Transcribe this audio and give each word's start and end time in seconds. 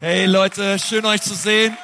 Hey 0.00 0.26
Leute, 0.26 0.78
schön 0.78 1.04
euch 1.06 1.22
zu 1.22 1.34
sehen. 1.34 1.76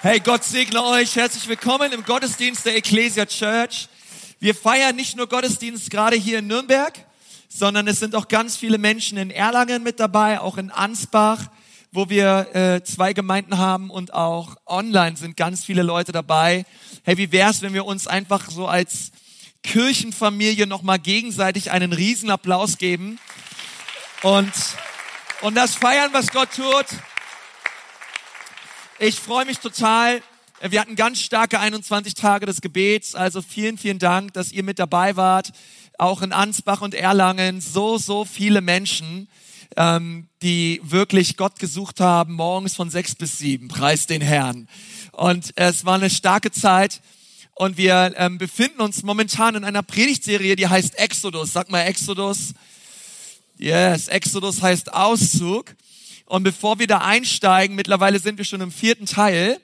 Hey, 0.00 0.18
Gott 0.18 0.42
segne 0.42 0.82
euch. 0.82 1.14
Herzlich 1.14 1.46
willkommen 1.46 1.92
im 1.92 2.02
Gottesdienst 2.02 2.66
der 2.66 2.74
Ecclesia 2.74 3.26
Church. 3.26 3.88
Wir 4.40 4.56
feiern 4.56 4.96
nicht 4.96 5.16
nur 5.16 5.28
Gottesdienst 5.28 5.88
gerade 5.88 6.16
hier 6.16 6.40
in 6.40 6.48
Nürnberg, 6.48 6.94
sondern 7.48 7.86
es 7.86 8.00
sind 8.00 8.16
auch 8.16 8.26
ganz 8.26 8.56
viele 8.56 8.76
Menschen 8.76 9.18
in 9.18 9.30
Erlangen 9.30 9.84
mit 9.84 10.00
dabei, 10.00 10.40
auch 10.40 10.58
in 10.58 10.72
Ansbach, 10.72 11.46
wo 11.92 12.10
wir 12.10 12.52
äh, 12.52 12.82
zwei 12.82 13.12
Gemeinden 13.12 13.58
haben 13.58 13.88
und 13.88 14.12
auch 14.12 14.56
online 14.66 15.16
sind 15.16 15.36
ganz 15.36 15.64
viele 15.64 15.84
Leute 15.84 16.10
dabei. 16.10 16.64
Hey, 17.04 17.18
wie 17.18 17.30
wär's, 17.30 17.62
wenn 17.62 17.72
wir 17.72 17.84
uns 17.84 18.08
einfach 18.08 18.50
so 18.50 18.66
als 18.66 19.12
Kirchenfamilie 19.62 20.66
nochmal 20.66 20.98
gegenseitig 20.98 21.70
einen 21.70 21.92
Riesenapplaus 21.92 22.78
geben 22.78 23.20
und 24.22 24.52
und 25.42 25.54
das 25.54 25.74
feiern, 25.74 26.10
was 26.12 26.28
Gott 26.28 26.48
tut. 26.54 26.86
Ich 28.98 29.20
freue 29.20 29.44
mich 29.44 29.58
total. 29.58 30.20
Wir 30.60 30.80
hatten 30.80 30.96
ganz 30.96 31.20
starke 31.20 31.60
21 31.60 32.14
Tage 32.14 32.46
des 32.46 32.60
Gebets. 32.60 33.14
Also 33.14 33.42
vielen, 33.42 33.78
vielen 33.78 34.00
Dank, 34.00 34.32
dass 34.32 34.50
ihr 34.50 34.64
mit 34.64 34.80
dabei 34.80 35.14
wart. 35.14 35.52
Auch 35.98 36.22
in 36.22 36.32
Ansbach 36.32 36.80
und 36.80 36.94
Erlangen. 36.94 37.60
So, 37.60 37.98
so 37.98 38.24
viele 38.24 38.60
Menschen, 38.60 39.28
ähm, 39.76 40.28
die 40.42 40.80
wirklich 40.82 41.36
Gott 41.36 41.60
gesucht 41.60 42.00
haben, 42.00 42.34
morgens 42.34 42.74
von 42.74 42.90
sechs 42.90 43.14
bis 43.14 43.38
sieben. 43.38 43.68
Preis 43.68 44.06
den 44.06 44.20
Herrn. 44.20 44.68
Und 45.12 45.52
es 45.54 45.84
war 45.84 45.94
eine 45.94 46.10
starke 46.10 46.50
Zeit. 46.50 47.00
Und 47.54 47.76
wir 47.76 48.14
ähm, 48.16 48.38
befinden 48.38 48.80
uns 48.80 49.04
momentan 49.04 49.54
in 49.54 49.64
einer 49.64 49.82
Predigtserie, 49.82 50.56
die 50.56 50.66
heißt 50.66 50.98
Exodus. 50.98 51.52
Sag 51.52 51.70
mal 51.70 51.82
Exodus. 51.82 52.54
Yes, 53.60 54.06
Exodus 54.06 54.62
heißt 54.62 54.94
Auszug. 54.94 55.74
Und 56.26 56.44
bevor 56.44 56.78
wir 56.78 56.86
da 56.86 56.98
einsteigen, 56.98 57.74
mittlerweile 57.74 58.20
sind 58.20 58.38
wir 58.38 58.44
schon 58.44 58.60
im 58.60 58.70
vierten 58.70 59.06
Teil, 59.06 59.58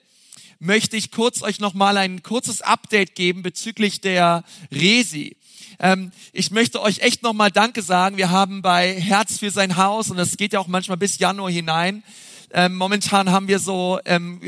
möchte 0.58 0.96
ich 0.96 1.12
kurz 1.12 1.42
euch 1.42 1.60
nochmal 1.60 1.96
ein 1.96 2.24
kurzes 2.24 2.60
Update 2.60 3.14
geben 3.14 3.42
bezüglich 3.42 4.00
der 4.00 4.42
Resi. 4.72 5.36
Ähm, 5.78 6.10
ich 6.32 6.50
möchte 6.50 6.82
euch 6.82 7.00
echt 7.00 7.22
nochmal 7.22 7.52
Danke 7.52 7.82
sagen. 7.82 8.16
Wir 8.16 8.30
haben 8.30 8.62
bei 8.62 9.00
Herz 9.00 9.38
für 9.38 9.52
sein 9.52 9.76
Haus, 9.76 10.10
und 10.10 10.16
das 10.16 10.36
geht 10.36 10.54
ja 10.54 10.58
auch 10.58 10.66
manchmal 10.66 10.96
bis 10.96 11.20
Januar 11.20 11.52
hinein, 11.52 12.02
ähm, 12.52 12.76
momentan 12.76 13.30
haben 13.30 13.46
wir 13.46 13.60
so 13.60 14.00
ähm, 14.04 14.40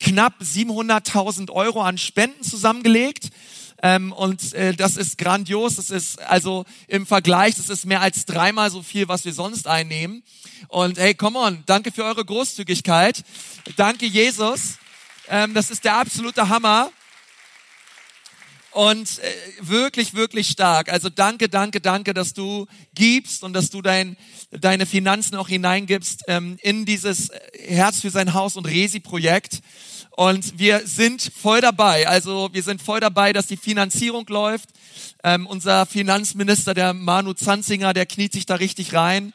knapp 0.00 0.34
700.000 0.42 1.50
Euro 1.50 1.82
an 1.82 1.96
Spenden 1.96 2.42
zusammengelegt. 2.42 3.30
Ähm, 3.86 4.12
und 4.12 4.54
äh, 4.54 4.72
das 4.72 4.96
ist 4.96 5.18
grandios. 5.18 5.76
Das 5.76 5.90
ist 5.90 6.18
also 6.22 6.64
im 6.88 7.04
Vergleich, 7.04 7.56
das 7.56 7.68
ist 7.68 7.84
mehr 7.84 8.00
als 8.00 8.24
dreimal 8.24 8.70
so 8.70 8.82
viel, 8.82 9.08
was 9.08 9.26
wir 9.26 9.34
sonst 9.34 9.66
einnehmen. 9.66 10.22
Und 10.68 10.96
hey, 10.96 11.14
come 11.14 11.38
on, 11.38 11.62
danke 11.66 11.92
für 11.92 12.02
eure 12.02 12.24
Großzügigkeit. 12.24 13.22
Danke, 13.76 14.06
Jesus. 14.06 14.78
Ähm, 15.28 15.52
das 15.52 15.70
ist 15.70 15.84
der 15.84 15.98
absolute 15.98 16.48
Hammer. 16.48 16.90
Und 18.74 19.20
äh, 19.20 19.32
wirklich, 19.60 20.14
wirklich 20.14 20.48
stark. 20.48 20.92
Also 20.92 21.08
danke, 21.08 21.48
danke, 21.48 21.80
danke, 21.80 22.12
dass 22.12 22.34
du 22.34 22.66
gibst 22.96 23.44
und 23.44 23.52
dass 23.52 23.70
du 23.70 23.82
dein, 23.82 24.16
deine 24.50 24.84
Finanzen 24.84 25.36
auch 25.36 25.46
hineingibst 25.46 26.24
ähm, 26.26 26.58
in 26.60 26.84
dieses 26.84 27.30
Herz 27.56 28.00
für 28.00 28.10
sein 28.10 28.34
Haus 28.34 28.56
und 28.56 28.66
Resi-Projekt. 28.66 29.60
Und 30.10 30.58
wir 30.58 30.88
sind 30.88 31.30
voll 31.40 31.60
dabei. 31.60 32.08
Also 32.08 32.50
wir 32.52 32.64
sind 32.64 32.82
voll 32.82 32.98
dabei, 32.98 33.32
dass 33.32 33.46
die 33.46 33.56
Finanzierung 33.56 34.26
läuft. 34.28 34.70
Ähm, 35.22 35.46
unser 35.46 35.86
Finanzminister, 35.86 36.74
der 36.74 36.94
Manu 36.94 37.32
Zanzinger, 37.32 37.92
der 37.92 38.06
kniet 38.06 38.32
sich 38.32 38.44
da 38.44 38.56
richtig 38.56 38.92
rein. 38.92 39.32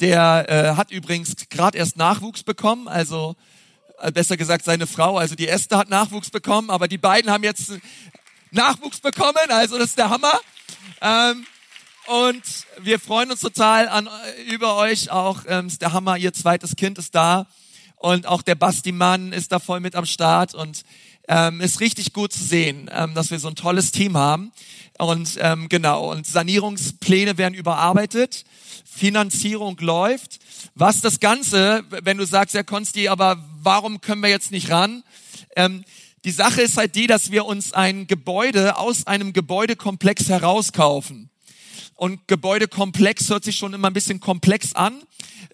Der 0.00 0.46
äh, 0.48 0.76
hat 0.76 0.90
übrigens 0.90 1.36
gerade 1.50 1.78
erst 1.78 1.96
Nachwuchs 1.96 2.42
bekommen. 2.42 2.88
Also 2.88 3.36
äh, 4.00 4.10
besser 4.10 4.36
gesagt 4.36 4.64
seine 4.64 4.88
Frau. 4.88 5.18
Also 5.18 5.36
die 5.36 5.46
Esther 5.46 5.78
hat 5.78 5.88
Nachwuchs 5.88 6.30
bekommen, 6.30 6.68
aber 6.68 6.88
die 6.88 6.98
beiden 6.98 7.30
haben 7.30 7.44
jetzt 7.44 7.74
Nachwuchs 8.52 9.00
bekommen. 9.00 9.48
Also 9.48 9.78
das 9.78 9.90
ist 9.90 9.98
der 9.98 10.10
Hammer. 10.10 10.38
Ähm, 11.00 11.46
und 12.06 12.42
wir 12.80 12.98
freuen 12.98 13.30
uns 13.30 13.40
total 13.40 13.88
an 13.88 14.06
äh, 14.06 14.42
über 14.52 14.76
euch. 14.76 15.10
Auch 15.10 15.42
ähm, 15.48 15.66
ist 15.66 15.82
der 15.82 15.92
Hammer. 15.92 16.16
Ihr 16.18 16.32
zweites 16.32 16.76
Kind 16.76 16.98
ist 16.98 17.14
da. 17.14 17.46
Und 17.96 18.26
auch 18.26 18.42
der 18.42 18.54
Basti 18.54 18.92
Mann 18.92 19.32
ist 19.32 19.52
da 19.52 19.58
voll 19.58 19.80
mit 19.80 19.94
am 19.94 20.06
Start 20.06 20.54
und 20.54 20.82
ähm, 21.28 21.60
ist 21.60 21.80
richtig 21.80 22.12
gut 22.12 22.32
zu 22.32 22.42
sehen, 22.42 22.90
ähm, 22.92 23.14
dass 23.14 23.30
wir 23.30 23.38
so 23.38 23.48
ein 23.48 23.54
tolles 23.54 23.92
Team 23.92 24.16
haben. 24.16 24.52
Und 24.98 25.38
ähm, 25.40 25.68
genau, 25.68 26.10
und 26.10 26.26
Sanierungspläne 26.26 27.38
werden 27.38 27.54
überarbeitet, 27.54 28.44
Finanzierung 28.84 29.78
läuft. 29.78 30.40
Was 30.74 31.00
das 31.00 31.20
Ganze, 31.20 31.84
wenn 31.88 32.18
du 32.18 32.26
sagst, 32.26 32.54
ja 32.54 32.62
Konsti, 32.62 33.08
aber 33.08 33.42
warum 33.62 34.00
können 34.00 34.22
wir 34.22 34.30
jetzt 34.30 34.50
nicht 34.50 34.70
ran? 34.70 35.04
Ähm, 35.54 35.84
die 36.24 36.30
Sache 36.30 36.62
ist 36.62 36.76
halt 36.76 36.94
die, 36.94 37.06
dass 37.06 37.30
wir 37.30 37.44
uns 37.44 37.72
ein 37.72 38.06
Gebäude 38.06 38.76
aus 38.78 39.06
einem 39.06 39.32
Gebäudekomplex 39.32 40.28
herauskaufen. 40.28 41.30
Und 41.94 42.26
Gebäudekomplex 42.28 43.28
hört 43.28 43.44
sich 43.44 43.56
schon 43.56 43.74
immer 43.74 43.88
ein 43.88 43.94
bisschen 43.94 44.20
komplex 44.20 44.74
an 44.74 45.02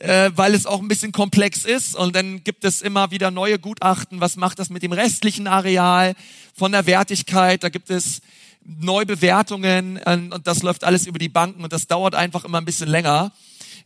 äh, 0.01 0.31
weil 0.35 0.55
es 0.55 0.67
auch 0.67 0.81
ein 0.81 0.89
bisschen 0.89 1.13
komplex 1.13 1.65
ist. 1.65 1.97
Und 1.97 2.15
dann 2.15 2.45
gibt 2.45 2.65
es 2.65 2.83
immer 2.83 3.11
wieder 3.11 3.31
neue 3.31 3.59
Gutachten. 3.59 4.21
Was 4.21 4.37
macht 4.37 4.59
das 4.59 4.71
mit 4.71 4.83
dem 4.83 4.93
restlichen 4.93 5.47
Areal 5.47 6.15
von 6.55 6.73
der 6.73 6.87
Wertigkeit? 6.87 7.63
Da 7.65 7.69
gibt 7.69 7.91
es 7.91 8.21
Neubewertungen 8.65 9.99
und 10.05 10.47
das 10.47 10.63
läuft 10.63 10.85
alles 10.85 11.07
über 11.07 11.19
die 11.19 11.31
Banken 11.31 11.65
und 11.65 11.73
das 11.73 11.87
dauert 11.87 12.15
einfach 12.15 12.45
immer 12.45 12.59
ein 12.59 12.67
bisschen 12.67 12.89
länger. 12.89 13.33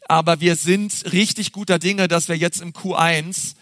Aber 0.08 0.40
wir 0.40 0.56
sind 0.56 1.12
richtig 1.12 1.52
guter 1.52 1.78
Dinge, 1.78 2.08
dass 2.08 2.28
wir 2.28 2.36
jetzt 2.36 2.60
im 2.60 2.72
Q1 2.72 3.54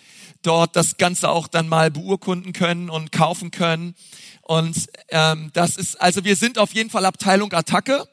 dort 0.43 0.77
das 0.77 0.97
Ganze 0.97 1.28
auch 1.28 1.49
dann 1.49 1.69
mal 1.69 1.91
beurkunden 1.91 2.53
können 2.53 2.91
und 2.91 3.12
kaufen 3.12 3.51
können. 3.51 3.95
Und 4.43 4.89
ähm, 5.09 5.51
das 5.53 5.77
ist, 5.77 6.01
also 6.01 6.25
wir 6.25 6.37
sind 6.37 6.59
auf 6.59 6.75
jeden 6.75 6.91
Fall 6.91 7.05
Abteilung 7.05 7.53
Attacke. 7.53 8.09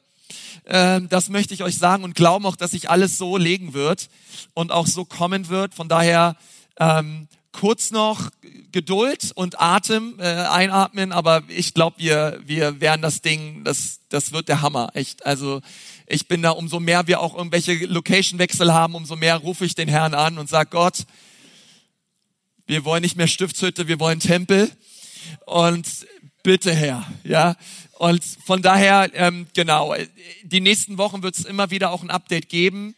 Ähm, 0.65 1.07
das 1.09 1.29
möchte 1.29 1.53
ich 1.53 1.63
euch 1.63 1.77
sagen 1.77 2.03
und 2.03 2.15
glauben 2.15 2.45
auch, 2.45 2.55
dass 2.55 2.71
sich 2.71 2.89
alles 2.89 3.17
so 3.17 3.37
legen 3.37 3.73
wird 3.73 4.09
und 4.53 4.71
auch 4.71 4.87
so 4.87 5.05
kommen 5.05 5.49
wird. 5.49 5.73
Von 5.73 5.87
daher 5.89 6.35
ähm, 6.79 7.27
kurz 7.51 7.91
noch 7.91 8.29
Geduld 8.71 9.31
und 9.33 9.59
Atem 9.59 10.19
äh, 10.19 10.23
einatmen, 10.23 11.11
aber 11.11 11.41
ich 11.47 11.73
glaube, 11.73 11.95
wir, 11.97 12.39
wir 12.45 12.79
werden 12.81 13.01
das 13.01 13.21
Ding, 13.21 13.63
das, 13.63 14.01
das 14.09 14.31
wird 14.31 14.49
der 14.49 14.61
Hammer, 14.61 14.89
echt. 14.93 15.25
Also 15.25 15.61
ich 16.05 16.27
bin 16.27 16.43
da, 16.43 16.51
umso 16.51 16.79
mehr 16.79 17.07
wir 17.07 17.19
auch 17.19 17.35
irgendwelche 17.35 17.73
Location-Wechsel 17.85 18.73
haben, 18.73 18.93
umso 18.93 19.15
mehr 19.15 19.37
rufe 19.37 19.65
ich 19.65 19.73
den 19.73 19.89
Herrn 19.89 20.13
an 20.13 20.37
und 20.37 20.49
sag 20.49 20.69
Gott, 20.69 21.05
wir 22.67 22.83
wollen 22.83 23.01
nicht 23.01 23.15
mehr 23.15 23.27
Stiftshütte, 23.27 23.87
wir 23.87 23.99
wollen 23.99 24.19
Tempel. 24.19 24.69
Und 25.45 25.87
bitte 26.43 26.73
Herr, 26.73 27.05
ja. 27.23 27.55
Und 27.97 28.23
von 28.45 28.61
daher, 28.61 29.09
ähm, 29.13 29.47
genau, 29.55 29.95
die 30.43 30.61
nächsten 30.61 30.97
Wochen 30.97 31.23
wird 31.23 31.37
es 31.37 31.45
immer 31.45 31.71
wieder 31.71 31.91
auch 31.91 32.03
ein 32.03 32.11
Update 32.11 32.49
geben. 32.49 32.93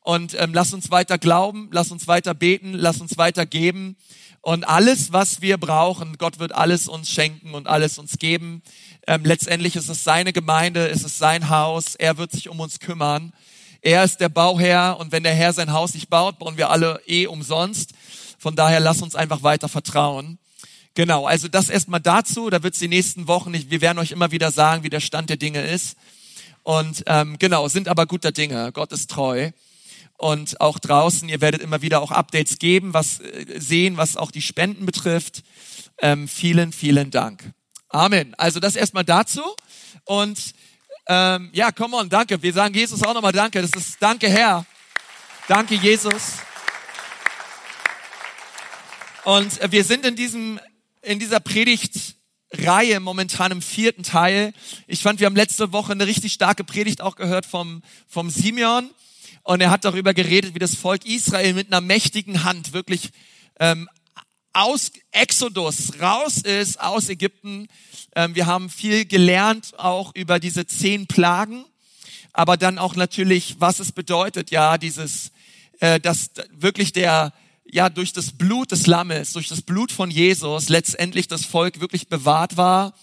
Und 0.00 0.34
ähm, 0.40 0.54
lass 0.54 0.72
uns 0.72 0.90
weiter 0.90 1.18
glauben, 1.18 1.68
lass 1.70 1.92
uns 1.92 2.08
weiter 2.08 2.32
beten, 2.32 2.72
lass 2.72 3.00
uns 3.00 3.18
weiter 3.18 3.44
geben. 3.44 3.96
Und 4.40 4.64
alles, 4.66 5.12
was 5.12 5.42
wir 5.42 5.58
brauchen, 5.58 6.16
Gott 6.16 6.38
wird 6.38 6.52
alles 6.52 6.88
uns 6.88 7.10
schenken 7.10 7.52
und 7.52 7.68
alles 7.68 7.98
uns 7.98 8.18
geben. 8.18 8.62
Ähm, 9.06 9.24
letztendlich 9.24 9.76
ist 9.76 9.90
es 9.90 10.02
seine 10.02 10.32
Gemeinde, 10.32 10.86
ist 10.86 11.04
es 11.04 11.18
sein 11.18 11.50
Haus, 11.50 11.94
er 11.94 12.16
wird 12.16 12.32
sich 12.32 12.48
um 12.48 12.58
uns 12.58 12.80
kümmern. 12.80 13.34
Er 13.82 14.02
ist 14.02 14.18
der 14.18 14.30
Bauherr 14.30 14.96
und 14.98 15.12
wenn 15.12 15.22
der 15.22 15.34
Herr 15.34 15.52
sein 15.52 15.72
Haus 15.72 15.94
nicht 15.94 16.08
baut, 16.08 16.38
bauen 16.38 16.56
wir 16.56 16.70
alle 16.70 17.02
eh 17.06 17.26
umsonst. 17.26 17.89
Von 18.40 18.56
daher 18.56 18.80
lass 18.80 19.02
uns 19.02 19.14
einfach 19.14 19.42
weiter 19.42 19.68
vertrauen. 19.68 20.38
Genau, 20.94 21.26
also 21.26 21.46
das 21.46 21.68
erstmal 21.68 22.00
dazu. 22.00 22.48
Da 22.48 22.62
wird 22.62 22.72
es 22.72 22.80
die 22.80 22.88
nächsten 22.88 23.28
Wochen, 23.28 23.50
nicht, 23.50 23.70
wir 23.70 23.82
werden 23.82 23.98
euch 23.98 24.12
immer 24.12 24.30
wieder 24.30 24.50
sagen, 24.50 24.82
wie 24.82 24.88
der 24.88 25.00
Stand 25.00 25.28
der 25.28 25.36
Dinge 25.36 25.60
ist. 25.60 25.96
Und 26.62 27.04
ähm, 27.06 27.38
genau, 27.38 27.68
sind 27.68 27.86
aber 27.86 28.06
guter 28.06 28.32
Dinge. 28.32 28.72
Gott 28.72 28.92
ist 28.92 29.10
treu. 29.10 29.50
Und 30.16 30.58
auch 30.58 30.78
draußen, 30.78 31.28
ihr 31.28 31.42
werdet 31.42 31.60
immer 31.60 31.82
wieder 31.82 32.00
auch 32.00 32.10
Updates 32.10 32.58
geben, 32.58 32.94
was 32.94 33.20
äh, 33.20 33.60
sehen, 33.60 33.98
was 33.98 34.16
auch 34.16 34.30
die 34.30 34.42
Spenden 34.42 34.86
betrifft. 34.86 35.42
Ähm, 36.00 36.26
vielen, 36.26 36.72
vielen 36.72 37.10
Dank. 37.10 37.52
Amen. 37.90 38.34
Also 38.36 38.58
das 38.58 38.74
erstmal 38.74 39.04
dazu. 39.04 39.42
Und 40.04 40.54
ähm, 41.08 41.50
ja, 41.52 41.72
come 41.72 41.94
on, 41.94 42.08
danke. 42.08 42.42
Wir 42.42 42.54
sagen 42.54 42.74
Jesus 42.74 43.02
auch 43.02 43.12
nochmal 43.12 43.32
Danke. 43.32 43.60
Das 43.60 43.70
ist 43.72 43.96
Danke, 44.00 44.30
Herr. 44.30 44.64
Danke, 45.46 45.74
Jesus. 45.74 46.38
Und 49.24 49.72
wir 49.72 49.84
sind 49.84 50.06
in 50.06 50.16
diesem 50.16 50.58
in 51.02 51.18
dieser 51.18 51.40
Predigtreihe 51.40 53.00
momentan 53.00 53.52
im 53.52 53.62
vierten 53.62 54.02
Teil. 54.02 54.52
Ich 54.86 55.00
fand, 55.00 55.20
wir 55.20 55.26
haben 55.26 55.36
letzte 55.36 55.72
Woche 55.72 55.92
eine 55.92 56.06
richtig 56.06 56.32
starke 56.32 56.64
Predigt 56.64 57.00
auch 57.00 57.16
gehört 57.16 57.46
vom, 57.46 57.82
vom 58.06 58.30
Simeon. 58.30 58.90
Und 59.42 59.60
er 59.60 59.70
hat 59.70 59.84
darüber 59.84 60.12
geredet, 60.12 60.54
wie 60.54 60.58
das 60.58 60.74
Volk 60.74 61.06
Israel 61.06 61.54
mit 61.54 61.68
einer 61.68 61.80
mächtigen 61.80 62.44
Hand 62.44 62.72
wirklich 62.72 63.10
ähm, 63.58 63.88
aus 64.52 64.92
Exodus 65.12 66.00
raus 66.00 66.38
ist, 66.38 66.80
aus 66.80 67.08
Ägypten. 67.08 67.68
Ähm, 68.14 68.34
wir 68.34 68.46
haben 68.46 68.68
viel 68.68 69.06
gelernt 69.06 69.78
auch 69.78 70.14
über 70.14 70.38
diese 70.38 70.66
zehn 70.66 71.06
Plagen, 71.06 71.64
aber 72.32 72.56
dann 72.56 72.78
auch 72.78 72.94
natürlich, 72.94 73.56
was 73.58 73.78
es 73.78 73.92
bedeutet, 73.92 74.50
ja, 74.50 74.76
dieses, 74.76 75.32
äh, 75.80 75.98
dass 75.98 76.30
wirklich 76.50 76.92
der, 76.92 77.32
ja 77.72 77.88
durch 77.88 78.12
das 78.12 78.32
Blut 78.32 78.72
des 78.72 78.86
Lammes, 78.86 79.32
durch 79.32 79.48
das 79.48 79.62
Blut 79.62 79.92
von 79.92 80.10
Jesus 80.10 80.68
letztendlich 80.68 81.28
das 81.28 81.44
Volk 81.44 81.80
wirklich 81.80 82.08
bewahrt 82.08 82.56
war, 82.56 82.94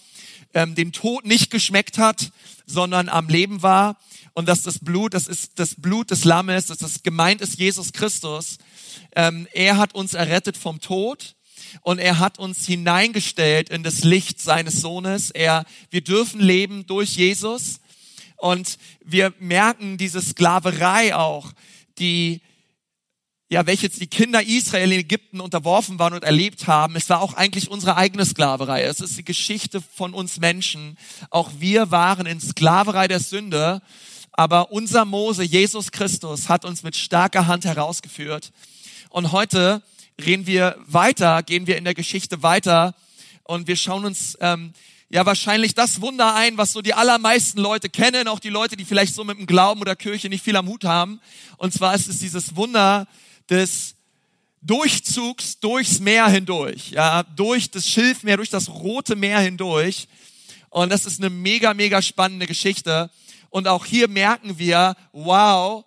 ähm, 0.54 0.74
den 0.74 0.92
Tod 0.92 1.24
nicht 1.24 1.50
geschmeckt 1.50 1.98
hat, 1.98 2.30
sondern 2.66 3.08
am 3.08 3.28
Leben 3.28 3.62
war 3.62 3.98
und 4.34 4.46
dass 4.48 4.62
das 4.62 4.78
Blut, 4.78 5.14
das 5.14 5.26
ist 5.26 5.58
das 5.58 5.74
Blut 5.74 6.10
des 6.10 6.24
Lammes, 6.24 6.66
dass 6.66 6.78
das 6.78 7.02
gemeint 7.02 7.40
ist 7.40 7.58
Jesus 7.58 7.92
Christus. 7.92 8.58
Ähm, 9.16 9.48
er 9.52 9.76
hat 9.78 9.94
uns 9.94 10.14
errettet 10.14 10.56
vom 10.56 10.80
Tod 10.80 11.34
und 11.82 11.98
er 11.98 12.18
hat 12.18 12.38
uns 12.38 12.66
hineingestellt 12.66 13.70
in 13.70 13.82
das 13.82 14.04
Licht 14.04 14.40
seines 14.40 14.80
Sohnes. 14.80 15.30
Er, 15.30 15.64
wir 15.90 16.02
dürfen 16.02 16.40
leben 16.40 16.86
durch 16.86 17.16
Jesus 17.16 17.80
und 18.36 18.78
wir 19.04 19.34
merken 19.38 19.98
diese 19.98 20.20
Sklaverei 20.20 21.14
auch, 21.14 21.52
die 21.98 22.40
ja, 23.50 23.66
welche 23.66 23.88
die 23.88 24.06
Kinder 24.06 24.42
Israel 24.42 24.92
in 24.92 25.00
Ägypten 25.00 25.40
unterworfen 25.40 25.98
waren 25.98 26.12
und 26.12 26.22
erlebt 26.22 26.66
haben. 26.66 26.96
Es 26.96 27.08
war 27.08 27.22
auch 27.22 27.34
eigentlich 27.34 27.70
unsere 27.70 27.96
eigene 27.96 28.26
Sklaverei. 28.26 28.82
Es 28.82 29.00
ist 29.00 29.16
die 29.16 29.24
Geschichte 29.24 29.80
von 29.80 30.12
uns 30.12 30.38
Menschen. 30.38 30.98
Auch 31.30 31.50
wir 31.58 31.90
waren 31.90 32.26
in 32.26 32.40
Sklaverei 32.40 33.08
der 33.08 33.20
Sünde. 33.20 33.80
Aber 34.32 34.70
unser 34.70 35.06
Mose, 35.06 35.42
Jesus 35.44 35.92
Christus, 35.92 36.48
hat 36.50 36.66
uns 36.66 36.82
mit 36.82 36.94
starker 36.94 37.46
Hand 37.46 37.64
herausgeführt. 37.64 38.52
Und 39.08 39.32
heute 39.32 39.82
reden 40.22 40.46
wir 40.46 40.76
weiter, 40.86 41.42
gehen 41.42 41.66
wir 41.66 41.78
in 41.78 41.84
der 41.84 41.94
Geschichte 41.94 42.42
weiter 42.42 42.94
und 43.44 43.66
wir 43.66 43.76
schauen 43.76 44.04
uns 44.04 44.36
ähm, 44.40 44.72
ja 45.08 45.24
wahrscheinlich 45.24 45.74
das 45.74 46.02
Wunder 46.02 46.34
ein, 46.34 46.58
was 46.58 46.72
so 46.72 46.82
die 46.82 46.92
allermeisten 46.92 47.60
Leute 47.60 47.88
kennen, 47.88 48.28
auch 48.28 48.40
die 48.40 48.50
Leute, 48.50 48.76
die 48.76 48.84
vielleicht 48.84 49.14
so 49.14 49.24
mit 49.24 49.38
dem 49.38 49.46
Glauben 49.46 49.80
oder 49.80 49.96
Kirche 49.96 50.28
nicht 50.28 50.44
viel 50.44 50.56
am 50.56 50.68
Hut 50.68 50.84
haben. 50.84 51.20
Und 51.56 51.72
zwar 51.72 51.94
ist 51.94 52.08
es 52.08 52.18
dieses 52.18 52.56
Wunder 52.56 53.06
des 53.50 53.94
Durchzugs 54.60 55.60
durchs 55.60 56.00
Meer 56.00 56.28
hindurch, 56.28 56.90
ja, 56.90 57.22
durch 57.22 57.70
das 57.70 57.88
Schilfmeer, 57.88 58.36
durch 58.36 58.50
das 58.50 58.68
Rote 58.68 59.16
Meer 59.16 59.40
hindurch. 59.40 60.08
Und 60.70 60.90
das 60.90 61.06
ist 61.06 61.20
eine 61.20 61.30
mega, 61.30 61.74
mega 61.74 62.02
spannende 62.02 62.46
Geschichte. 62.46 63.10
Und 63.50 63.68
auch 63.68 63.86
hier 63.86 64.08
merken 64.08 64.58
wir, 64.58 64.96
wow, 65.12 65.84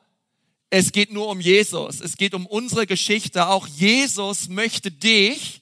es 0.70 0.92
geht 0.92 1.12
nur 1.12 1.28
um 1.28 1.42
Jesus. 1.42 2.00
Es 2.00 2.16
geht 2.16 2.34
um 2.34 2.46
unsere 2.46 2.88
Geschichte. 2.88 3.48
Auch 3.48 3.68
Jesus 3.68 4.48
möchte 4.48 4.90
dich 4.90 5.61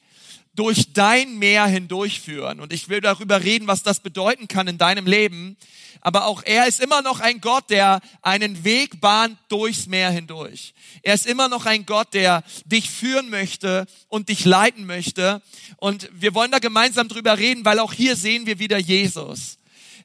durch 0.60 0.92
dein 0.92 1.40
Meer 1.40 1.68
hindurchführen. 1.68 2.60
Und 2.60 2.74
ich 2.74 2.90
will 2.90 3.00
darüber 3.00 3.42
reden, 3.46 3.68
was 3.68 3.82
das 3.82 4.02
bedeuten 4.02 4.50
kann 4.50 4.68
in 4.68 4.78
deinem 4.78 5.08
Leben. 5.08 5.56
Aber 6.02 6.26
auch 6.26 6.44
er 6.44 6.68
ist 6.68 6.82
immer 6.82 7.02
noch 7.02 7.22
ein 7.22 7.40
Gott, 7.40 7.70
der 7.70 8.02
einen 8.22 8.66
Weg 8.66 9.00
bahnt 9.00 9.38
durchs 9.48 9.88
Meer 9.88 10.10
hindurch. 10.12 10.74
Er 11.02 11.14
ist 11.14 11.28
immer 11.28 11.48
noch 11.48 11.66
ein 11.66 11.86
Gott, 11.86 12.14
der 12.14 12.44
dich 12.66 12.90
führen 12.90 13.30
möchte 13.30 13.86
und 14.10 14.28
dich 14.28 14.44
leiten 14.44 14.86
möchte. 14.86 15.42
Und 15.78 16.10
wir 16.12 16.34
wollen 16.34 16.52
da 16.52 16.60
gemeinsam 16.60 17.08
drüber 17.08 17.38
reden, 17.38 17.64
weil 17.64 17.80
auch 17.80 17.94
hier 17.94 18.18
sehen 18.18 18.46
wir 18.46 18.60
wieder 18.60 18.80
Jesus. 18.80 19.60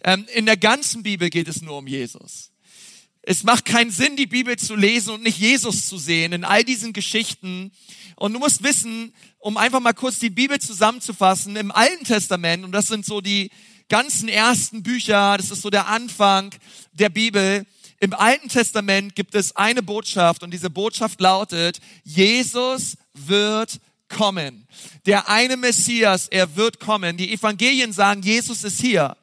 Ähm, 0.04 0.24
in 0.34 0.46
der 0.46 0.56
ganzen 0.56 1.02
Bibel 1.02 1.30
geht 1.30 1.48
es 1.48 1.62
nur 1.62 1.78
um 1.78 1.88
Jesus. 1.88 2.53
Es 3.26 3.42
macht 3.42 3.64
keinen 3.64 3.90
Sinn, 3.90 4.16
die 4.16 4.26
Bibel 4.26 4.56
zu 4.56 4.76
lesen 4.76 5.14
und 5.14 5.22
nicht 5.22 5.38
Jesus 5.38 5.88
zu 5.88 5.96
sehen 5.96 6.32
in 6.32 6.44
all 6.44 6.62
diesen 6.62 6.92
Geschichten. 6.92 7.72
Und 8.16 8.34
du 8.34 8.38
musst 8.38 8.62
wissen, 8.62 9.14
um 9.38 9.56
einfach 9.56 9.80
mal 9.80 9.94
kurz 9.94 10.18
die 10.18 10.30
Bibel 10.30 10.58
zusammenzufassen, 10.58 11.56
im 11.56 11.72
Alten 11.72 12.04
Testament, 12.04 12.64
und 12.64 12.72
das 12.72 12.88
sind 12.88 13.06
so 13.06 13.20
die 13.20 13.50
ganzen 13.88 14.28
ersten 14.28 14.82
Bücher, 14.82 15.36
das 15.38 15.50
ist 15.50 15.62
so 15.62 15.70
der 15.70 15.88
Anfang 15.88 16.54
der 16.92 17.08
Bibel, 17.08 17.64
im 17.98 18.12
Alten 18.12 18.50
Testament 18.50 19.14
gibt 19.14 19.34
es 19.34 19.56
eine 19.56 19.82
Botschaft 19.82 20.42
und 20.42 20.50
diese 20.50 20.68
Botschaft 20.68 21.20
lautet, 21.20 21.78
Jesus 22.02 22.98
wird 23.14 23.80
kommen. 24.10 24.66
Der 25.06 25.30
eine 25.30 25.56
Messias, 25.56 26.28
er 26.28 26.56
wird 26.56 26.80
kommen. 26.80 27.16
Die 27.16 27.32
Evangelien 27.32 27.94
sagen, 27.94 28.22
Jesus 28.22 28.64
ist 28.64 28.80
hier. 28.80 29.16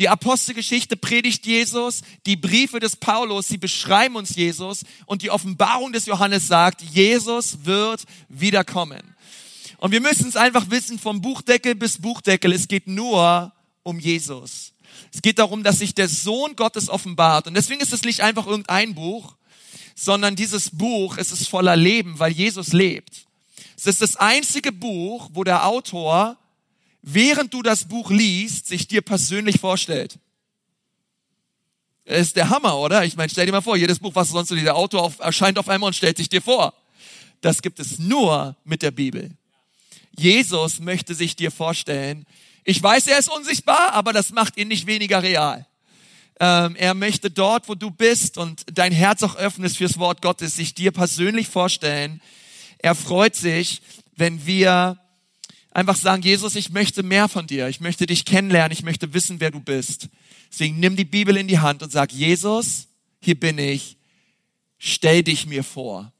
Die 0.00 0.08
Apostelgeschichte 0.08 0.96
predigt 0.96 1.44
Jesus, 1.44 2.00
die 2.24 2.36
Briefe 2.36 2.80
des 2.80 2.96
Paulus, 2.96 3.48
sie 3.48 3.58
beschreiben 3.58 4.16
uns 4.16 4.34
Jesus 4.34 4.82
und 5.04 5.20
die 5.20 5.28
Offenbarung 5.28 5.92
des 5.92 6.06
Johannes 6.06 6.48
sagt, 6.48 6.80
Jesus 6.80 7.66
wird 7.66 8.04
wiederkommen. 8.30 9.14
Und 9.76 9.92
wir 9.92 10.00
müssen 10.00 10.26
es 10.26 10.36
einfach 10.36 10.70
wissen, 10.70 10.98
vom 10.98 11.20
Buchdeckel 11.20 11.74
bis 11.74 11.98
Buchdeckel, 11.98 12.54
es 12.54 12.66
geht 12.66 12.86
nur 12.86 13.52
um 13.82 13.98
Jesus. 13.98 14.72
Es 15.12 15.20
geht 15.20 15.38
darum, 15.38 15.62
dass 15.62 15.80
sich 15.80 15.94
der 15.94 16.08
Sohn 16.08 16.56
Gottes 16.56 16.88
offenbart. 16.88 17.46
Und 17.46 17.52
deswegen 17.52 17.82
ist 17.82 17.92
es 17.92 18.02
nicht 18.02 18.22
einfach 18.22 18.46
irgendein 18.46 18.94
Buch, 18.94 19.34
sondern 19.94 20.34
dieses 20.34 20.70
Buch, 20.70 21.18
es 21.18 21.30
ist 21.30 21.46
voller 21.46 21.76
Leben, 21.76 22.18
weil 22.18 22.32
Jesus 22.32 22.72
lebt. 22.72 23.26
Es 23.76 23.86
ist 23.86 24.00
das 24.00 24.16
einzige 24.16 24.72
Buch, 24.72 25.28
wo 25.34 25.44
der 25.44 25.66
Autor 25.66 26.38
während 27.02 27.54
du 27.54 27.62
das 27.62 27.84
Buch 27.84 28.10
liest, 28.10 28.66
sich 28.66 28.88
dir 28.88 29.02
persönlich 29.02 29.60
vorstellt. 29.60 30.18
Das 32.04 32.20
ist 32.20 32.36
der 32.36 32.50
Hammer, 32.50 32.78
oder? 32.78 33.04
Ich 33.04 33.16
meine, 33.16 33.30
stell 33.30 33.46
dir 33.46 33.52
mal 33.52 33.60
vor, 33.60 33.76
jedes 33.76 33.98
Buch, 34.00 34.14
was 34.14 34.30
sonst 34.30 34.48
so 34.48 34.56
der 34.56 34.74
Autor 34.74 35.02
auf, 35.02 35.20
erscheint 35.20 35.58
auf 35.58 35.68
einmal 35.68 35.88
und 35.88 35.94
stellt 35.94 36.16
sich 36.16 36.28
dir 36.28 36.42
vor. 36.42 36.74
Das 37.40 37.62
gibt 37.62 37.78
es 37.78 37.98
nur 37.98 38.56
mit 38.64 38.82
der 38.82 38.90
Bibel. 38.90 39.30
Jesus 40.16 40.80
möchte 40.80 41.14
sich 41.14 41.36
dir 41.36 41.50
vorstellen. 41.50 42.26
Ich 42.64 42.82
weiß, 42.82 43.06
er 43.06 43.18
ist 43.18 43.30
unsichtbar, 43.30 43.92
aber 43.92 44.12
das 44.12 44.32
macht 44.32 44.56
ihn 44.56 44.68
nicht 44.68 44.86
weniger 44.86 45.22
real. 45.22 45.66
Ähm, 46.40 46.74
er 46.76 46.94
möchte 46.94 47.30
dort, 47.30 47.68
wo 47.68 47.74
du 47.74 47.90
bist 47.90 48.38
und 48.38 48.64
dein 48.72 48.92
Herz 48.92 49.22
auch 49.22 49.36
öffnest 49.36 49.76
fürs 49.76 49.98
Wort 49.98 50.22
Gottes, 50.22 50.56
sich 50.56 50.74
dir 50.74 50.90
persönlich 50.90 51.48
vorstellen. 51.48 52.20
Er 52.78 52.94
freut 52.94 53.36
sich, 53.36 53.82
wenn 54.16 54.46
wir 54.46 54.98
einfach 55.70 55.96
sagen, 55.96 56.22
Jesus, 56.22 56.56
ich 56.56 56.70
möchte 56.70 57.02
mehr 57.02 57.28
von 57.28 57.46
dir. 57.46 57.68
Ich 57.68 57.80
möchte 57.80 58.06
dich 58.06 58.24
kennenlernen. 58.24 58.72
Ich 58.72 58.82
möchte 58.82 59.14
wissen, 59.14 59.40
wer 59.40 59.50
du 59.50 59.60
bist. 59.60 60.08
Deswegen 60.50 60.80
nimm 60.80 60.96
die 60.96 61.04
Bibel 61.04 61.36
in 61.36 61.48
die 61.48 61.60
Hand 61.60 61.82
und 61.82 61.92
sag, 61.92 62.12
Jesus, 62.12 62.88
hier 63.20 63.38
bin 63.38 63.58
ich. 63.58 63.96
Stell 64.78 65.22
dich 65.22 65.46
mir 65.46 65.62
vor. 65.62 66.12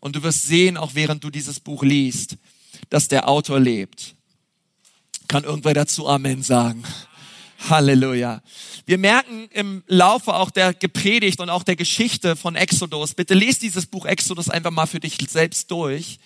Und 0.00 0.16
du 0.16 0.22
wirst 0.22 0.44
sehen, 0.44 0.76
auch 0.76 0.94
während 0.94 1.22
du 1.22 1.30
dieses 1.30 1.60
Buch 1.60 1.82
liest, 1.82 2.36
dass 2.90 3.08
der 3.08 3.28
Autor 3.28 3.60
lebt. 3.60 4.16
Kann 5.28 5.44
irgendwer 5.44 5.74
dazu 5.74 6.08
Amen 6.08 6.42
sagen? 6.42 6.82
Halleluja. 7.70 8.42
Wir 8.86 8.98
merken 8.98 9.48
im 9.52 9.84
Laufe 9.86 10.34
auch 10.34 10.50
der 10.50 10.74
Gepredigt 10.74 11.38
und 11.38 11.48
auch 11.48 11.62
der 11.62 11.76
Geschichte 11.76 12.34
von 12.34 12.56
Exodus, 12.56 13.14
bitte 13.14 13.34
lest 13.34 13.62
dieses 13.62 13.86
Buch 13.86 14.04
Exodus 14.04 14.48
einfach 14.48 14.72
mal 14.72 14.86
für 14.86 14.98
dich 14.98 15.16
selbst 15.30 15.70
durch 15.70 16.18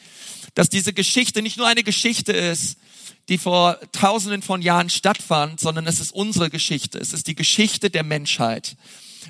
dass 0.56 0.70
diese 0.70 0.94
Geschichte 0.94 1.42
nicht 1.42 1.58
nur 1.58 1.68
eine 1.68 1.82
Geschichte 1.82 2.32
ist, 2.32 2.78
die 3.28 3.36
vor 3.36 3.78
tausenden 3.92 4.40
von 4.40 4.62
Jahren 4.62 4.88
stattfand, 4.88 5.60
sondern 5.60 5.86
es 5.86 6.00
ist 6.00 6.12
unsere 6.12 6.48
Geschichte. 6.48 6.98
Es 6.98 7.12
ist 7.12 7.26
die 7.26 7.34
Geschichte 7.34 7.90
der 7.90 8.02
Menschheit. 8.02 8.74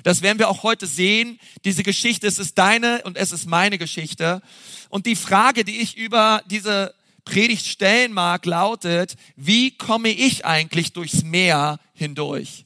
Das 0.03 0.21
werden 0.21 0.39
wir 0.39 0.47
auch 0.47 0.63
heute 0.63 0.87
sehen. 0.87 1.37
Diese 1.65 1.83
Geschichte, 1.83 2.27
es 2.27 2.39
ist 2.39 2.57
deine 2.57 3.01
und 3.03 3.17
es 3.17 3.33
ist 3.33 3.45
meine 3.45 3.77
Geschichte. 3.77 4.41
Und 4.87 5.05
die 5.05 5.17
Frage, 5.17 5.65
die 5.65 5.81
ich 5.81 5.97
über 5.97 6.41
diese 6.49 6.95
Predigt 7.25 7.67
stellen 7.67 8.13
mag, 8.13 8.45
lautet, 8.45 9.17
wie 9.35 9.71
komme 9.71 10.09
ich 10.09 10.45
eigentlich 10.45 10.93
durchs 10.93 11.23
Meer 11.23 11.81
hindurch? 11.93 12.65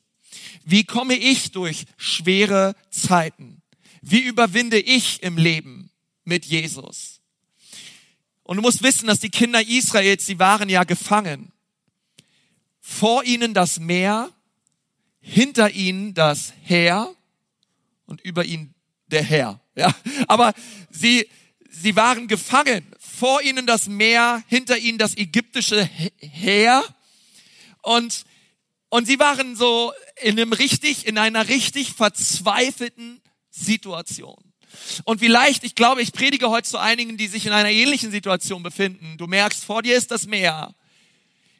Wie 0.65 0.83
komme 0.83 1.15
ich 1.15 1.51
durch 1.51 1.85
schwere 1.97 2.75
Zeiten? 2.91 3.63
Wie 4.03 4.19
überwinde 4.19 4.77
ich 4.77 5.23
im 5.23 5.37
Leben 5.37 5.89
mit 6.25 6.45
Jesus? 6.45 7.20
Und 8.51 8.57
du 8.57 8.63
musst 8.63 8.83
wissen, 8.83 9.07
dass 9.07 9.21
die 9.21 9.29
Kinder 9.29 9.65
Israels, 9.65 10.25
sie 10.25 10.37
waren 10.37 10.67
ja 10.67 10.83
gefangen. 10.83 11.53
Vor 12.81 13.23
ihnen 13.23 13.53
das 13.53 13.79
Meer, 13.79 14.29
hinter 15.21 15.71
ihnen 15.71 16.13
das 16.13 16.51
Heer 16.61 17.15
und 18.07 18.19
über 18.19 18.43
ihnen 18.43 18.73
der 19.07 19.23
Herr. 19.23 19.61
Ja, 19.75 19.95
aber 20.27 20.53
sie, 20.89 21.29
sie 21.69 21.95
waren 21.95 22.27
gefangen. 22.27 22.93
Vor 22.99 23.41
ihnen 23.41 23.65
das 23.65 23.87
Meer, 23.87 24.43
hinter 24.47 24.77
ihnen 24.77 24.97
das 24.97 25.15
ägyptische 25.15 25.85
Heer 26.19 26.83
und 27.83 28.25
und 28.89 29.05
sie 29.05 29.17
waren 29.17 29.55
so 29.55 29.93
in 30.21 30.37
einem 30.37 30.51
richtig, 30.51 31.07
in 31.07 31.17
einer 31.17 31.47
richtig 31.47 31.93
verzweifelten 31.93 33.21
Situation. 33.49 34.50
Und 35.03 35.19
vielleicht, 35.19 35.63
ich 35.63 35.75
glaube, 35.75 36.01
ich 36.01 36.13
predige 36.13 36.49
heute 36.49 36.69
zu 36.69 36.77
einigen, 36.77 37.17
die 37.17 37.27
sich 37.27 37.45
in 37.45 37.53
einer 37.53 37.69
ähnlichen 37.69 38.11
Situation 38.11 38.63
befinden. 38.63 39.17
Du 39.17 39.27
merkst, 39.27 39.63
vor 39.63 39.81
dir 39.81 39.95
ist 39.95 40.11
das 40.11 40.27
Meer. 40.27 40.73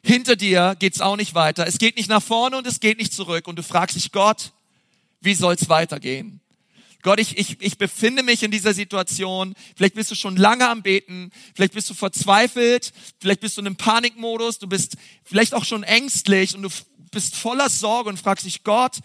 Hinter 0.04 0.36
dir 0.36 0.76
geht's 0.78 1.00
auch 1.00 1.16
nicht 1.16 1.34
weiter. 1.34 1.66
Es 1.66 1.78
geht 1.78 1.96
nicht 1.96 2.08
nach 2.08 2.22
vorne 2.22 2.58
und 2.58 2.66
es 2.66 2.80
geht 2.80 2.98
nicht 2.98 3.12
zurück. 3.12 3.46
Und 3.46 3.56
du 3.56 3.62
fragst 3.62 3.96
dich, 3.96 4.10
Gott, 4.10 4.52
wie 5.20 5.34
soll's 5.34 5.68
weitergehen? 5.68 6.40
Gott, 7.02 7.18
ich, 7.18 7.36
ich, 7.36 7.60
ich 7.60 7.78
befinde 7.78 8.22
mich 8.22 8.44
in 8.44 8.52
dieser 8.52 8.74
Situation. 8.74 9.54
Vielleicht 9.76 9.94
bist 9.94 10.10
du 10.12 10.14
schon 10.14 10.36
lange 10.36 10.68
am 10.68 10.82
Beten. 10.82 11.32
Vielleicht 11.54 11.74
bist 11.74 11.90
du 11.90 11.94
verzweifelt. 11.94 12.92
Vielleicht 13.20 13.40
bist 13.40 13.56
du 13.56 13.60
in 13.60 13.66
einem 13.66 13.76
Panikmodus. 13.76 14.58
Du 14.58 14.68
bist 14.68 14.96
vielleicht 15.24 15.54
auch 15.54 15.64
schon 15.64 15.82
ängstlich 15.82 16.54
und 16.54 16.62
du 16.62 16.68
bist 17.10 17.36
voller 17.36 17.68
Sorge 17.68 18.08
und 18.08 18.18
fragst 18.18 18.46
dich, 18.46 18.62
Gott, 18.62 18.98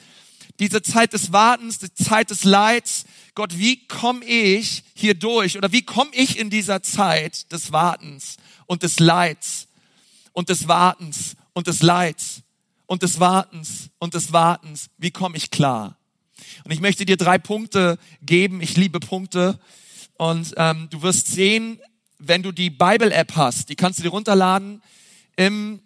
diese 0.60 0.82
Zeit 0.82 1.14
des 1.14 1.32
Wartens, 1.32 1.80
die 1.80 1.94
Zeit 1.94 2.30
des 2.30 2.44
Leids. 2.44 3.06
Gott, 3.38 3.60
wie 3.60 3.88
komme 3.88 4.26
ich 4.26 4.84
hier 4.96 5.14
durch 5.14 5.60
oder 5.60 5.72
wie 5.72 5.84
komme 5.84 6.10
ich 6.12 6.40
in 6.40 6.50
dieser 6.50 6.82
Zeit 6.82 7.52
des 7.52 7.72
Wartens 7.72 8.38
und 8.66 8.82
des 8.82 9.00
Leids 9.00 9.68
und 10.34 10.50
des 10.50 10.68
Wartens 10.68 11.36
und 11.54 11.68
des 11.68 11.84
Leids 11.84 12.42
und 12.88 13.04
des 13.04 13.20
Wartens 13.20 13.92
und 14.00 14.16
des 14.16 14.34
Wartens, 14.34 14.90
wie 14.98 15.12
komme 15.12 15.38
ich 15.38 15.52
klar? 15.52 16.00
Und 16.64 16.72
ich 16.72 16.80
möchte 16.80 17.06
dir 17.06 17.16
drei 17.16 17.38
Punkte 17.38 18.00
geben. 18.24 18.60
Ich 18.60 18.76
liebe 18.76 19.00
Punkte. 19.00 19.60
Und 20.18 20.56
ähm, 20.58 20.88
du 20.90 21.04
wirst 21.04 21.28
sehen, 21.28 21.80
wenn 22.18 22.42
du 22.42 22.52
die 22.52 22.72
Bible-App 22.72 23.36
hast, 23.36 23.70
die 23.70 23.76
kannst 23.76 24.00
du 24.00 24.04
dir 24.04 24.10
runterladen 24.10 24.82
im 25.36 25.80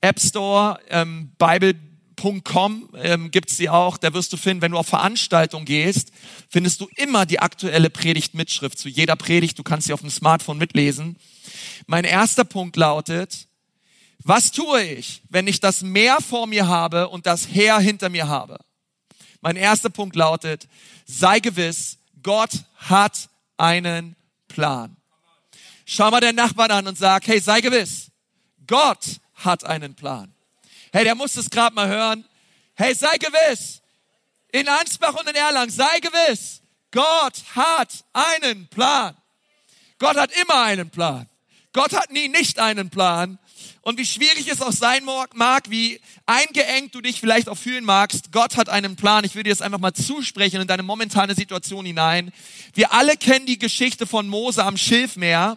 App 0.00 0.18
Store, 0.18 0.80
ähm, 0.88 1.30
Bible.com 2.20 2.88
ähm, 2.96 3.30
gibt's 3.30 3.56
die 3.56 3.68
auch, 3.68 3.96
da 3.96 4.12
wirst 4.12 4.32
du 4.32 4.36
finden, 4.36 4.62
wenn 4.62 4.72
du 4.72 4.78
auf 4.78 4.88
Veranstaltungen 4.88 5.64
gehst, 5.64 6.12
findest 6.48 6.80
du 6.80 6.88
immer 6.96 7.26
die 7.26 7.40
aktuelle 7.40 7.90
Predigtmitschrift 7.90 8.78
zu 8.78 8.88
jeder 8.88 9.16
Predigt, 9.16 9.58
du 9.58 9.62
kannst 9.62 9.86
sie 9.86 9.92
auf 9.92 10.00
dem 10.00 10.10
Smartphone 10.10 10.58
mitlesen. 10.58 11.16
Mein 11.86 12.04
erster 12.04 12.44
Punkt 12.44 12.76
lautet, 12.76 13.46
was 14.22 14.52
tue 14.52 14.82
ich, 14.82 15.22
wenn 15.30 15.46
ich 15.46 15.60
das 15.60 15.82
Meer 15.82 16.18
vor 16.20 16.46
mir 16.46 16.68
habe 16.68 17.08
und 17.08 17.26
das 17.26 17.48
Heer 17.48 17.78
hinter 17.78 18.10
mir 18.10 18.28
habe? 18.28 18.58
Mein 19.40 19.56
erster 19.56 19.88
Punkt 19.88 20.14
lautet, 20.14 20.68
sei 21.06 21.40
gewiss, 21.40 21.98
Gott 22.22 22.50
hat 22.76 23.30
einen 23.56 24.14
Plan. 24.48 24.96
Schau 25.86 26.10
mal 26.10 26.20
den 26.20 26.36
Nachbarn 26.36 26.70
an 26.70 26.86
und 26.86 26.98
sag, 26.98 27.26
hey, 27.26 27.40
sei 27.40 27.62
gewiss, 27.62 28.10
Gott 28.66 29.20
hat 29.34 29.64
einen 29.64 29.94
Plan. 29.94 30.34
Hey, 30.92 31.04
der 31.04 31.14
muss 31.14 31.36
es 31.36 31.50
gerade 31.50 31.74
mal 31.74 31.88
hören. 31.88 32.24
Hey, 32.74 32.94
sei 32.94 33.16
gewiss, 33.18 33.80
in 34.52 34.68
Ansbach 34.68 35.14
und 35.14 35.28
in 35.28 35.36
Erlangen, 35.36 35.70
sei 35.70 36.00
gewiss, 36.00 36.60
Gott 36.90 37.34
hat 37.54 38.04
einen 38.12 38.66
Plan. 38.68 39.16
Gott 39.98 40.16
hat 40.16 40.32
immer 40.40 40.62
einen 40.62 40.90
Plan. 40.90 41.28
Gott 41.72 41.92
hat 41.92 42.10
nie 42.10 42.28
nicht 42.28 42.58
einen 42.58 42.90
Plan. 42.90 43.38
Und 43.82 43.98
wie 43.98 44.04
schwierig 44.04 44.48
es 44.48 44.60
auch 44.60 44.72
sein 44.72 45.04
mag, 45.04 45.70
wie 45.70 46.00
eingeengt 46.26 46.94
du 46.94 47.00
dich 47.00 47.20
vielleicht 47.20 47.48
auch 47.48 47.56
fühlen 47.56 47.84
magst, 47.84 48.32
Gott 48.32 48.56
hat 48.56 48.68
einen 48.68 48.96
Plan. 48.96 49.24
Ich 49.24 49.34
will 49.34 49.42
dir 49.42 49.50
das 49.50 49.62
einfach 49.62 49.78
mal 49.78 49.94
zusprechen 49.94 50.60
in 50.60 50.66
deine 50.66 50.82
momentane 50.82 51.34
Situation 51.34 51.86
hinein. 51.86 52.32
Wir 52.74 52.92
alle 52.92 53.16
kennen 53.16 53.46
die 53.46 53.58
Geschichte 53.58 54.06
von 54.06 54.26
Mose 54.26 54.64
am 54.64 54.76
Schilfmeer. 54.76 55.56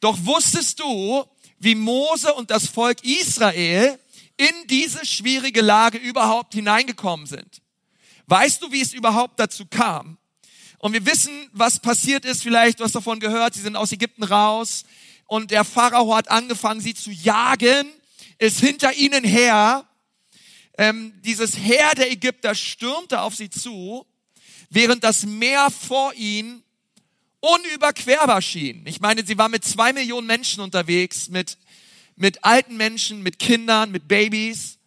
Doch 0.00 0.18
wusstest 0.24 0.80
du, 0.80 1.24
wie 1.58 1.74
Mose 1.74 2.32
und 2.34 2.50
das 2.50 2.66
Volk 2.66 3.04
Israel 3.04 3.98
in 4.36 4.66
diese 4.68 5.04
schwierige 5.04 5.60
Lage 5.60 5.98
überhaupt 5.98 6.54
hineingekommen 6.54 7.26
sind? 7.26 7.62
Weißt 8.26 8.62
du, 8.62 8.72
wie 8.72 8.80
es 8.80 8.92
überhaupt 8.92 9.38
dazu 9.38 9.66
kam? 9.66 10.18
Und 10.78 10.92
wir 10.94 11.06
wissen, 11.06 11.48
was 11.52 11.78
passiert 11.78 12.24
ist. 12.24 12.42
Vielleicht, 12.42 12.80
du 12.80 12.84
hast 12.84 12.94
davon 12.94 13.20
gehört, 13.20 13.54
sie 13.54 13.60
sind 13.60 13.76
aus 13.76 13.92
Ägypten 13.92 14.24
raus 14.24 14.84
und 15.26 15.50
der 15.50 15.64
Pharao 15.64 16.14
hat 16.14 16.30
angefangen, 16.30 16.80
sie 16.80 16.94
zu 16.94 17.10
jagen, 17.10 17.88
ist 18.38 18.60
hinter 18.60 18.92
ihnen 18.94 19.24
her. 19.24 19.86
Ähm, 20.76 21.12
dieses 21.22 21.56
Heer 21.56 21.90
der 21.96 22.10
Ägypter 22.10 22.54
stürmte 22.54 23.20
auf 23.20 23.36
sie 23.36 23.48
zu, 23.48 24.06
während 24.70 25.04
das 25.04 25.24
Meer 25.24 25.70
vor 25.70 26.14
ihnen 26.14 26.62
unüberquerbar 27.40 28.40
schien. 28.42 28.82
Ich 28.86 29.00
meine, 29.00 29.24
sie 29.24 29.38
war 29.38 29.48
mit 29.48 29.64
zwei 29.64 29.92
Millionen 29.92 30.26
Menschen 30.26 30.62
unterwegs, 30.62 31.28
mit, 31.28 31.58
mit 32.22 32.44
alten 32.44 32.76
Menschen, 32.76 33.20
mit 33.24 33.40
Kindern, 33.40 33.90
mit 33.90 34.06
Babys. 34.06 34.78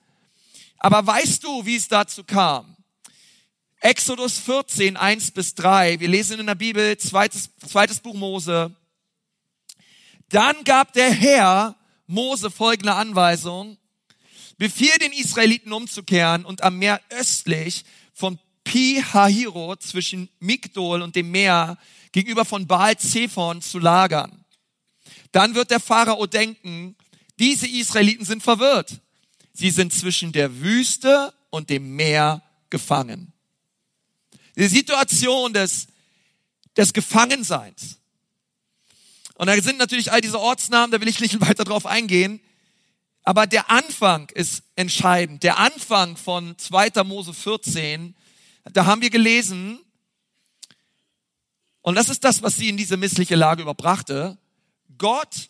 Aber 0.77 1.05
weißt 1.05 1.43
du, 1.43 1.65
wie 1.65 1.75
es 1.75 1.89
dazu 1.89 2.23
kam? 2.23 2.77
Exodus 3.81 4.37
14, 4.39 4.95
1 4.95 5.31
bis 5.31 5.53
3. 5.55 5.99
Wir 5.99 6.07
lesen 6.07 6.39
in 6.39 6.45
der 6.45 6.55
Bibel, 6.55 6.97
zweites, 6.97 7.49
zweites 7.67 7.99
Buch 7.99 8.13
Mose. 8.13 8.73
Dann 10.29 10.63
gab 10.63 10.93
der 10.93 11.11
Herr 11.11 11.75
Mose 12.07 12.49
folgende 12.49 12.93
Anweisung. 12.93 13.77
Befiehl 14.57 14.97
den 15.01 15.11
Israeliten 15.11 15.73
umzukehren 15.73 16.45
und 16.45 16.63
am 16.63 16.79
Meer 16.79 17.01
östlich 17.09 17.83
von 18.13 18.39
Pi 18.63 19.03
Hahiro 19.11 19.75
zwischen 19.75 20.29
Migdol 20.39 21.01
und 21.01 21.17
dem 21.17 21.31
Meer 21.31 21.77
gegenüber 22.13 22.45
von 22.45 22.65
Baal 22.65 22.97
Zephon 22.97 23.61
zu 23.61 23.79
lagern. 23.79 24.45
Dann 25.33 25.53
wird 25.53 25.69
der 25.69 25.81
Pharao 25.81 26.27
denken, 26.27 26.95
diese 27.39 27.67
Israeliten 27.67 28.25
sind 28.25 28.43
verwirrt. 28.43 29.01
Sie 29.53 29.69
sind 29.69 29.93
zwischen 29.93 30.31
der 30.31 30.61
Wüste 30.61 31.33
und 31.49 31.69
dem 31.69 31.95
Meer 31.95 32.41
gefangen. 32.69 33.33
Die 34.57 34.67
Situation 34.67 35.53
des, 35.53 35.87
des 36.75 36.93
Gefangenseins. 36.93 37.99
Und 39.35 39.47
da 39.47 39.61
sind 39.61 39.77
natürlich 39.77 40.11
all 40.11 40.21
diese 40.21 40.39
Ortsnamen, 40.39 40.91
da 40.91 41.01
will 41.01 41.07
ich 41.07 41.19
nicht 41.19 41.39
weiter 41.47 41.63
drauf 41.63 41.85
eingehen. 41.85 42.39
Aber 43.23 43.47
der 43.47 43.71
Anfang 43.71 44.29
ist 44.29 44.63
entscheidend. 44.75 45.43
Der 45.43 45.57
Anfang 45.57 46.15
von 46.15 46.57
2. 46.57 47.03
Mose 47.03 47.33
14, 47.33 48.15
da 48.71 48.85
haben 48.85 49.01
wir 49.01 49.09
gelesen, 49.09 49.79
und 51.81 51.95
das 51.95 52.09
ist 52.09 52.23
das, 52.23 52.41
was 52.41 52.55
sie 52.55 52.69
in 52.69 52.77
diese 52.77 52.97
missliche 52.97 53.35
Lage 53.35 53.61
überbrachte. 53.61 54.37
Gott 54.97 55.49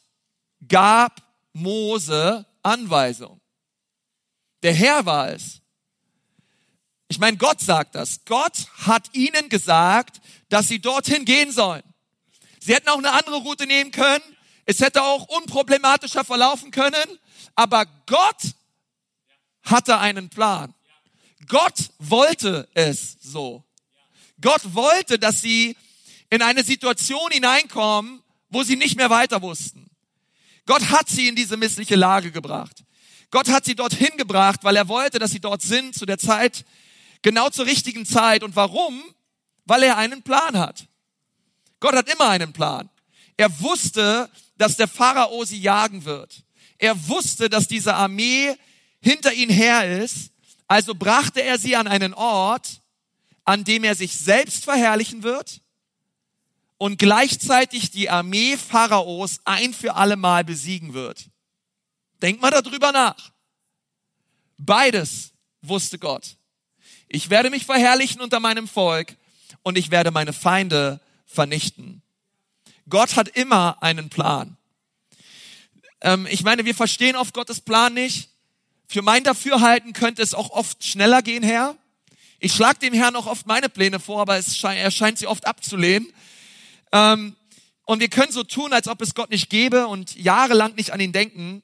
gab 0.67 1.24
Mose 1.55 2.45
Anweisung. 2.63 3.39
Der 4.61 4.73
Herr 4.73 5.05
war 5.05 5.31
es. 5.31 5.61
Ich 7.07 7.17
meine, 7.17 7.37
Gott 7.37 7.61
sagt 7.61 7.95
das. 7.95 8.25
Gott 8.25 8.67
hat 8.85 9.13
ihnen 9.13 9.47
gesagt, 9.47 10.19
dass 10.49 10.67
sie 10.67 10.79
dorthin 10.79 11.23
gehen 11.23 11.51
sollen. 11.51 11.83
Sie 12.59 12.73
hätten 12.73 12.89
auch 12.89 12.97
eine 12.97 13.11
andere 13.11 13.37
Route 13.37 13.67
nehmen 13.67 13.91
können. 13.91 14.23
Es 14.65 14.81
hätte 14.81 15.01
auch 15.01 15.27
unproblematischer 15.27 16.25
verlaufen 16.25 16.71
können. 16.71 17.19
Aber 17.55 17.85
Gott 18.05 18.41
hatte 19.63 19.99
einen 19.99 20.29
Plan. 20.29 20.73
Gott 21.47 21.91
wollte 21.99 22.67
es 22.73 23.17
so. 23.21 23.63
Gott 24.41 24.73
wollte, 24.73 25.19
dass 25.19 25.39
sie 25.39 25.77
in 26.29 26.41
eine 26.41 26.63
Situation 26.63 27.31
hineinkommen, 27.31 28.21
wo 28.49 28.63
sie 28.63 28.75
nicht 28.75 28.97
mehr 28.97 29.09
weiter 29.09 29.41
wussten. 29.41 29.84
Gott 30.65 30.89
hat 30.89 31.09
sie 31.09 31.27
in 31.27 31.35
diese 31.35 31.57
missliche 31.57 31.95
Lage 31.95 32.31
gebracht. 32.31 32.83
Gott 33.31 33.49
hat 33.49 33.65
sie 33.65 33.75
dorthin 33.75 34.17
gebracht, 34.17 34.63
weil 34.63 34.75
er 34.75 34.87
wollte, 34.87 35.19
dass 35.19 35.31
sie 35.31 35.39
dort 35.39 35.61
sind 35.61 35.95
zu 35.95 36.05
der 36.05 36.17
Zeit, 36.17 36.65
genau 37.21 37.49
zur 37.49 37.65
richtigen 37.65 38.05
Zeit. 38.05 38.43
Und 38.43 38.55
warum? 38.55 39.03
Weil 39.65 39.83
er 39.83 39.97
einen 39.97 40.23
Plan 40.23 40.57
hat. 40.57 40.87
Gott 41.79 41.95
hat 41.95 42.09
immer 42.09 42.29
einen 42.29 42.53
Plan. 42.53 42.89
Er 43.37 43.59
wusste, 43.59 44.29
dass 44.57 44.77
der 44.77 44.87
Pharao 44.87 45.43
sie 45.43 45.59
jagen 45.59 46.05
wird. 46.05 46.43
Er 46.77 47.07
wusste, 47.07 47.49
dass 47.49 47.67
diese 47.67 47.93
Armee 47.93 48.55
hinter 49.01 49.33
ihn 49.33 49.49
her 49.49 50.01
ist. 50.01 50.31
Also 50.67 50.95
brachte 50.95 51.43
er 51.43 51.59
sie 51.59 51.75
an 51.75 51.87
einen 51.87 52.13
Ort, 52.13 52.81
an 53.43 53.63
dem 53.63 53.83
er 53.83 53.95
sich 53.95 54.15
selbst 54.15 54.63
verherrlichen 54.63 55.21
wird 55.21 55.61
und 56.77 56.97
gleichzeitig 56.97 57.91
die 57.91 58.09
Armee 58.09 58.57
Pharaos 58.57 59.39
ein 59.45 59.73
für 59.73 59.95
alle 59.95 60.15
Mal 60.15 60.43
besiegen 60.43 60.93
wird. 60.93 61.25
Denk 62.21 62.41
mal 62.41 62.51
darüber 62.51 62.91
nach. 62.91 63.31
Beides 64.57 65.31
wusste 65.61 65.99
Gott. 65.99 66.37
Ich 67.07 67.29
werde 67.29 67.49
mich 67.49 67.65
verherrlichen 67.65 68.21
unter 68.21 68.39
meinem 68.39 68.67
Volk 68.67 69.15
und 69.63 69.77
ich 69.77 69.91
werde 69.91 70.11
meine 70.11 70.33
Feinde 70.33 70.99
vernichten. 71.25 72.01
Gott 72.89 73.15
hat 73.15 73.29
immer 73.29 73.81
einen 73.81 74.09
Plan. 74.09 74.57
Ähm, 76.01 76.27
ich 76.29 76.43
meine, 76.43 76.65
wir 76.65 76.75
verstehen 76.75 77.15
oft 77.15 77.33
Gottes 77.33 77.61
Plan 77.61 77.93
nicht. 77.93 78.29
Für 78.87 79.01
mein 79.01 79.23
Dafürhalten 79.23 79.93
könnte 79.93 80.21
es 80.21 80.33
auch 80.33 80.51
oft 80.51 80.83
schneller 80.83 81.21
gehen, 81.21 81.43
Herr. 81.43 81.75
Ich 82.39 82.53
schlage 82.53 82.79
dem 82.79 82.93
Herrn 82.93 83.15
auch 83.15 83.25
oft 83.25 83.47
meine 83.47 83.69
Pläne 83.69 83.99
vor, 83.99 84.21
aber 84.21 84.41
scheint, 84.41 84.79
er 84.79 84.91
scheint 84.91 85.17
sie 85.17 85.27
oft 85.27 85.47
abzulehnen. 85.47 86.07
Ähm, 86.91 87.35
und 87.85 87.99
wir 87.99 88.09
können 88.09 88.31
so 88.31 88.43
tun, 88.43 88.73
als 88.73 88.87
ob 88.87 89.01
es 89.01 89.13
Gott 89.13 89.29
nicht 89.29 89.49
gäbe 89.49 89.87
und 89.87 90.15
jahrelang 90.15 90.75
nicht 90.75 90.91
an 90.91 90.99
ihn 90.99 91.11
denken. 91.11 91.61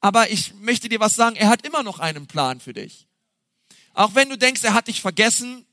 Aber 0.00 0.30
ich 0.30 0.54
möchte 0.54 0.88
dir 0.88 1.00
was 1.00 1.14
sagen, 1.14 1.36
er 1.36 1.48
hat 1.48 1.66
immer 1.66 1.82
noch 1.82 1.98
einen 1.98 2.26
Plan 2.26 2.60
für 2.60 2.72
dich. 2.72 3.06
Auch 3.94 4.14
wenn 4.14 4.28
du 4.28 4.38
denkst, 4.38 4.62
er 4.62 4.74
hat 4.74 4.88
dich 4.88 5.00
vergessen, 5.00 5.66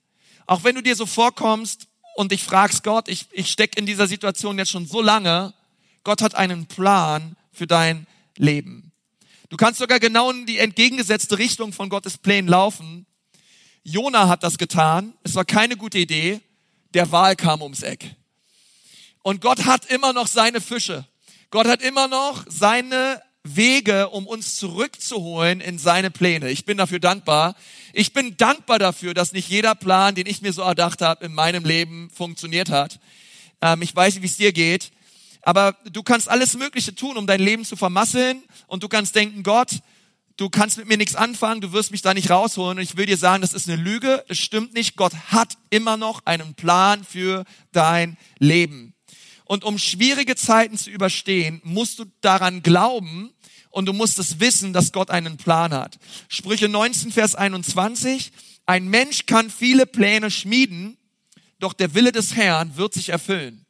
auch 0.46 0.64
wenn 0.64 0.76
du 0.76 0.82
dir 0.82 0.96
so 0.96 1.06
vorkommst, 1.06 1.88
und 2.16 2.32
dich 2.32 2.44
fragst, 2.44 2.84
Gott, 2.84 3.08
ich, 3.08 3.28
ich 3.32 3.50
stecke 3.50 3.80
in 3.80 3.86
dieser 3.86 4.08
Situation 4.08 4.58
jetzt 4.58 4.72
schon 4.72 4.86
so 4.86 5.02
lange, 5.02 5.54
Gott 6.04 6.22
hat 6.22 6.36
einen 6.36 6.66
Plan 6.68 7.36
für 7.52 7.68
dein 7.68 8.08
Leben. 8.38 8.92
Du 9.50 9.58
kannst 9.58 9.80
sogar 9.80 10.00
genau 10.00 10.32
in 10.32 10.46
die 10.46 10.58
entgegengesetzte 10.58 11.38
Richtung 11.38 11.74
von 11.74 11.90
Gottes 11.90 12.18
Plänen 12.18 12.50
laufen. 12.50 13.06
Jona 13.84 14.28
hat 14.28 14.44
das 14.44 14.58
getan. 14.58 15.14
Es 15.24 15.36
war 15.36 15.46
keine 15.46 15.78
gute 15.78 16.00
Idee. 16.00 16.42
Der 16.94 17.12
Wal 17.12 17.36
kam 17.36 17.62
ums 17.62 17.84
Eck. 17.84 18.16
Und 19.24 19.42
Gott 19.42 19.66
hat 19.66 19.86
immer 19.86 20.14
noch 20.14 20.28
seine 20.28 20.62
Fische. 20.62 21.06
Gott 21.50 21.68
hat 21.68 21.82
immer 21.82 22.08
noch 22.08 22.46
seine 22.48 23.22
Wege, 23.44 24.10
um 24.10 24.28
uns 24.28 24.56
zurückzuholen 24.56 25.60
in 25.60 25.78
seine 25.78 26.12
Pläne. 26.12 26.50
Ich 26.50 26.66
bin 26.66 26.78
dafür 26.78 27.00
dankbar. 27.00 27.56
Ich 27.94 28.14
bin 28.14 28.38
dankbar 28.38 28.80
dafür, 28.80 29.14
dass 29.14 29.34
nicht 29.34 29.50
jeder 29.50 29.76
Plan, 29.76 30.16
den 30.16 30.28
ich 30.28 30.42
mir 30.42 30.54
so 30.54 30.62
erdacht 30.62 31.02
habe, 31.02 31.26
in 31.26 31.34
meinem 31.34 31.66
Leben 31.66 32.10
funktioniert 32.10 32.70
hat. 32.70 33.00
Ähm, 33.62 33.82
ich 33.82 33.96
weiß 33.96 34.14
nicht, 34.14 34.24
wie 34.24 34.28
es 34.28 34.38
dir 34.38 34.54
geht, 34.54 34.92
aber 35.42 35.78
du 35.90 36.04
kannst 36.04 36.30
alles 36.30 36.56
Mögliche 36.56 36.96
tun, 36.96 37.18
um 37.18 37.28
dein 37.28 37.42
Leben 37.42 37.66
zu 37.66 37.76
vermasseln 37.76 38.44
und 38.68 38.84
du 38.84 38.88
kannst 38.88 39.16
denken, 39.16 39.44
Gott, 39.44 39.80
du 40.38 40.50
kannst 40.50 40.78
mit 40.78 40.88
mir 40.88 40.98
nichts 40.98 41.16
anfangen, 41.16 41.62
du 41.62 41.72
wirst 41.74 41.92
mich 41.92 42.02
da 42.02 42.14
nicht 42.14 42.30
rausholen. 42.30 42.78
Und 42.78 42.84
ich 42.84 42.98
will 42.98 43.06
dir 43.06 43.18
sagen, 43.18 43.42
das 43.42 43.54
ist 43.54 43.70
eine 43.70 43.82
Lüge, 43.82 44.24
es 44.28 44.40
stimmt 44.40 44.74
nicht. 44.74 44.96
Gott 44.96 45.14
hat 45.28 45.58
immer 45.70 45.98
noch 45.98 46.26
einen 46.26 46.56
Plan 46.56 47.04
für 47.04 47.44
dein 47.72 48.18
Leben. 48.40 48.93
Und 49.54 49.64
um 49.64 49.78
schwierige 49.78 50.36
Zeiten 50.36 50.80
zu 50.80 50.90
überstehen, 50.90 51.62
musst 51.64 52.00
du 52.00 52.06
daran 52.22 52.64
glauben 52.64 53.32
und 53.70 53.86
du 53.86 53.94
musst 53.94 54.18
es 54.18 54.40
wissen, 54.40 54.74
dass 54.74 54.92
Gott 54.92 55.12
einen 55.12 55.38
Plan 55.38 55.72
hat. 55.76 56.00
Sprüche 56.28 56.68
19, 56.68 57.12
Vers 57.12 57.36
21. 57.36 58.32
Ein 58.66 58.88
Mensch 58.88 59.28
kann 59.28 59.52
viele 59.52 59.86
Pläne 59.86 60.32
schmieden, 60.32 60.98
doch 61.60 61.74
der 61.74 61.94
Wille 61.94 62.12
des 62.12 62.36
Herrn 62.36 62.78
wird 62.78 62.96
sich 62.96 63.10
erfüllen. 63.10 63.64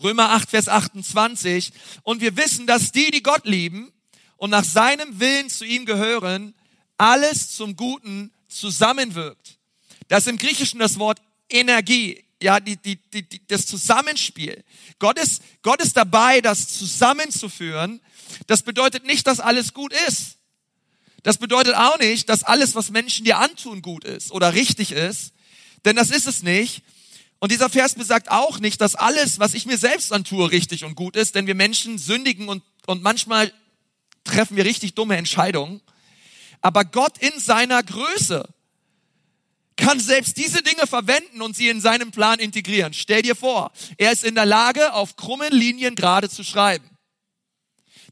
Römer 0.00 0.30
8, 0.30 0.48
Vers 0.48 0.68
28. 0.68 1.72
Und 2.04 2.20
wir 2.20 2.36
wissen, 2.36 2.68
dass 2.68 2.92
die, 2.92 3.10
die 3.10 3.24
Gott 3.24 3.46
lieben, 3.46 3.90
und 4.36 4.50
nach 4.50 4.62
seinem 4.62 5.18
Willen 5.18 5.50
zu 5.50 5.64
ihm 5.64 5.86
gehören, 5.86 6.54
alles 6.98 7.56
zum 7.56 7.74
Guten 7.74 8.30
zusammenwirkt. 8.46 9.58
Das 10.06 10.20
ist 10.20 10.28
im 10.28 10.38
Griechischen 10.38 10.78
das 10.78 11.00
Wort 11.00 11.20
Energie, 11.48 12.22
ja, 12.42 12.60
die, 12.60 12.76
die, 12.76 12.96
die, 12.96 13.28
die, 13.28 13.46
das 13.46 13.66
Zusammenspiel. 13.66 14.64
Gott 14.98 15.18
ist, 15.18 15.42
Gott 15.62 15.82
ist 15.82 15.96
dabei, 15.96 16.40
das 16.40 16.68
zusammenzuführen. 16.68 18.00
Das 18.46 18.62
bedeutet 18.62 19.04
nicht, 19.04 19.26
dass 19.26 19.40
alles 19.40 19.74
gut 19.74 19.92
ist. 20.08 20.38
Das 21.22 21.36
bedeutet 21.36 21.74
auch 21.74 21.98
nicht, 21.98 22.28
dass 22.28 22.44
alles, 22.44 22.74
was 22.74 22.90
Menschen 22.90 23.24
dir 23.24 23.38
antun, 23.38 23.82
gut 23.82 24.04
ist 24.04 24.32
oder 24.32 24.54
richtig 24.54 24.92
ist. 24.92 25.32
Denn 25.84 25.96
das 25.96 26.10
ist 26.10 26.26
es 26.26 26.42
nicht. 26.42 26.82
Und 27.40 27.52
dieser 27.52 27.70
Vers 27.70 27.94
besagt 27.94 28.30
auch 28.30 28.58
nicht, 28.58 28.80
dass 28.80 28.94
alles, 28.94 29.38
was 29.38 29.54
ich 29.54 29.66
mir 29.66 29.78
selbst 29.78 30.12
antue, 30.12 30.50
richtig 30.50 30.84
und 30.84 30.94
gut 30.94 31.16
ist, 31.16 31.34
denn 31.34 31.46
wir 31.46 31.54
Menschen 31.54 31.98
sündigen 31.98 32.48
und, 32.48 32.62
und 32.86 33.02
manchmal 33.02 33.52
treffen 34.24 34.56
wir 34.56 34.64
richtig 34.64 34.94
dumme 34.94 35.16
Entscheidungen. 35.16 35.80
Aber 36.60 36.84
Gott 36.84 37.16
in 37.18 37.38
seiner 37.38 37.82
Größe 37.82 38.46
kann 39.76 40.00
selbst 40.00 40.36
diese 40.36 40.62
Dinge 40.62 40.86
verwenden 40.86 41.42
und 41.42 41.56
sie 41.56 41.68
in 41.68 41.80
seinem 41.80 42.10
Plan 42.10 42.38
integrieren. 42.38 42.92
Stell 42.92 43.22
dir 43.22 43.34
vor, 43.34 43.72
er 43.96 44.12
ist 44.12 44.24
in 44.24 44.34
der 44.34 44.46
Lage, 44.46 44.92
auf 44.92 45.16
krummen 45.16 45.52
Linien 45.52 45.94
gerade 45.94 46.28
zu 46.28 46.44
schreiben. 46.44 46.88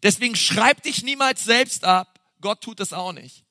Deswegen 0.02 0.36
schreib 0.36 0.82
dich 0.82 1.02
niemals 1.02 1.44
selbst 1.44 1.84
ab. 1.84 2.20
Gott 2.40 2.60
tut 2.62 2.80
es 2.80 2.92
auch 2.92 3.12
nicht. 3.12 3.44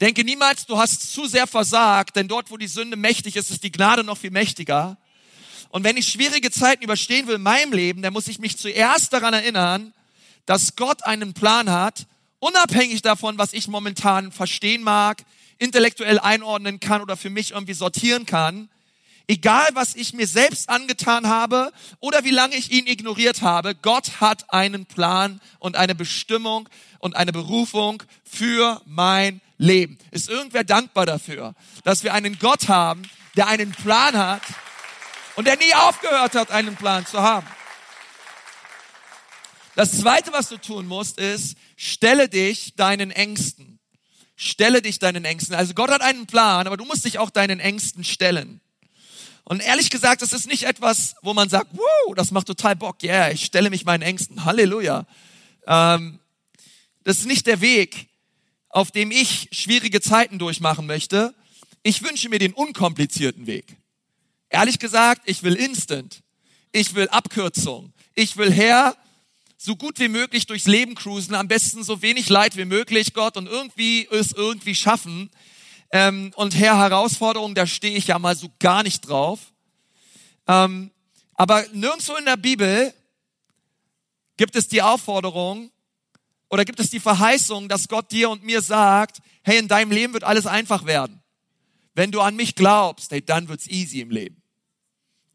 Denke 0.00 0.24
niemals, 0.24 0.66
du 0.66 0.78
hast 0.78 1.12
zu 1.12 1.26
sehr 1.26 1.46
versagt, 1.46 2.16
denn 2.16 2.28
dort, 2.28 2.50
wo 2.50 2.56
die 2.56 2.68
Sünde 2.68 2.96
mächtig 2.96 3.36
ist, 3.36 3.50
ist 3.50 3.64
die 3.64 3.72
Gnade 3.72 4.04
noch 4.04 4.16
viel 4.16 4.30
mächtiger. 4.30 4.96
Und 5.70 5.84
wenn 5.84 5.96
ich 5.96 6.08
schwierige 6.08 6.50
Zeiten 6.50 6.84
überstehen 6.84 7.26
will 7.26 7.34
in 7.34 7.42
meinem 7.42 7.72
Leben, 7.72 8.00
dann 8.00 8.12
muss 8.12 8.28
ich 8.28 8.38
mich 8.38 8.56
zuerst 8.56 9.12
daran 9.12 9.34
erinnern, 9.34 9.92
dass 10.46 10.76
Gott 10.76 11.04
einen 11.04 11.34
Plan 11.34 11.70
hat, 11.70 12.06
unabhängig 12.38 13.02
davon, 13.02 13.38
was 13.38 13.52
ich 13.52 13.68
momentan 13.68 14.32
verstehen 14.32 14.82
mag, 14.82 15.24
intellektuell 15.58 16.18
einordnen 16.18 16.80
kann 16.80 17.02
oder 17.02 17.16
für 17.16 17.30
mich 17.30 17.52
irgendwie 17.52 17.74
sortieren 17.74 18.26
kann. 18.26 18.68
Egal, 19.26 19.68
was 19.74 19.94
ich 19.94 20.14
mir 20.14 20.26
selbst 20.26 20.70
angetan 20.70 21.26
habe 21.26 21.70
oder 22.00 22.24
wie 22.24 22.30
lange 22.30 22.56
ich 22.56 22.72
ihn 22.72 22.86
ignoriert 22.86 23.42
habe, 23.42 23.74
Gott 23.74 24.20
hat 24.20 24.52
einen 24.54 24.86
Plan 24.86 25.40
und 25.58 25.76
eine 25.76 25.94
Bestimmung 25.94 26.68
und 26.98 27.14
eine 27.14 27.32
Berufung 27.32 28.02
für 28.24 28.80
mein 28.86 29.42
Leben. 29.58 29.98
Ist 30.12 30.30
irgendwer 30.30 30.64
dankbar 30.64 31.04
dafür, 31.04 31.54
dass 31.84 32.04
wir 32.04 32.14
einen 32.14 32.38
Gott 32.38 32.68
haben, 32.68 33.02
der 33.36 33.48
einen 33.48 33.72
Plan 33.72 34.16
hat 34.16 34.42
und 35.36 35.46
der 35.46 35.56
nie 35.56 35.74
aufgehört 35.74 36.34
hat, 36.34 36.50
einen 36.50 36.76
Plan 36.76 37.04
zu 37.04 37.20
haben? 37.20 37.46
Das 39.74 40.00
zweite, 40.00 40.32
was 40.32 40.48
du 40.48 40.56
tun 40.56 40.86
musst, 40.86 41.18
ist, 41.18 41.56
stelle 41.76 42.28
dich 42.28 42.74
deinen 42.74 43.10
Ängsten. 43.10 43.77
Stelle 44.40 44.82
dich 44.82 45.00
deinen 45.00 45.24
Ängsten. 45.24 45.56
Also 45.56 45.74
Gott 45.74 45.90
hat 45.90 46.00
einen 46.00 46.26
Plan, 46.26 46.68
aber 46.68 46.76
du 46.76 46.84
musst 46.84 47.04
dich 47.04 47.18
auch 47.18 47.28
deinen 47.28 47.58
Ängsten 47.58 48.04
stellen. 48.04 48.60
Und 49.42 49.60
ehrlich 49.60 49.90
gesagt, 49.90 50.22
das 50.22 50.32
ist 50.32 50.46
nicht 50.46 50.62
etwas, 50.62 51.16
wo 51.22 51.34
man 51.34 51.48
sagt, 51.48 51.70
wow, 51.72 52.14
das 52.14 52.30
macht 52.30 52.46
total 52.46 52.76
Bock. 52.76 53.02
Yeah, 53.02 53.32
ich 53.32 53.44
stelle 53.44 53.68
mich 53.68 53.84
meinen 53.84 54.02
Ängsten. 54.02 54.44
Halleluja. 54.44 55.06
Ähm, 55.66 56.20
das 57.02 57.18
ist 57.18 57.26
nicht 57.26 57.48
der 57.48 57.60
Weg, 57.60 58.10
auf 58.68 58.92
dem 58.92 59.10
ich 59.10 59.48
schwierige 59.50 60.00
Zeiten 60.00 60.38
durchmachen 60.38 60.86
möchte. 60.86 61.34
Ich 61.82 62.04
wünsche 62.04 62.28
mir 62.28 62.38
den 62.38 62.52
unkomplizierten 62.52 63.48
Weg. 63.48 63.76
Ehrlich 64.50 64.78
gesagt, 64.78 65.22
ich 65.24 65.42
will 65.42 65.56
Instant. 65.56 66.22
Ich 66.70 66.94
will 66.94 67.08
Abkürzung. 67.08 67.92
Ich 68.14 68.36
will 68.36 68.52
her, 68.52 68.96
so 69.60 69.74
gut 69.74 69.98
wie 69.98 70.08
möglich 70.08 70.46
durchs 70.46 70.66
Leben 70.66 70.94
cruisen, 70.94 71.34
am 71.34 71.48
besten 71.48 71.82
so 71.82 72.00
wenig 72.00 72.28
Leid 72.28 72.56
wie 72.56 72.64
möglich, 72.64 73.12
Gott, 73.12 73.36
und 73.36 73.48
irgendwie 73.48 74.06
es 74.10 74.32
irgendwie 74.32 74.76
schaffen. 74.76 75.30
Ähm, 75.90 76.32
und 76.36 76.56
Herr, 76.56 76.78
Herausforderungen, 76.78 77.56
da 77.56 77.66
stehe 77.66 77.96
ich 77.96 78.06
ja 78.06 78.20
mal 78.20 78.36
so 78.36 78.48
gar 78.60 78.84
nicht 78.84 79.00
drauf. 79.00 79.40
Ähm, 80.46 80.92
aber 81.34 81.64
nirgendwo 81.72 82.14
in 82.14 82.24
der 82.24 82.36
Bibel 82.36 82.94
gibt 84.36 84.54
es 84.54 84.68
die 84.68 84.80
Aufforderung 84.80 85.70
oder 86.48 86.64
gibt 86.64 86.78
es 86.78 86.90
die 86.90 87.00
Verheißung, 87.00 87.68
dass 87.68 87.88
Gott 87.88 88.12
dir 88.12 88.30
und 88.30 88.44
mir 88.44 88.62
sagt, 88.62 89.18
hey, 89.42 89.58
in 89.58 89.66
deinem 89.66 89.90
Leben 89.90 90.12
wird 90.12 90.24
alles 90.24 90.46
einfach 90.46 90.86
werden. 90.86 91.20
Wenn 91.94 92.12
du 92.12 92.20
an 92.20 92.36
mich 92.36 92.54
glaubst, 92.54 93.10
hey, 93.10 93.24
dann 93.24 93.48
wird's 93.48 93.66
easy 93.66 94.00
im 94.00 94.10
Leben. 94.10 94.40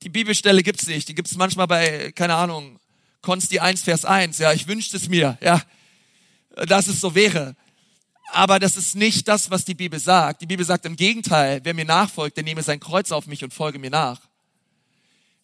Die 0.01 0.09
Bibelstelle 0.09 0.63
gibt's 0.63 0.87
nicht. 0.87 1.09
Die 1.09 1.15
gibt's 1.15 1.35
manchmal 1.35 1.67
bei, 1.67 2.13
keine 2.13 2.35
Ahnung, 2.35 2.79
Konsti 3.23 3.59
1, 3.59 3.81
Vers 3.81 4.05
1. 4.05 4.37
Ja, 4.37 4.53
ich 4.53 4.67
wünschte 4.67 4.97
es 4.97 5.09
mir, 5.09 5.37
ja, 5.41 5.61
dass 6.67 6.87
es 6.87 7.01
so 7.01 7.15
wäre. 7.15 7.55
Aber 8.31 8.59
das 8.59 8.77
ist 8.77 8.95
nicht 8.95 9.27
das, 9.27 9.49
was 9.49 9.65
die 9.65 9.73
Bibel 9.73 9.99
sagt. 9.99 10.41
Die 10.41 10.45
Bibel 10.45 10.65
sagt 10.65 10.85
im 10.85 10.95
Gegenteil, 10.95 11.61
wer 11.63 11.73
mir 11.73 11.85
nachfolgt, 11.85 12.37
der 12.37 12.43
nehme 12.43 12.61
sein 12.61 12.79
Kreuz 12.79 13.11
auf 13.11 13.25
mich 13.25 13.43
und 13.43 13.53
folge 13.53 13.79
mir 13.79 13.89
nach. 13.89 14.19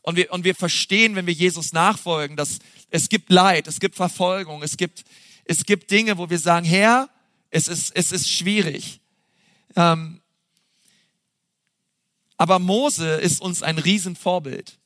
Und 0.02 0.18
wir, 0.18 0.32
und 0.32 0.44
wir 0.44 0.56
verstehen, 0.56 1.16
wenn 1.16 1.26
wir 1.26 1.34
Jesus 1.34 1.72
nachfolgen, 1.72 2.36
dass 2.36 2.60
es 2.90 3.10
gibt 3.10 3.32
Leid, 3.32 3.68
es 3.68 3.80
gibt 3.80 3.96
Verfolgung, 3.96 4.62
es 4.62 4.76
gibt, 4.76 5.06
es 5.46 5.66
gibt 5.66 5.90
Dinge, 5.90 6.18
wo 6.18 6.30
wir 6.30 6.40
sagen, 6.40 6.66
Herr, 6.66 7.10
es 7.50 7.68
ist, 7.68 7.96
es 7.96 8.12
ist 8.12 8.30
schwierig. 8.30 9.00
Ähm, 9.76 10.20
aber 12.38 12.60
Mose 12.60 13.16
ist 13.16 13.42
uns 13.42 13.64
ein 13.64 13.78
Riesenvorbild. 13.78 14.79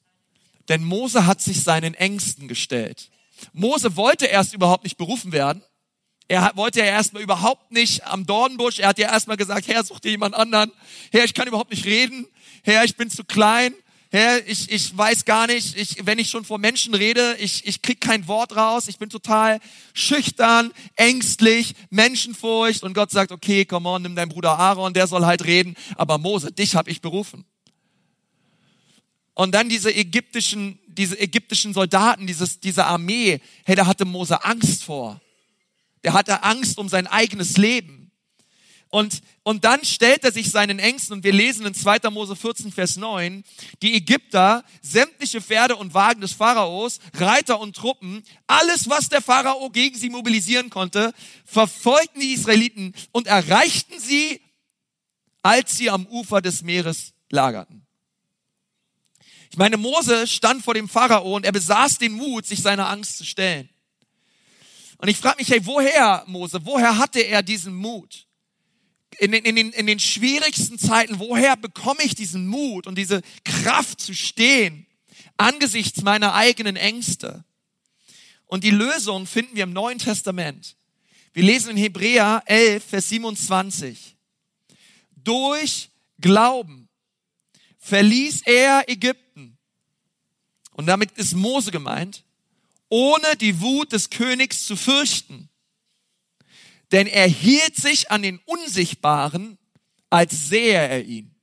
Denn 0.70 0.84
Mose 0.84 1.26
hat 1.26 1.42
sich 1.42 1.64
seinen 1.64 1.94
Ängsten 1.94 2.48
gestellt. 2.48 3.10
Mose 3.52 3.96
wollte 3.96 4.26
erst 4.26 4.54
überhaupt 4.54 4.84
nicht 4.84 4.98
berufen 4.98 5.32
werden. 5.32 5.62
Er 6.28 6.52
wollte 6.56 6.80
ja 6.80 6.86
erstmal 6.86 7.22
überhaupt 7.22 7.72
nicht 7.72 8.06
am 8.06 8.26
Dornbusch. 8.26 8.80
Er 8.80 8.90
hat 8.90 9.00
ja 9.00 9.12
erstmal 9.12 9.38
gesagt, 9.38 9.68
Herr, 9.68 9.84
such 9.84 10.00
dir 10.00 10.12
jemand 10.12 10.36
anderen. 10.36 10.72
Herr, 11.12 11.26
ich 11.26 11.34
kann 11.34 11.48
überhaupt 11.48 11.72
nicht 11.72 11.86
reden. 11.86 12.28
Herr, 12.64 12.84
ich 12.86 12.96
bin 12.96 13.10
zu 13.10 13.24
klein. 13.24 13.74
Herr, 14.10 14.48
ich, 14.48 14.72
ich 14.72 14.96
weiß 14.96 15.26
gar 15.26 15.48
nicht, 15.48 15.76
ich, 15.76 16.06
wenn 16.06 16.20
ich 16.20 16.30
schon 16.30 16.46
vor 16.46 16.60
Menschen 16.60 16.94
rede, 16.94 17.36
ich, 17.40 17.66
ich 17.66 17.82
krieg 17.82 18.00
kein 18.00 18.28
Wort 18.28 18.56
raus. 18.56 18.88
Ich 18.88 19.00
bin 19.00 19.10
total 19.10 19.60
schüchtern, 19.94 20.72
ängstlich, 20.96 21.74
Menschenfurcht. 21.90 22.84
Und 22.84 22.94
Gott 22.94 23.10
sagt, 23.10 23.32
okay, 23.32 23.66
come 23.66 23.90
on, 23.90 24.04
nimm 24.04 24.16
deinen 24.16 24.30
Bruder 24.30 24.60
Aaron, 24.60 24.94
der 24.94 25.08
soll 25.08 25.26
halt 25.26 25.46
reden. 25.46 25.76
Aber 25.96 26.20
Mose, 26.20 26.52
dich 26.52 26.76
habe 26.76 26.92
ich 26.92 27.02
berufen. 27.02 27.44
Und 29.36 29.54
dann 29.56 29.70
diese 29.70 29.94
ägyptischen, 29.94 30.80
diese 30.88 31.20
ägyptischen 31.20 31.74
Soldaten, 31.74 32.28
dieses, 32.28 32.60
diese 32.60 32.86
Armee, 32.86 33.40
hey, 33.66 33.76
da 33.76 33.88
hatte 33.88 34.06
Mose 34.06 34.44
Angst 34.44 34.84
vor. 34.84 35.20
Der 36.04 36.14
hatte 36.14 36.44
Angst 36.44 36.78
um 36.78 36.90
sein 36.90 37.08
eigenes 37.08 37.58
Leben. 37.58 38.04
Und, 38.94 39.24
und 39.42 39.66
dann 39.66 39.84
stellt 39.84 40.24
er 40.24 40.32
sich 40.32 40.52
seinen 40.52 40.78
Ängsten, 40.78 41.14
und 41.14 41.24
wir 41.24 41.34
lesen 41.34 41.66
in 41.66 41.74
2. 41.74 42.12
Mose 42.12 42.36
14, 42.36 42.72
Vers 42.72 42.96
9, 42.96 43.44
die 43.82 43.96
Ägypter, 43.96 44.64
sämtliche 44.84 45.42
Pferde 45.42 45.78
und 45.78 45.96
Wagen 45.96 46.22
des 46.22 46.34
Pharaos, 46.34 47.00
Reiter 47.16 47.60
und 47.60 47.76
Truppen, 47.76 48.22
alles, 48.46 48.88
was 48.88 49.10
der 49.10 49.24
Pharao 49.24 49.72
gegen 49.72 49.98
sie 49.98 50.12
mobilisieren 50.12 50.70
konnte, 50.70 51.12
verfolgten 51.44 52.20
die 52.20 52.34
Israeliten 52.34 52.94
und 53.12 53.26
erreichten 53.26 54.00
sie, 54.00 54.42
als 55.42 55.76
sie 55.76 55.90
am 55.90 56.06
Ufer 56.06 56.42
des 56.42 56.62
Meeres 56.62 57.14
lagerten. 57.32 57.83
Ich 59.54 59.58
meine, 59.60 59.78
Mose 59.78 60.26
stand 60.26 60.64
vor 60.64 60.74
dem 60.74 60.90
Pharao 60.90 61.36
und 61.36 61.46
er 61.46 61.52
besaß 61.52 62.00
den 62.00 62.14
Mut, 62.14 62.48
sich 62.48 62.64
seiner 62.64 62.90
Angst 62.90 63.20
zu 63.20 63.24
stellen. 63.24 63.70
Und 64.98 65.10
ich 65.10 65.18
frage 65.18 65.38
mich, 65.38 65.50
hey, 65.50 65.64
woher, 65.68 66.24
Mose, 66.26 66.66
woher 66.66 66.98
hatte 66.98 67.20
er 67.20 67.44
diesen 67.44 67.76
Mut? 67.76 68.26
In 69.20 69.32
den, 69.32 69.46
in, 69.46 69.56
den, 69.56 69.72
in 69.72 69.86
den 69.86 70.00
schwierigsten 70.00 70.80
Zeiten, 70.80 71.20
woher 71.20 71.56
bekomme 71.56 72.02
ich 72.02 72.16
diesen 72.16 72.48
Mut 72.48 72.88
und 72.88 72.98
diese 72.98 73.22
Kraft 73.44 74.02
zu 74.02 74.16
stehen 74.16 74.88
angesichts 75.38 76.02
meiner 76.02 76.34
eigenen 76.34 76.76
Ängste? 76.76 77.46
Und 78.48 78.64
die 78.64 78.72
Lösung 78.72 79.28
finden 79.28 79.56
wir 79.56 79.66
im 79.66 79.74
Neuen 79.74 80.00
Testament. 80.00 80.76
Wir 81.32 81.44
lesen 81.44 81.70
in 81.70 81.78
Hebräer 81.78 82.42
11, 82.48 82.84
Vers 82.84 83.10
27. 83.10 84.16
Durch 85.16 85.92
Glauben 86.20 86.83
verließ 87.84 88.44
er 88.46 88.88
Ägypten. 88.88 89.58
Und 90.72 90.88
damit 90.88 91.12
ist 91.12 91.34
Mose 91.34 91.70
gemeint, 91.70 92.24
ohne 92.90 93.36
die 93.36 93.60
Wut 93.60 93.92
des 93.92 94.10
Königs 94.10 94.66
zu 94.66 94.76
fürchten. 94.76 95.50
Denn 96.92 97.08
er 97.08 97.28
hielt 97.28 97.76
sich 97.76 98.10
an 98.10 98.22
den 98.22 98.40
Unsichtbaren, 98.46 99.58
als 100.10 100.48
sähe 100.48 100.74
er 100.74 101.04
ihn. 101.04 101.36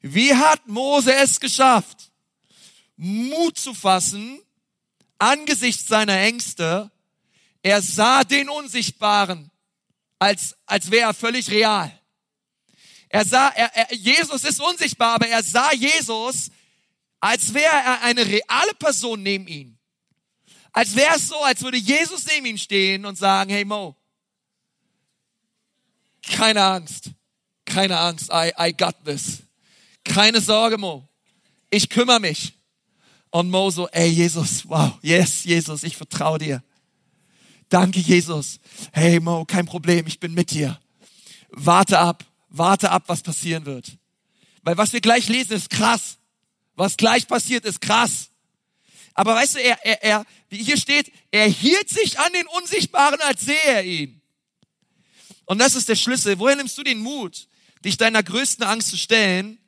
Wie 0.00 0.34
hat 0.34 0.66
Mose 0.66 1.14
es 1.14 1.38
geschafft, 1.38 2.10
Mut 2.96 3.58
zu 3.58 3.74
fassen 3.74 4.40
angesichts 5.18 5.86
seiner 5.86 6.18
Ängste? 6.18 6.90
Er 7.62 7.82
sah 7.82 8.24
den 8.24 8.48
Unsichtbaren, 8.48 9.50
als, 10.18 10.56
als 10.66 10.90
wäre 10.90 11.08
er 11.08 11.14
völlig 11.14 11.50
real. 11.50 11.97
Er 13.08 13.24
sah, 13.24 13.48
er, 13.48 13.74
er, 13.74 13.94
Jesus 13.94 14.44
ist 14.44 14.60
unsichtbar, 14.60 15.14
aber 15.14 15.28
er 15.28 15.42
sah 15.42 15.72
Jesus, 15.72 16.50
als 17.20 17.52
wäre 17.54 17.72
er 17.72 18.02
eine 18.02 18.26
reale 18.26 18.74
Person 18.78 19.22
neben 19.22 19.46
ihm. 19.48 19.78
Als 20.72 20.94
wäre 20.94 21.16
es 21.16 21.28
so, 21.28 21.42
als 21.42 21.62
würde 21.62 21.78
Jesus 21.78 22.26
neben 22.26 22.46
ihm 22.46 22.58
stehen 22.58 23.04
und 23.06 23.16
sagen, 23.16 23.50
hey 23.50 23.64
Mo, 23.64 23.96
keine 26.22 26.62
Angst, 26.62 27.10
keine 27.64 27.98
Angst, 27.98 28.30
I, 28.30 28.52
I 28.58 28.72
got 28.72 28.94
this. 29.04 29.42
Keine 30.04 30.40
Sorge, 30.40 30.78
Mo, 30.78 31.08
ich 31.70 31.88
kümmere 31.88 32.20
mich. 32.20 32.54
Und 33.30 33.50
Mo 33.50 33.70
so, 33.70 33.88
ey 33.88 34.08
Jesus, 34.08 34.68
wow, 34.68 34.98
yes, 35.02 35.44
Jesus, 35.44 35.82
ich 35.82 35.96
vertraue 35.96 36.38
dir. 36.38 36.62
Danke, 37.68 38.00
Jesus. 38.00 38.60
Hey 38.92 39.20
Mo, 39.20 39.44
kein 39.44 39.66
Problem, 39.66 40.06
ich 40.06 40.18
bin 40.18 40.32
mit 40.32 40.50
dir. 40.50 40.78
Warte 41.50 41.98
ab, 41.98 42.24
warte 42.48 42.90
ab, 42.90 43.04
was 43.06 43.22
passieren 43.22 43.66
wird. 43.66 43.98
Weil 44.62 44.76
was 44.76 44.92
wir 44.92 45.00
gleich 45.00 45.28
lesen, 45.28 45.52
ist 45.52 45.70
krass. 45.70 46.18
Was 46.74 46.96
gleich 46.96 47.26
passiert, 47.26 47.64
ist 47.64 47.80
krass. 47.80 48.30
Aber 49.14 49.34
weißt 49.34 49.56
du, 49.56 49.62
er, 49.62 49.84
er, 49.84 50.02
er, 50.02 50.26
wie 50.48 50.62
hier 50.62 50.76
steht, 50.76 51.12
er 51.30 51.48
hielt 51.48 51.88
sich 51.88 52.18
an 52.18 52.32
den 52.32 52.46
Unsichtbaren, 52.46 53.20
als 53.22 53.40
sehe 53.40 53.64
er 53.66 53.84
ihn. 53.84 54.20
Und 55.44 55.58
das 55.58 55.74
ist 55.74 55.88
der 55.88 55.96
Schlüssel. 55.96 56.38
Woher 56.38 56.56
nimmst 56.56 56.78
du 56.78 56.82
den 56.82 57.00
Mut, 57.00 57.48
dich 57.84 57.96
deiner 57.96 58.22
größten 58.22 58.64
Angst 58.64 58.90
zu 58.90 58.96
stellen? 58.96 59.58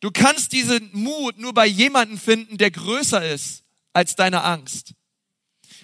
Du 0.00 0.10
kannst 0.10 0.52
diesen 0.52 0.90
Mut 0.92 1.38
nur 1.38 1.54
bei 1.54 1.66
jemandem 1.66 2.18
finden, 2.18 2.58
der 2.58 2.70
größer 2.70 3.32
ist 3.32 3.62
als 3.92 4.16
deine 4.16 4.42
Angst. 4.42 4.94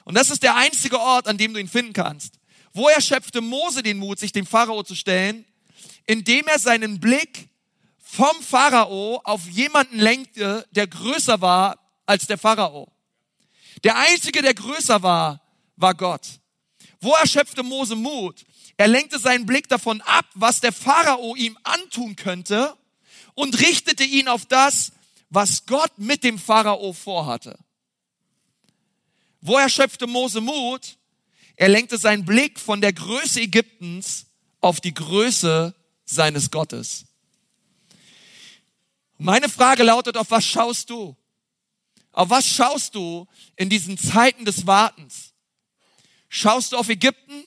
Und 0.04 0.14
das 0.14 0.30
ist 0.30 0.42
der 0.42 0.56
einzige 0.56 0.98
Ort, 0.98 1.28
an 1.28 1.38
dem 1.38 1.54
du 1.54 1.60
ihn 1.60 1.68
finden 1.68 1.92
kannst. 1.92 2.34
Woher 2.72 3.00
schöpfte 3.00 3.40
Mose 3.40 3.82
den 3.82 3.98
Mut, 3.98 4.18
sich 4.18 4.32
dem 4.32 4.46
Pharao 4.46 4.82
zu 4.82 4.94
stellen? 4.94 5.44
Indem 6.06 6.46
er 6.48 6.58
seinen 6.58 7.00
Blick 7.00 7.48
vom 7.98 8.42
Pharao 8.42 9.20
auf 9.24 9.48
jemanden 9.48 9.98
lenkte, 9.98 10.66
der 10.72 10.86
größer 10.86 11.40
war 11.40 11.78
als 12.06 12.26
der 12.26 12.38
Pharao. 12.38 12.92
Der 13.84 13.96
einzige, 13.96 14.42
der 14.42 14.54
größer 14.54 15.02
war, 15.02 15.40
war 15.76 15.94
Gott. 15.94 16.40
Woher 17.00 17.26
schöpfte 17.26 17.62
Mose 17.62 17.96
Mut? 17.96 18.44
Er 18.76 18.88
lenkte 18.88 19.18
seinen 19.18 19.46
Blick 19.46 19.68
davon 19.68 20.00
ab, 20.02 20.26
was 20.34 20.60
der 20.60 20.72
Pharao 20.72 21.34
ihm 21.36 21.58
antun 21.62 22.16
könnte 22.16 22.76
und 23.34 23.60
richtete 23.60 24.04
ihn 24.04 24.28
auf 24.28 24.46
das, 24.46 24.92
was 25.30 25.66
Gott 25.66 25.92
mit 25.96 26.24
dem 26.24 26.38
Pharao 26.38 26.92
vorhatte. 26.92 27.58
Woher 29.40 29.68
schöpfte 29.68 30.06
Mose 30.06 30.40
Mut? 30.40 30.98
Er 31.56 31.68
lenkte 31.68 31.98
seinen 31.98 32.24
Blick 32.24 32.60
von 32.60 32.80
der 32.80 32.92
Größe 32.92 33.40
Ägyptens 33.40 34.26
auf 34.60 34.80
die 34.80 34.94
Größe 34.94 35.74
seines 36.04 36.50
Gottes. 36.50 37.04
Meine 39.18 39.48
Frage 39.48 39.82
lautet, 39.82 40.16
auf 40.16 40.30
was 40.30 40.44
schaust 40.44 40.90
du? 40.90 41.16
Auf 42.12 42.28
was 42.30 42.46
schaust 42.46 42.94
du 42.94 43.26
in 43.56 43.68
diesen 43.68 43.96
Zeiten 43.96 44.44
des 44.44 44.66
Wartens? 44.66 45.32
Schaust 46.28 46.72
du 46.72 46.76
auf 46.76 46.88
Ägypten? 46.88 47.44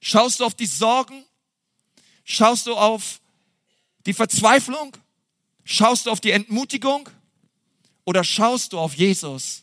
Schaust 0.00 0.40
du 0.40 0.44
auf 0.44 0.54
die 0.54 0.66
Sorgen? 0.66 1.24
Schaust 2.24 2.66
du 2.66 2.74
auf 2.74 3.20
die 4.06 4.12
Verzweiflung? 4.12 4.96
Schaust 5.64 6.06
du 6.06 6.10
auf 6.10 6.20
die 6.20 6.32
Entmutigung? 6.32 7.08
Oder 8.04 8.22
schaust 8.22 8.72
du 8.72 8.78
auf 8.78 8.94
Jesus, 8.94 9.62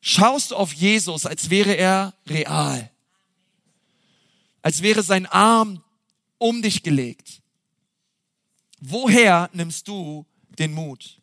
schaust 0.00 0.50
du 0.50 0.56
auf 0.56 0.72
Jesus, 0.72 1.26
als 1.26 1.48
wäre 1.48 1.74
er 1.74 2.14
real, 2.26 2.90
als 4.62 4.82
wäre 4.82 5.02
sein 5.02 5.26
Arm 5.26 5.82
um 6.40 6.62
dich 6.62 6.82
gelegt. 6.82 7.42
Woher 8.80 9.50
nimmst 9.52 9.86
du 9.86 10.26
den 10.58 10.72
Mut? 10.72 11.20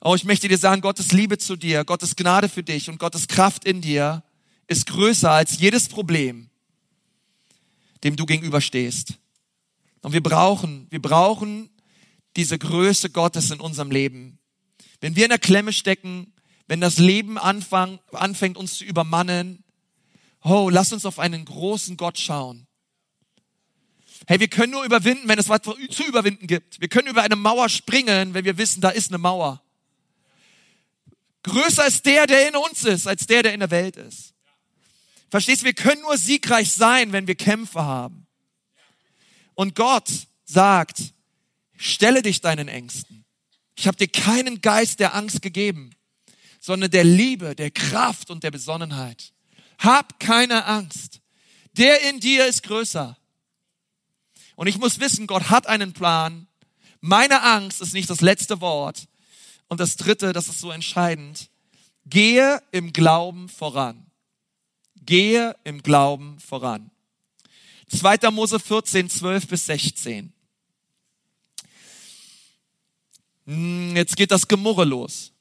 Oh, 0.00 0.14
ich 0.14 0.24
möchte 0.24 0.48
dir 0.48 0.58
sagen, 0.58 0.82
Gottes 0.82 1.12
Liebe 1.12 1.38
zu 1.38 1.56
dir, 1.56 1.84
Gottes 1.84 2.16
Gnade 2.16 2.48
für 2.48 2.62
dich 2.62 2.90
und 2.90 2.98
Gottes 2.98 3.28
Kraft 3.28 3.64
in 3.64 3.80
dir 3.80 4.22
ist 4.66 4.86
größer 4.86 5.30
als 5.30 5.58
jedes 5.58 5.88
Problem, 5.88 6.50
dem 8.02 8.16
du 8.16 8.26
gegenüberstehst. 8.26 9.14
Und 10.02 10.12
wir 10.12 10.22
brauchen, 10.22 10.88
wir 10.90 11.00
brauchen 11.00 11.70
diese 12.36 12.58
Größe 12.58 13.10
Gottes 13.10 13.50
in 13.50 13.60
unserem 13.60 13.90
Leben. 13.90 14.38
Wenn 15.00 15.16
wir 15.16 15.24
in 15.24 15.30
der 15.30 15.38
Klemme 15.38 15.72
stecken, 15.72 16.32
wenn 16.66 16.80
das 16.80 16.98
Leben 16.98 17.38
anfang, 17.38 18.00
anfängt 18.12 18.56
uns 18.56 18.74
zu 18.78 18.84
übermannen, 18.84 19.62
oh, 20.42 20.68
lass 20.68 20.92
uns 20.92 21.06
auf 21.06 21.18
einen 21.18 21.44
großen 21.44 21.96
Gott 21.96 22.18
schauen. 22.18 22.63
Hey, 24.26 24.40
wir 24.40 24.48
können 24.48 24.72
nur 24.72 24.84
überwinden, 24.84 25.28
wenn 25.28 25.38
es 25.38 25.48
was 25.48 25.60
zu 25.62 26.04
überwinden 26.04 26.46
gibt. 26.46 26.80
Wir 26.80 26.88
können 26.88 27.08
über 27.08 27.22
eine 27.22 27.36
Mauer 27.36 27.68
springen, 27.68 28.32
wenn 28.32 28.44
wir 28.44 28.56
wissen, 28.56 28.80
da 28.80 28.90
ist 28.90 29.10
eine 29.10 29.18
Mauer. 29.18 29.62
Größer 31.42 31.86
ist 31.86 32.06
der, 32.06 32.26
der 32.26 32.48
in 32.48 32.56
uns 32.56 32.84
ist, 32.84 33.06
als 33.06 33.26
der, 33.26 33.42
der 33.42 33.52
in 33.52 33.60
der 33.60 33.70
Welt 33.70 33.96
ist. 33.96 34.32
Verstehst 35.30 35.62
du, 35.62 35.66
wir 35.66 35.74
können 35.74 36.00
nur 36.00 36.16
siegreich 36.16 36.72
sein, 36.72 37.12
wenn 37.12 37.26
wir 37.26 37.34
Kämpfe 37.34 37.82
haben. 37.82 38.26
Und 39.54 39.74
Gott 39.74 40.08
sagt, 40.44 41.12
stelle 41.76 42.22
dich 42.22 42.40
deinen 42.40 42.68
Ängsten. 42.68 43.24
Ich 43.76 43.86
habe 43.86 43.96
dir 43.96 44.08
keinen 44.08 44.60
Geist 44.60 45.00
der 45.00 45.14
Angst 45.14 45.42
gegeben, 45.42 45.90
sondern 46.60 46.90
der 46.90 47.04
Liebe, 47.04 47.54
der 47.54 47.70
Kraft 47.70 48.30
und 48.30 48.42
der 48.42 48.50
Besonnenheit. 48.50 49.32
Hab 49.78 50.18
keine 50.18 50.64
Angst. 50.64 51.20
Der 51.72 52.08
in 52.08 52.20
dir 52.20 52.46
ist 52.46 52.62
größer. 52.62 53.18
Und 54.56 54.66
ich 54.66 54.78
muss 54.78 55.00
wissen, 55.00 55.26
Gott 55.26 55.50
hat 55.50 55.66
einen 55.66 55.92
Plan. 55.92 56.46
Meine 57.00 57.42
Angst 57.42 57.80
ist 57.80 57.94
nicht 57.94 58.08
das 58.08 58.20
letzte 58.20 58.60
Wort. 58.60 59.08
Und 59.68 59.80
das 59.80 59.96
dritte, 59.96 60.32
das 60.32 60.48
ist 60.48 60.60
so 60.60 60.70
entscheidend. 60.70 61.50
Gehe 62.06 62.62
im 62.70 62.92
Glauben 62.92 63.48
voran. 63.48 64.06
Gehe 65.04 65.56
im 65.64 65.82
Glauben 65.82 66.38
voran. 66.38 66.90
2. 67.88 68.30
Mose 68.30 68.58
14, 68.58 69.10
12 69.10 69.48
bis 69.48 69.66
16. 69.66 70.32
Hm, 73.46 73.96
jetzt 73.96 74.16
geht 74.16 74.30
das 74.30 74.48
Gemurre 74.48 74.84
los. 74.84 75.32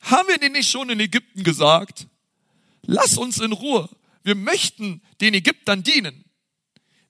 Haben 0.00 0.28
wir 0.28 0.38
denn 0.38 0.52
nicht 0.52 0.70
schon 0.70 0.90
in 0.90 1.00
Ägypten 1.00 1.42
gesagt? 1.44 2.06
Lass 2.82 3.16
uns 3.16 3.38
in 3.38 3.52
Ruhe. 3.52 3.88
Wir 4.22 4.34
möchten 4.34 5.02
den 5.20 5.34
Ägyptern 5.34 5.82
dienen. 5.82 6.23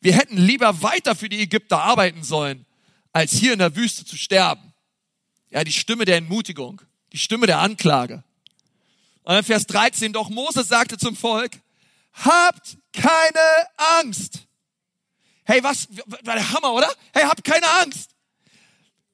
Wir 0.04 0.14
hätten 0.14 0.36
lieber 0.36 0.82
weiter 0.82 1.14
für 1.14 1.30
die 1.30 1.40
Ägypter 1.40 1.82
arbeiten 1.82 2.24
sollen, 2.24 2.66
als 3.14 3.32
hier 3.32 3.54
in 3.54 3.58
der 3.58 3.74
Wüste 3.74 4.04
zu 4.04 4.18
sterben. 4.18 4.74
Ja, 5.48 5.64
die 5.64 5.72
Stimme 5.72 6.04
der 6.04 6.18
Entmutigung, 6.18 6.82
die 7.14 7.16
Stimme 7.16 7.46
der 7.46 7.60
Anklage. 7.60 8.22
Und 9.22 9.34
in 9.34 9.44
Vers 9.44 9.66
13, 9.66 10.12
doch 10.12 10.28
Moses 10.28 10.68
sagte 10.68 10.98
zum 10.98 11.16
Volk, 11.16 11.52
habt 12.12 12.76
keine 12.92 13.40
Angst. 13.98 14.40
Hey, 15.46 15.62
was, 15.62 15.88
war 16.22 16.34
der 16.34 16.52
Hammer, 16.52 16.74
oder? 16.74 16.92
Hey, 17.14 17.22
habt 17.22 17.42
keine 17.42 17.66
Angst. 17.80 18.10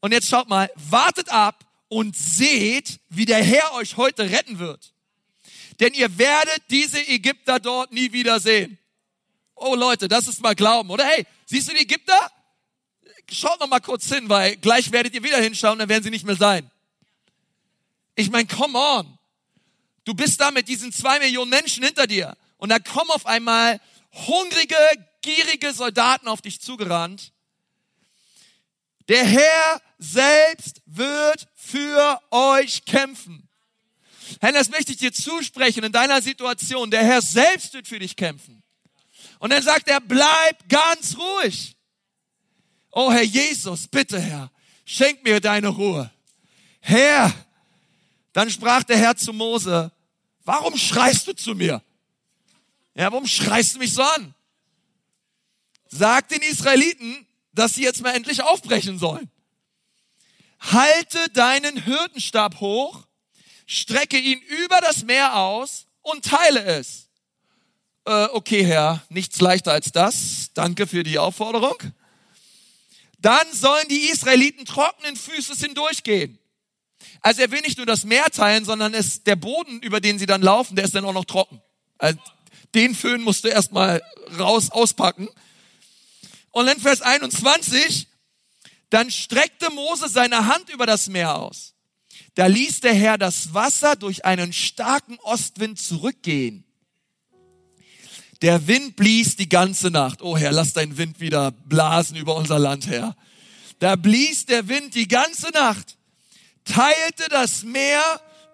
Und 0.01 0.11
jetzt 0.11 0.29
schaut 0.29 0.49
mal, 0.49 0.73
wartet 0.75 1.29
ab 1.29 1.65
und 1.87 2.17
seht, 2.17 2.99
wie 3.11 3.27
der 3.27 3.45
Herr 3.45 3.75
euch 3.75 3.97
heute 3.97 4.29
retten 4.29 4.59
wird. 4.59 4.93
Denn 5.79 5.95
ihr 5.95 6.19
werdet 6.19 6.65
diese 6.69 7.01
Ägypter 7.07 7.61
dort 7.61 7.93
nie 7.93 8.11
wieder 8.11 8.41
sehen. 8.41 8.80
Oh 9.63 9.75
Leute, 9.75 10.09
das 10.09 10.27
ist 10.27 10.41
mal 10.41 10.55
Glauben, 10.55 10.89
oder? 10.91 11.05
Hey, 11.05 11.27
siehst 11.45 11.69
du 11.69 11.75
die 11.75 11.83
Ägypter? 11.83 12.19
Schaut 13.31 13.61
noch 13.61 13.69
mal 13.69 13.81
kurz 13.81 14.07
hin, 14.07 14.29
weil 14.31 14.57
gleich 14.57 14.91
werdet 14.91 15.15
ihr 15.15 15.23
wieder 15.23 15.37
hinschauen, 15.37 15.79
dann 15.79 15.89
werden 15.89 16.03
sie 16.03 16.11
nicht 16.11 16.25
mehr 16.25 16.35
sein. 16.35 16.71
Ich 18.15 18.31
meine, 18.31 18.47
come 18.49 18.79
on. 18.79 19.19
Du 20.05 20.15
bist 20.15 20.41
da 20.41 20.51
mit 20.51 20.67
diesen 20.67 20.93
zwei 20.93 21.19
Millionen 21.19 21.51
Menschen 21.51 21.85
hinter 21.85 22.07
dir. 22.07 22.37
Und 22.57 22.71
da 22.71 22.79
kommen 22.79 23.11
auf 23.11 23.27
einmal 23.27 23.81
hungrige, 24.13 24.77
gierige 25.21 25.75
Soldaten 25.75 26.27
auf 26.27 26.41
dich 26.41 26.61
zugerannt. 26.63 27.33
Der 29.09 29.25
Herr 29.25 29.83
selbst 29.99 30.81
wird 30.87 31.47
für 31.55 32.19
euch 32.31 32.87
kämpfen. 32.87 33.47
Herr, 34.41 34.53
das 34.53 34.71
möchte 34.71 34.93
ich 34.93 34.99
dir 34.99 35.13
zusprechen 35.13 35.85
in 35.85 35.93
deiner 35.93 36.23
Situation. 36.23 36.91
Der 36.91 37.05
Herr 37.05 37.21
selbst 37.21 37.75
wird 37.75 37.87
für 37.87 37.99
dich 37.99 38.17
kämpfen. 38.17 38.60
Und 39.41 39.51
dann 39.51 39.63
sagt 39.63 39.89
er, 39.89 40.01
bleib 40.01 40.69
ganz 40.69 41.17
ruhig. 41.17 41.75
Oh 42.93 43.11
Herr 43.11 43.23
Jesus, 43.23 43.89
bitte 43.89 44.21
Herr, 44.21 44.51
schenk 44.85 45.25
mir 45.25 45.41
deine 45.41 45.69
Ruhe. 45.69 46.11
Herr, 46.81 47.33
dann 48.35 48.51
sprach 48.51 48.83
der 48.83 48.99
Herr 48.99 49.17
zu 49.17 49.33
Mose, 49.33 49.91
warum 50.45 50.77
schreist 50.77 51.27
du 51.27 51.33
zu 51.33 51.55
mir? 51.55 51.83
Ja, 52.95 53.11
warum 53.11 53.27
schreist 53.27 53.75
du 53.75 53.79
mich 53.79 53.95
so 53.95 54.03
an? 54.03 54.35
Sag 55.89 56.29
den 56.29 56.43
Israeliten, 56.43 57.27
dass 57.53 57.75
sie 57.75 57.83
jetzt 57.83 58.03
mal 58.03 58.15
endlich 58.15 58.43
aufbrechen 58.43 58.99
sollen. 58.99 59.31
Halte 60.61 61.31
deinen 61.31 61.87
Hürdenstab 61.87 62.61
hoch, 62.61 63.07
strecke 63.65 64.19
ihn 64.19 64.41
über 64.65 64.83
das 64.83 65.05
Meer 65.05 65.37
aus 65.37 65.87
und 66.03 66.27
teile 66.27 66.63
es. 66.63 67.10
Äh, 68.11 68.29
okay, 68.33 68.65
Herr, 68.65 69.05
nichts 69.09 69.41
leichter 69.41 69.71
als 69.71 69.93
das. 69.93 70.51
Danke 70.55 70.89
für 70.89 71.05
die 71.05 71.21
Aufforderung. 71.21 71.77
Dann 73.21 73.47
sollen 73.53 73.87
die 73.89 74.11
Israeliten 74.11 74.65
trockenen 74.65 75.15
Füßes 75.15 75.61
hindurchgehen. 75.61 76.37
Also 77.21 77.43
er 77.43 77.53
will 77.53 77.61
nicht 77.61 77.77
nur 77.77 77.87
das 77.87 78.03
Meer 78.03 78.25
teilen, 78.25 78.65
sondern 78.65 78.95
es, 78.95 79.23
der 79.23 79.37
Boden, 79.37 79.81
über 79.81 80.01
den 80.01 80.19
sie 80.19 80.27
dann 80.27 80.43
laufen, 80.43 80.75
der 80.75 80.87
ist 80.87 80.97
dann 80.97 81.05
auch 81.05 81.13
noch 81.13 81.25
trocken. 81.25 81.63
Also 81.99 82.19
den 82.75 82.97
Föhn 82.97 83.23
musst 83.23 83.45
du 83.45 83.49
erstmal 83.49 84.03
raus 84.37 84.71
auspacken. 84.73 85.29
Und 86.51 86.67
dann 86.67 86.81
Vers 86.81 87.03
21, 87.03 88.09
dann 88.89 89.13
streckte 89.13 89.71
Mose 89.71 90.09
seine 90.09 90.47
Hand 90.47 90.69
über 90.69 90.87
das 90.87 91.07
Meer 91.07 91.37
aus. 91.37 91.75
Da 92.35 92.47
ließ 92.47 92.81
der 92.81 92.95
Herr 92.95 93.19
das 93.19 93.55
Wasser 93.55 93.95
durch 93.95 94.25
einen 94.25 94.53
starken 94.53 95.17
Ostwind 95.21 95.81
zurückgehen. 95.81 96.65
Der 98.43 98.67
Wind 98.67 98.97
blies 98.97 99.37
die 99.37 99.49
ganze 99.49 99.91
Nacht. 99.91 100.23
Oh 100.23 100.37
Herr, 100.37 100.53
lass 100.53 100.73
deinen 100.73 100.97
Wind 100.97 101.21
wieder 101.21 101.51
blasen 101.51 102.17
über 102.17 102.37
unser 102.37 102.59
Land, 102.59 102.87
Herr. 102.87 103.15
Da 103.81 103.97
blies 103.97 104.47
der 104.47 104.69
Wind 104.69 104.95
die 104.95 105.09
ganze 105.09 105.51
Nacht, 105.51 105.97
teilte 106.65 107.29
das 107.31 107.63
Meer 107.63 108.03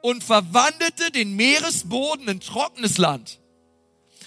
und 0.02 0.24
verwandelte 0.24 1.10
den 1.10 1.34
Meeresboden 1.36 2.28
in 2.28 2.40
trockenes 2.40 2.98
Land. 2.98 3.38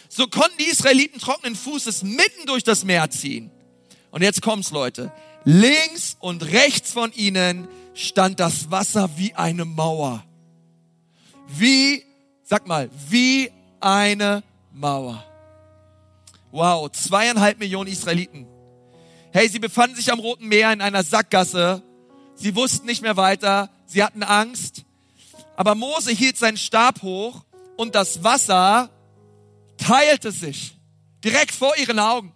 So 0.10 0.28
konnten 0.28 0.58
die 0.60 0.70
Israeliten 0.70 1.20
trockenen 1.20 1.56
Fußes 1.56 2.04
mitten 2.04 2.46
durch 2.46 2.64
das 2.64 2.84
Meer 2.84 3.10
ziehen. 3.12 3.52
Und 4.12 4.24
jetzt 4.24 4.42
kommt's, 4.42 4.72
Leute. 4.72 5.12
Links 5.46 6.18
und 6.20 6.44
rechts 6.44 6.92
von 6.92 7.14
ihnen 7.14 7.68
stand 7.94 8.40
das 8.40 8.72
Wasser 8.72 9.10
wie 9.18 9.36
eine 9.36 9.66
Mauer. 9.66 10.26
Wie, 11.48 12.04
sag 12.44 12.68
mal, 12.68 12.90
wie 13.10 13.52
eine 13.80 14.44
Mauer. 14.74 15.29
Wow, 16.52 16.92
zweieinhalb 16.92 17.60
Millionen 17.60 17.92
Israeliten. 17.92 18.48
Hey, 19.32 19.48
sie 19.48 19.60
befanden 19.60 19.96
sich 19.96 20.12
am 20.12 20.20
Roten 20.20 20.48
Meer 20.48 20.74
in 20.74 20.82
einer 20.82 21.04
Sackgasse. 21.04 21.84
Sie 22.36 22.56
wussten 22.56 22.88
nicht 22.88 23.04
mehr 23.04 23.18
weiter. 23.18 23.70
Sie 23.86 24.04
hatten 24.04 24.24
Angst. 24.24 24.84
Aber 25.56 25.76
Mose 25.76 26.12
hielt 26.12 26.38
seinen 26.38 26.58
Stab 26.58 27.02
hoch 27.04 27.44
und 27.78 27.94
das 27.94 28.24
Wasser 28.24 28.90
teilte 29.78 30.32
sich 30.32 30.76
direkt 31.24 31.54
vor 31.54 31.78
ihren 31.78 32.00
Augen. 32.00 32.34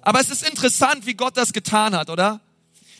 Aber 0.00 0.20
es 0.20 0.30
ist 0.30 0.48
interessant, 0.48 1.04
wie 1.04 1.14
Gott 1.14 1.36
das 1.36 1.52
getan 1.52 1.94
hat, 1.94 2.08
oder? 2.08 2.40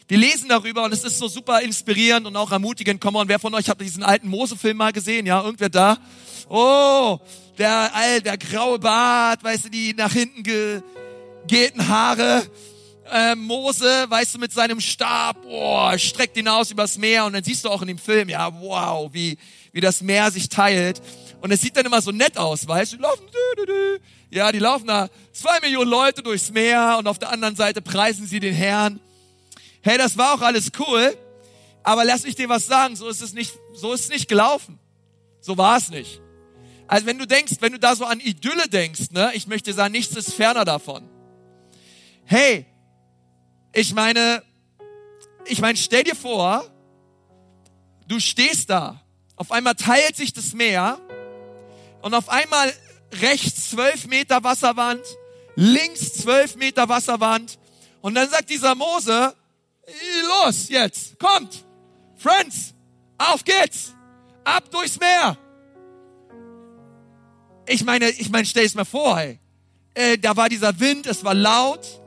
Wir 0.09 0.19
lesen 0.19 0.49
darüber 0.49 0.85
und 0.85 0.93
es 0.93 1.05
ist 1.05 1.19
so 1.19 1.29
super 1.29 1.61
inspirierend 1.63 2.27
und 2.27 2.37
auch 2.37 2.51
ermutigend. 2.51 3.01
Komm 3.01 3.15
on, 3.15 3.29
wer 3.29 3.39
von 3.39 3.55
euch 3.55 3.69
hat 3.69 3.81
diesen 3.81 4.03
alten 4.03 4.29
Mose-Film 4.29 4.77
mal 4.77 4.93
gesehen? 4.93 5.25
Ja, 5.25 5.43
irgendwer 5.43 5.69
da? 5.69 5.99
Oh, 6.49 7.21
der, 7.59 7.95
all, 7.95 8.21
der 8.21 8.39
graue 8.39 8.79
Bart, 8.79 9.43
weißt 9.45 9.67
du, 9.67 9.69
die 9.71 9.95
nach 9.95 10.13
hinten 10.13 10.43
gehten 11.47 11.89
Haare. 11.89 12.43
Äh, 13.11 13.35
Mose, 13.35 14.07
weißt 14.09 14.35
du, 14.35 14.39
mit 14.39 14.53
seinem 14.53 14.81
Stab, 14.81 15.37
oh, 15.45 15.91
streckt 15.99 16.37
ihn 16.37 16.47
aus 16.47 16.71
übers 16.71 16.97
Meer 16.97 17.25
und 17.25 17.33
dann 17.33 17.43
siehst 17.43 17.65
du 17.65 17.69
auch 17.69 17.83
in 17.83 17.89
dem 17.89 17.99
Film, 17.99 18.29
ja, 18.29 18.53
wow, 18.61 19.13
wie, 19.13 19.37
wie 19.73 19.81
das 19.81 20.01
Meer 20.01 20.31
sich 20.31 20.49
teilt. 20.49 21.03
Und 21.41 21.51
es 21.51 21.61
sieht 21.61 21.77
dann 21.77 21.87
immer 21.87 22.01
so 22.03 22.13
nett 22.13 22.39
aus, 22.39 22.69
weißt 22.69 22.93
du, 22.93 22.97
die 22.99 23.03
laufen, 23.03 23.27
dü, 23.27 23.57
dü, 23.57 23.67
dü. 23.67 23.99
ja, 24.31 24.53
die 24.53 24.61
laufen 24.61 24.87
da 24.87 25.09
zwei 25.33 25.59
Millionen 25.61 25.91
Leute 25.91 26.23
durchs 26.23 26.53
Meer 26.53 26.97
und 26.99 27.09
auf 27.09 27.19
der 27.19 27.31
anderen 27.31 27.57
Seite 27.57 27.83
preisen 27.83 28.27
sie 28.27 28.39
den 28.39 28.55
Herrn. 28.55 29.01
Hey, 29.83 29.99
das 29.99 30.17
war 30.17 30.35
auch 30.35 30.43
alles 30.43 30.71
cool, 30.79 31.17
aber 31.83 32.05
lass 32.05 32.23
mich 32.23 32.37
dir 32.37 32.49
was 32.49 32.67
sagen, 32.67 32.95
so 32.95 33.09
ist 33.09 33.23
es 33.23 33.33
nicht, 33.33 33.55
so 33.75 33.93
ist 33.93 34.03
es 34.03 34.09
nicht 34.11 34.29
gelaufen. 34.29 34.79
So 35.41 35.57
war 35.57 35.79
es 35.79 35.89
nicht. 35.89 36.21
Also 36.91 37.07
wenn 37.07 37.19
du 37.19 37.27
denkst, 37.27 37.59
wenn 37.61 37.71
du 37.71 37.79
da 37.79 37.95
so 37.95 38.05
an 38.05 38.19
Idylle 38.19 38.69
denkst, 38.69 39.13
ne, 39.13 39.31
ich 39.35 39.47
möchte 39.47 39.73
sagen, 39.73 39.93
nichts 39.93 40.17
ist 40.17 40.35
ferner 40.35 40.65
davon. 40.65 41.09
Hey, 42.25 42.67
ich 43.73 43.95
meine, 43.95 44.43
ich 45.45 45.61
meine, 45.61 45.79
stell 45.79 46.03
dir 46.03 46.17
vor, 46.17 46.69
du 48.09 48.19
stehst 48.19 48.71
da, 48.71 49.01
auf 49.37 49.53
einmal 49.53 49.77
teilt 49.77 50.17
sich 50.17 50.33
das 50.33 50.53
Meer 50.53 50.99
und 52.03 52.13
auf 52.13 52.29
einmal 52.29 52.73
rechts 53.21 53.71
zwölf 53.71 54.09
Meter 54.09 54.43
Wasserwand, 54.43 55.05
links 55.55 56.15
zwölf 56.15 56.57
Meter 56.57 56.89
Wasserwand. 56.89 57.61
Und 58.01 58.17
dann 58.17 58.29
sagt 58.29 58.51
dieser 58.51 58.75
Mose, 58.75 59.37
los 60.23 60.69
jetzt, 60.69 61.21
kommt, 61.21 61.65
Friends, 62.17 62.75
auf 63.17 63.45
geht's, 63.45 63.95
ab 64.43 64.69
durchs 64.73 64.99
Meer. 64.99 65.39
Ich 67.71 67.85
meine, 67.85 68.11
ich 68.11 68.31
meine, 68.31 68.47
stell 68.47 68.65
es 68.65 68.75
mir 68.75 68.85
vor, 68.85 69.19
hey. 69.19 69.39
Äh, 69.95 70.19
da 70.19 70.37
war 70.37 70.49
dieser 70.49 70.79
Wind, 70.81 71.07
es 71.07 71.25
war 71.25 71.35
laut. 71.35 72.01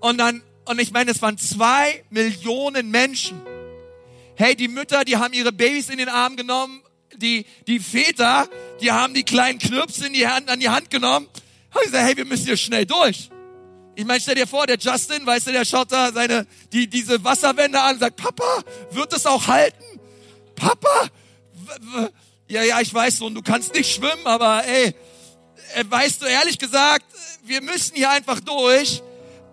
Und 0.00 0.18
dann, 0.18 0.42
und 0.64 0.80
ich 0.80 0.92
meine, 0.92 1.10
es 1.10 1.22
waren 1.22 1.38
zwei 1.38 2.04
Millionen 2.10 2.90
Menschen. 2.90 3.40
Hey, 4.34 4.56
die 4.56 4.68
Mütter, 4.68 5.04
die 5.04 5.16
haben 5.16 5.32
ihre 5.34 5.52
Babys 5.52 5.88
in 5.88 5.98
den 5.98 6.08
Arm 6.08 6.36
genommen 6.36 6.82
die, 7.16 7.46
die 7.66 7.78
Väter, 7.78 8.48
die 8.80 8.90
haben 8.90 9.14
die 9.14 9.24
kleinen 9.24 9.58
Knirps 9.58 9.98
in 9.98 10.12
die 10.12 10.26
Hand, 10.26 10.48
an 10.48 10.60
die 10.60 10.68
Hand 10.68 10.90
genommen. 10.90 11.28
Haben 11.70 11.84
gesagt, 11.84 12.04
hey, 12.04 12.16
wir 12.16 12.24
müssen 12.24 12.46
hier 12.46 12.56
schnell 12.56 12.86
durch. 12.86 13.30
Ich 13.94 14.04
meine, 14.04 14.20
stell 14.20 14.34
dir 14.34 14.46
vor, 14.46 14.66
der 14.66 14.78
Justin, 14.78 15.26
weißt 15.26 15.48
du, 15.48 15.52
der 15.52 15.64
schaut 15.64 15.92
da 15.92 16.12
seine, 16.12 16.46
die, 16.72 16.88
diese 16.88 17.22
Wasserwände 17.24 17.80
an 17.80 17.94
und 17.94 18.00
sagt, 18.00 18.16
Papa, 18.16 18.62
wird 18.90 19.12
es 19.12 19.26
auch 19.26 19.46
halten? 19.46 20.00
Papa? 20.54 21.08
Ja, 22.52 22.62
ja, 22.62 22.82
ich 22.82 22.92
weiß 22.92 23.16
so, 23.16 23.24
und 23.24 23.34
du 23.34 23.40
kannst 23.40 23.72
nicht 23.72 23.90
schwimmen, 23.90 24.26
aber 24.26 24.62
ey, 24.66 24.94
äh, 25.74 25.84
weißt 25.88 26.20
du, 26.20 26.26
ehrlich 26.26 26.58
gesagt, 26.58 27.06
wir 27.44 27.62
müssen 27.62 27.96
hier 27.96 28.10
einfach 28.10 28.40
durch 28.40 29.02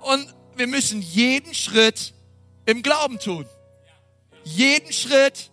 und 0.02 0.36
wir 0.58 0.68
müssen 0.68 1.02
jeden 1.02 1.54
Schritt 1.54 2.14
im 2.66 2.84
Glauben 2.84 3.18
tun. 3.18 3.46
Jeden 4.44 4.92
Schritt 4.92 5.50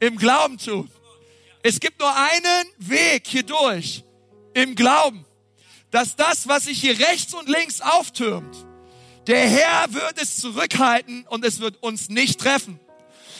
im 0.00 0.16
Glauben 0.16 0.56
tun. 0.56 0.90
Es 1.62 1.80
gibt 1.80 2.00
nur 2.00 2.16
einen 2.16 2.66
Weg 2.78 3.26
hier 3.26 3.42
durch 3.42 4.02
im 4.54 4.74
Glauben, 4.74 5.26
dass 5.90 6.16
das, 6.16 6.48
was 6.48 6.64
sich 6.64 6.80
hier 6.80 6.98
rechts 6.98 7.34
und 7.34 7.46
links 7.46 7.82
auftürmt, 7.82 8.56
der 9.26 9.46
Herr 9.46 9.92
wird 9.92 10.14
es 10.18 10.38
zurückhalten 10.38 11.26
und 11.26 11.44
es 11.44 11.60
wird 11.60 11.82
uns 11.82 12.08
nicht 12.08 12.40
treffen. 12.40 12.80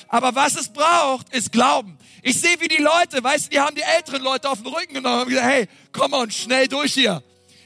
Aber 0.09 0.35
was 0.35 0.57
es 0.57 0.69
braucht, 0.69 1.35
ist 1.35 1.53
Glauben. 1.53 1.99
Ich 2.23 2.41
sehe, 2.41 2.61
wie 2.61 2.69
die 2.69 2.83
Leute, 2.83 3.23
weißt 3.23 3.47
du, 3.47 3.51
die 3.51 3.61
haben 3.61 3.75
die 3.75 3.83
älteren 3.83 4.23
Leute 4.23 4.49
auf 4.49 4.63
den 4.63 4.73
Rücken 4.73 4.95
genommen 4.95 5.23
und 5.23 5.29
gesagt, 5.29 5.47
hey, 5.47 5.69
komm 5.93 6.13
on, 6.13 6.31
schnell 6.31 6.69
durch 6.69 6.95
hier. 6.95 7.23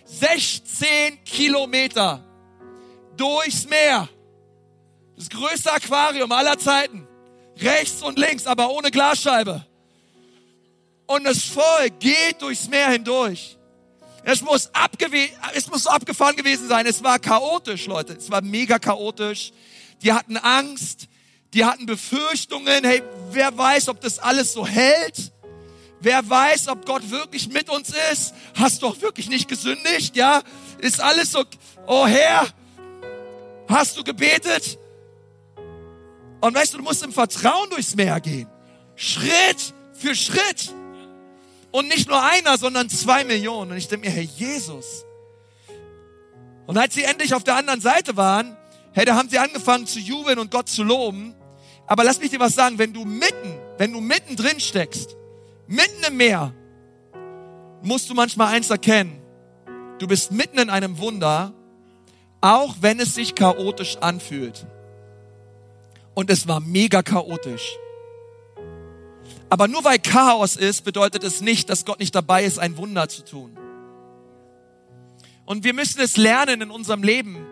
16 0.07 1.25
Kilometer 1.25 2.25
durchs 3.17 3.69
Meer. 3.69 4.09
Das 5.17 5.29
größte 5.29 5.73
Aquarium 5.73 6.33
aller 6.33 6.59
Zeiten. 6.59 7.07
Rechts 7.59 8.03
und 8.03 8.19
links, 8.19 8.47
aber 8.47 8.71
ohne 8.71 8.91
Glasscheibe 8.91 9.67
und 11.11 11.25
das 11.25 11.45
Volk 11.45 11.99
geht 11.99 12.41
durchs 12.41 12.69
Meer 12.69 12.91
hindurch. 12.91 13.57
Es 14.23 14.43
muss, 14.43 14.71
es 15.55 15.67
muss 15.69 15.87
abgefahren 15.87 16.37
gewesen 16.37 16.69
sein. 16.69 16.87
Es 16.87 17.03
war 17.03 17.19
chaotisch, 17.19 17.87
Leute. 17.87 18.13
Es 18.13 18.31
war 18.31 18.43
mega 18.43 18.79
chaotisch. 18.79 19.53
Die 20.03 20.13
hatten 20.13 20.37
Angst. 20.37 21.09
Die 21.55 21.65
hatten 21.65 21.87
Befürchtungen. 21.87 22.85
Hey, 22.85 23.03
wer 23.31 23.57
weiß, 23.57 23.89
ob 23.89 24.01
das 24.01 24.19
alles 24.19 24.53
so 24.53 24.67
hält? 24.67 25.33
Wer 26.01 26.29
weiß, 26.29 26.69
ob 26.69 26.87
Gott 26.87 27.11
wirklich 27.11 27.49
mit 27.49 27.69
uns 27.69 27.93
ist? 28.13 28.35
Hast 28.55 28.83
du 28.83 28.87
auch 28.87 29.01
wirklich 29.01 29.29
nicht 29.29 29.49
gesündigt? 29.49 30.17
Ja? 30.17 30.43
Ist 30.79 31.01
alles 31.01 31.33
so, 31.33 31.45
oh 31.87 32.07
Herr, 32.07 32.47
hast 33.69 33.99
du 33.99 34.05
gebetet? 34.05 34.79
Und 36.41 36.55
weißt 36.55 36.73
du, 36.73 36.79
du 36.79 36.85
musst 36.85 37.03
im 37.03 37.13
Vertrauen 37.13 37.69
durchs 37.69 37.95
Meer 37.95 38.19
gehen. 38.21 38.49
Schritt 38.97 39.75
für 39.93 40.15
Schritt. 40.15 40.75
Und 41.71 41.89
nicht 41.89 42.09
nur 42.09 42.23
einer, 42.23 42.57
sondern 42.59 42.89
zwei 42.89 43.25
Millionen. 43.25 43.73
Und 43.73 43.77
ich 43.77 43.89
denke 43.89 44.09
mir, 44.09 44.15
Herr 44.15 44.23
Jesus. 44.23 45.05
Und 46.67 46.79
als 46.79 46.95
sie 46.95 47.05
endlich 47.05 47.35
auf 47.35 47.45
der 47.45 47.57
anderen 47.57 47.81
Seite 47.81 48.17
waren, 48.17 48.57
hey, 48.93 49.05
da 49.05 49.17
haben 49.17 49.29
sie 49.29 49.39
angefangen 49.39 49.87
zu 49.87 49.99
jubeln 49.99 50.39
und 50.39 50.51
Gott 50.51 50.69
zu 50.69 50.83
loben. 50.83 51.35
Aber 51.91 52.05
lass 52.05 52.21
mich 52.21 52.31
dir 52.31 52.39
was 52.39 52.55
sagen, 52.55 52.79
wenn 52.79 52.93
du 52.93 53.05
mitten, 53.05 53.59
wenn 53.77 53.93
du 53.93 54.01
mittendrin 54.01 54.61
steckst, 54.61 55.17
mitten 55.67 56.05
im 56.07 56.17
Meer, 56.19 56.55
musst 57.83 58.09
du 58.09 58.15
manchmal 58.15 58.55
eins 58.55 58.71
erkennen. 58.71 59.21
Du 59.99 60.07
bist 60.07 60.31
mitten 60.31 60.61
in 60.61 60.71
einem 60.71 60.99
Wunder, 60.99 61.53
auch 62.41 62.77
wenn 62.81 63.01
es 63.01 63.17
sich 63.17 63.35
chaotisch 63.35 63.97
anfühlt. 63.97 64.69
Und 66.15 66.31
es 66.31 66.47
war 66.47 66.61
mega 66.61 67.03
chaotisch. 67.03 67.77
Aber 69.49 69.67
nur 69.67 69.83
weil 69.83 69.99
Chaos 69.99 70.55
ist, 70.55 70.85
bedeutet 70.85 71.25
es 71.25 71.41
nicht, 71.41 71.71
dass 71.71 71.85
Gott 71.85 71.99
nicht 71.99 72.15
dabei 72.15 72.45
ist, 72.45 72.61
ein 72.61 72.77
Wunder 72.77 73.09
zu 73.09 73.25
tun. 73.25 73.59
Und 75.45 75.65
wir 75.65 75.75
müssen 75.75 76.01
es 76.01 76.17
lernen 76.17 76.61
in 76.61 76.71
unserem 76.71 77.03
Leben. 77.03 77.45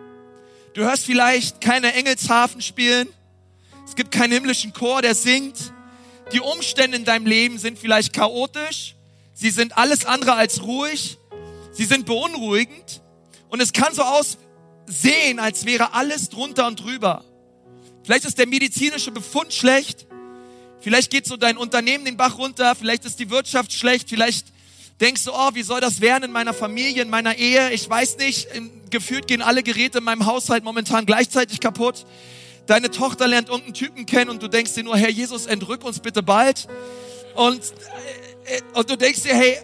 Du 0.75 0.83
hörst 0.83 1.03
vielleicht 1.03 1.59
keine 1.59 1.93
Engelshafen 1.93 2.61
spielen. 2.61 3.09
Es 3.89 3.95
gibt 3.95 4.11
keinen 4.11 4.31
himmlischen 4.31 4.71
Chor, 4.71 5.01
der 5.01 5.15
singt. 5.15 5.73
Die 6.31 6.39
Umstände 6.39 6.95
in 6.95 7.05
deinem 7.05 7.25
Leben 7.25 7.57
sind 7.57 7.79
vielleicht 7.79 8.13
chaotisch. 8.13 8.95
Sie 9.33 9.49
sind 9.49 9.77
alles 9.77 10.05
andere 10.05 10.33
als 10.33 10.61
ruhig. 10.61 11.17
Sie 11.71 11.85
sind 11.85 12.05
beunruhigend. 12.05 13.01
Und 13.49 13.61
es 13.61 13.73
kann 13.73 13.95
so 13.95 14.03
aussehen, 14.03 15.39
als 15.39 15.65
wäre 15.65 15.93
alles 15.93 16.29
drunter 16.29 16.67
und 16.67 16.79
drüber. 16.79 17.25
Vielleicht 18.03 18.25
ist 18.25 18.37
der 18.37 18.45
medizinische 18.45 19.11
Befund 19.11 19.51
schlecht. 19.53 20.05
Vielleicht 20.81 21.09
geht 21.09 21.25
so 21.25 21.35
dein 21.35 21.57
Unternehmen 21.57 22.05
den 22.05 22.15
Bach 22.15 22.37
runter. 22.37 22.75
Vielleicht 22.75 23.05
ist 23.05 23.19
die 23.19 23.31
Wirtschaft 23.31 23.73
schlecht. 23.73 24.07
Vielleicht 24.07 24.45
denkst 25.01 25.23
du, 25.23 25.31
oh, 25.33 25.49
wie 25.53 25.63
soll 25.63 25.81
das 25.81 25.99
werden 25.99 26.25
in 26.25 26.31
meiner 26.31 26.53
Familie, 26.53 27.01
in 27.01 27.09
meiner 27.09 27.35
Ehe? 27.37 27.71
Ich 27.71 27.89
weiß 27.89 28.17
nicht. 28.17 28.49
Gefühlt 28.91 29.27
gehen 29.27 29.41
alle 29.41 29.63
Geräte 29.63 29.97
in 29.97 30.03
meinem 30.03 30.27
Haushalt 30.27 30.63
momentan 30.63 31.07
gleichzeitig 31.07 31.59
kaputt. 31.59 32.05
Deine 32.69 32.91
Tochter 32.91 33.27
lernt 33.27 33.49
irgendeinen 33.49 33.73
Typen 33.73 34.05
kennen 34.05 34.29
und 34.29 34.43
du 34.43 34.47
denkst 34.47 34.75
dir 34.75 34.83
nur, 34.83 34.95
Herr 34.95 35.09
Jesus, 35.09 35.47
entrück 35.47 35.83
uns 35.83 35.99
bitte 36.01 36.21
bald. 36.21 36.67
Und, 37.33 37.63
äh, 38.45 38.61
und 38.77 38.87
du 38.87 38.95
denkst 38.95 39.23
dir, 39.23 39.33
hey, 39.33 39.57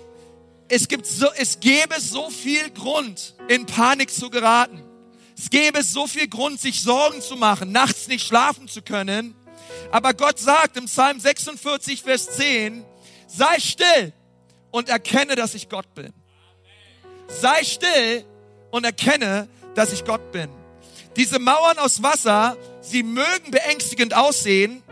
es 0.70 0.88
gibt 0.88 1.06
so, 1.06 1.28
es 1.38 1.60
gäbe 1.60 2.02
so 2.02 2.32
viel 2.32 2.68
Grund, 2.72 3.36
in 3.48 3.68
Panik 3.68 4.10
zu 4.10 4.32
geraten. 4.32 4.84
Es 5.38 5.52
gäbe 5.52 5.84
so 5.84 6.08
viel 6.08 6.28
Grund, 6.28 6.60
sich 6.60 6.82
Sorgen 6.82 7.22
zu 7.22 7.36
machen, 7.36 7.72
nachts 7.72 8.08
nicht 8.08 8.26
schlafen 8.26 8.68
zu 8.68 8.82
können. 8.82 9.36
Aber 9.92 10.16
Gott 10.16 10.40
sagt 10.40 10.76
im 10.76 10.86
Psalm 10.86 11.20
46, 11.20 12.02
Vers 12.02 12.32
10, 12.38 12.84
sei 13.28 13.60
still 13.60 14.14
und 14.72 14.90
erkenne, 14.90 15.36
dass 15.36 15.54
ich 15.54 15.70
Gott 15.70 15.94
bin. 15.94 16.12
Sei 17.28 17.64
still 17.66 18.26
und 18.72 18.84
erkenne, 18.84 19.48
dass 19.76 19.94
ich 19.94 20.06
Gott 20.06 20.32
bin. 20.32 20.50
Diese 21.16 21.40
Mauern 21.40 21.78
aus 21.78 22.04
Wasser, 22.04 22.58
sie 22.82 23.04
mögen 23.04 23.52
beängstigend 23.52 24.14
aussehen 24.14 24.84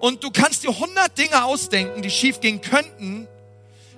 und 0.00 0.22
du 0.22 0.30
kannst 0.30 0.64
dir 0.64 0.78
hundert 0.78 1.16
Dinge 1.16 1.44
ausdenken, 1.44 2.02
die 2.02 2.10
schief 2.10 2.40
gehen 2.40 2.60
könnten, 2.60 3.26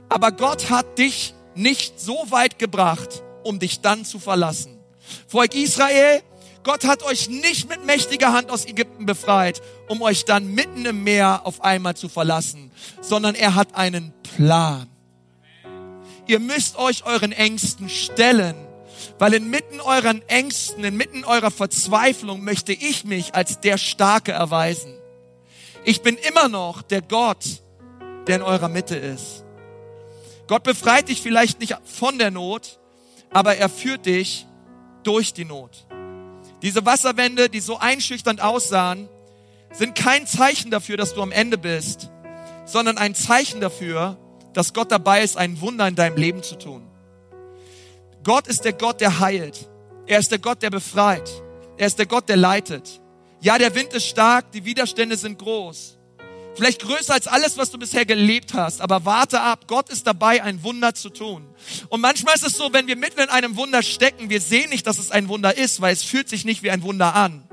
aber 0.09 0.33
Gott 0.33 0.71
hat 0.71 0.99
dich 0.99 1.35
nicht 1.55 2.01
so 2.01 2.27
weit 2.31 2.59
gebracht, 2.59 3.23
um 3.43 3.59
dich 3.59 3.81
dann 3.81 4.05
zu 4.05 4.21
verlassen. 4.21 4.79
Volk 5.27 5.55
Israel, 5.55 6.23
Gott 6.63 6.85
hat 6.85 7.03
euch 7.03 7.29
nicht 7.29 7.69
mit 7.69 7.85
mächtiger 7.85 8.33
Hand 8.33 8.51
aus 8.51 8.67
Ägypten 8.67 9.07
befreit, 9.07 9.61
um 9.89 10.03
euch 10.03 10.25
dann 10.25 10.55
mitten 10.55 10.85
im 10.85 11.03
Meer 11.03 11.41
auf 11.45 11.63
einmal 11.63 11.97
zu 11.97 12.09
verlassen, 12.09 12.71
sondern 13.01 13.35
er 13.35 13.55
hat 13.55 13.75
einen 13.75 14.13
Plan. 14.37 14.89
Ihr 16.27 16.41
müsst 16.41 16.77
euch 16.77 17.05
euren 17.07 17.33
Ängsten 17.33 17.89
stellen, 17.89 18.55
weil 19.19 19.35
inmitten 19.35 19.81
euren 19.81 20.23
Ängsten, 20.29 20.85
inmitten 20.85 21.25
eurer 21.25 21.51
Verzweiflung 21.51 22.43
möchte 22.43 22.73
ich 22.73 23.05
mich 23.05 23.35
als 23.35 23.61
der 23.61 23.79
Starke 23.79 24.33
erweisen. 24.33 24.95
Ich 25.85 26.03
bin 26.03 26.17
immer 26.29 26.49
noch 26.49 26.83
der 26.83 27.03
Gott, 27.03 27.45
der 28.27 28.37
in 28.37 28.43
eurer 28.43 28.69
Mitte 28.69 28.97
ist. 28.97 29.45
Gott 30.47 30.63
befreit 30.63 31.09
dich 31.09 31.21
vielleicht 31.21 31.61
nicht 31.61 31.77
von 31.85 32.19
der 32.19 32.31
Not, 32.31 32.79
aber 33.31 33.57
er 33.57 33.69
führt 33.69 34.07
dich 34.07 34.47
durch 35.03 35.35
die 35.35 35.45
Not. 35.45 35.87
Diese 36.63 36.85
Wasserwände, 36.85 37.49
die 37.49 37.61
so 37.61 37.79
einschüchternd 37.79 38.41
aussahen, 38.41 39.09
sind 39.73 39.95
kein 39.95 40.27
Zeichen 40.27 40.71
dafür, 40.71 40.97
dass 40.97 41.15
du 41.15 41.23
am 41.23 41.31
Ende 41.31 41.59
bist, 41.59 42.11
sondern 42.65 42.99
ein 42.99 43.15
Zeichen 43.15 43.61
dafür, 43.61 44.17
dass 44.55 44.73
Gott 44.73 44.91
dabei 44.91 45.23
ist, 45.23 45.37
ein 45.37 45.61
Wunder 45.61 45.87
in 45.87 45.95
deinem 45.95 46.17
Leben 46.17 46.43
zu 46.43 46.57
tun. 46.57 46.88
Gott 48.25 48.47
ist 48.47 48.65
der 48.65 48.73
Gott, 48.73 49.01
der 49.01 49.21
heilt. 49.21 49.69
Er 50.07 50.19
ist 50.19 50.31
der 50.31 50.39
Gott, 50.39 50.63
der 50.63 50.71
befreit. 50.71 51.31
Er 51.77 51.87
ist 51.87 51.99
der 51.99 52.07
Gott, 52.07 52.29
der 52.29 52.37
leitet. 52.37 53.01
Ja, 53.41 53.59
der 53.59 53.75
Wind 53.75 53.93
ist 53.93 54.07
stark, 54.07 54.51
die 54.53 54.65
Widerstände 54.65 55.17
sind 55.17 55.39
groß. 55.39 55.99
Vielleicht 56.57 56.83
größer 56.83 57.15
als 57.15 57.29
alles, 57.29 57.57
was 57.57 57.71
du 57.71 57.79
bisher 57.79 58.05
gelebt 58.05 58.53
hast. 58.53 58.81
Aber 58.81 59.05
warte 59.05 59.41
ab, 59.41 59.69
Gott 59.69 59.91
ist 59.91 60.09
dabei, 60.09 60.43
ein 60.43 60.65
Wunder 60.65 60.93
zu 60.93 61.09
tun. 61.09 61.47
Und 61.89 62.01
manchmal 62.01 62.35
ist 62.35 62.45
es 62.45 62.55
so, 62.55 62.73
wenn 62.73 62.89
wir 62.89 62.97
mitten 62.97 63.21
in 63.21 63.29
einem 63.29 63.57
Wunder 63.57 63.81
stecken, 63.83 64.29
wir 64.29 64.41
sehen 64.41 64.71
nicht, 64.71 64.85
dass 64.87 64.99
es 64.99 65.13
ein 65.13 65.29
Wunder 65.29 65.57
ist, 65.57 65.81
weil 65.81 65.93
es 65.93 66.03
fühlt 66.03 66.29
sich 66.29 66.45
nicht 66.45 66.65
wie 66.65 66.73
ein 66.73 66.83
Wunder 66.83 67.15
an. 67.15 67.45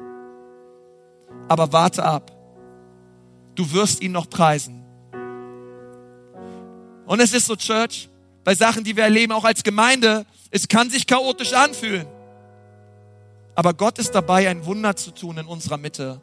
Aber 1.48 1.72
warte 1.72 2.04
ab. 2.04 2.32
Du 3.54 3.72
wirst 3.74 4.02
ihn 4.02 4.12
noch 4.12 4.28
preisen. 4.28 4.84
Und 7.06 7.20
es 7.20 7.34
ist 7.34 7.46
so, 7.46 7.56
Church, 7.56 8.10
bei 8.44 8.56
Sachen, 8.56 8.84
die 8.84 8.96
wir 8.96 9.04
erleben, 9.04 9.34
auch 9.34 9.46
als 9.46 9.62
Gemeinde, 9.62 10.26
es 10.56 10.70
kann 10.70 10.90
sich 10.90 11.06
chaotisch 11.06 11.52
anfühlen. 11.52 12.08
Aber 13.56 13.74
Gott 13.74 14.00
ist 14.00 14.16
dabei, 14.16 14.48
ein 14.48 14.66
Wunder 14.66 14.96
zu 14.96 15.12
tun 15.12 15.38
in 15.38 15.48
unserer 15.48 15.76
Mitte. 15.76 16.22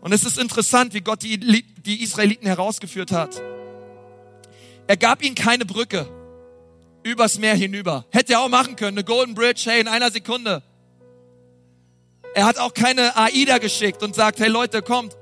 Und 0.00 0.10
es 0.10 0.24
ist 0.24 0.36
interessant, 0.36 0.94
wie 0.94 1.00
Gott 1.00 1.22
die, 1.22 2.02
Israeliten 2.02 2.48
herausgeführt 2.48 3.12
hat. 3.12 3.40
Er 4.88 4.96
gab 4.96 5.22
ihnen 5.22 5.36
keine 5.36 5.64
Brücke 5.64 6.08
übers 7.04 7.38
Meer 7.38 7.54
hinüber. 7.54 8.04
Hätte 8.10 8.32
er 8.32 8.40
auch 8.40 8.48
machen 8.48 8.74
können, 8.74 8.98
eine 8.98 9.04
Golden 9.04 9.34
Bridge, 9.34 9.62
hey, 9.66 9.80
in 9.80 9.86
einer 9.86 10.10
Sekunde. 10.10 10.64
Er 12.34 12.46
hat 12.46 12.58
auch 12.58 12.74
keine 12.74 13.16
AIDA 13.16 13.58
geschickt 13.58 14.02
und 14.02 14.16
sagt, 14.16 14.40
hey 14.40 14.48
Leute, 14.48 14.82
kommt, 14.82 15.16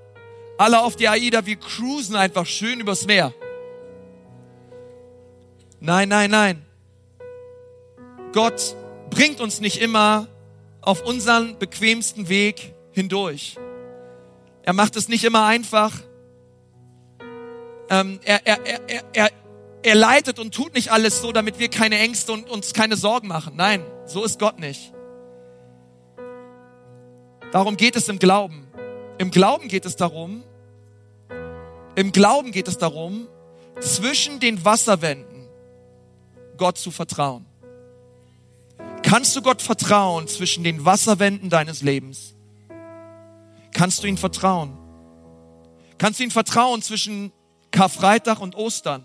alle 0.56 0.80
auf 0.80 0.96
die 0.96 1.08
AIDA, 1.08 1.44
wir 1.44 1.56
cruisen 1.56 2.16
einfach 2.16 2.46
schön 2.46 2.80
übers 2.80 3.04
Meer. 3.04 3.34
Nein, 5.78 6.08
nein, 6.08 6.30
nein. 6.30 6.71
Gott 8.32 8.76
bringt 9.10 9.40
uns 9.40 9.60
nicht 9.60 9.80
immer 9.80 10.26
auf 10.80 11.04
unseren 11.04 11.58
bequemsten 11.58 12.28
Weg 12.28 12.74
hindurch. 12.92 13.56
Er 14.62 14.72
macht 14.72 14.96
es 14.96 15.08
nicht 15.08 15.24
immer 15.24 15.44
einfach. 15.44 15.92
Ähm, 17.90 18.20
er, 18.24 18.46
er, 18.46 18.58
er, 18.66 19.02
er, 19.12 19.30
er 19.82 19.94
leitet 19.94 20.38
und 20.38 20.54
tut 20.54 20.74
nicht 20.74 20.90
alles 20.90 21.20
so, 21.20 21.32
damit 21.32 21.58
wir 21.58 21.68
keine 21.68 21.98
Ängste 21.98 22.32
und 22.32 22.48
uns 22.48 22.72
keine 22.72 22.96
Sorgen 22.96 23.28
machen. 23.28 23.54
Nein, 23.56 23.84
so 24.06 24.24
ist 24.24 24.38
Gott 24.38 24.58
nicht. 24.58 24.92
Darum 27.50 27.76
geht 27.76 27.96
es 27.96 28.08
im 28.08 28.18
Glauben. 28.18 28.66
Im 29.18 29.30
Glauben 29.30 29.68
geht 29.68 29.84
es 29.84 29.96
darum, 29.96 30.42
im 31.94 32.12
Glauben 32.12 32.52
geht 32.52 32.68
es 32.68 32.78
darum, 32.78 33.28
zwischen 33.80 34.40
den 34.40 34.64
Wasserwänden 34.64 35.48
Gott 36.56 36.78
zu 36.78 36.90
vertrauen. 36.90 37.44
Kannst 39.12 39.36
du 39.36 39.42
Gott 39.42 39.60
vertrauen 39.60 40.26
zwischen 40.26 40.64
den 40.64 40.86
Wasserwänden 40.86 41.50
deines 41.50 41.82
Lebens? 41.82 42.34
Kannst 43.74 44.02
du 44.02 44.06
ihm 44.06 44.16
vertrauen? 44.16 44.72
Kannst 45.98 46.18
du 46.18 46.24
ihm 46.24 46.30
vertrauen 46.30 46.80
zwischen 46.80 47.30
Karfreitag 47.72 48.40
und 48.40 48.54
Ostern? 48.54 49.04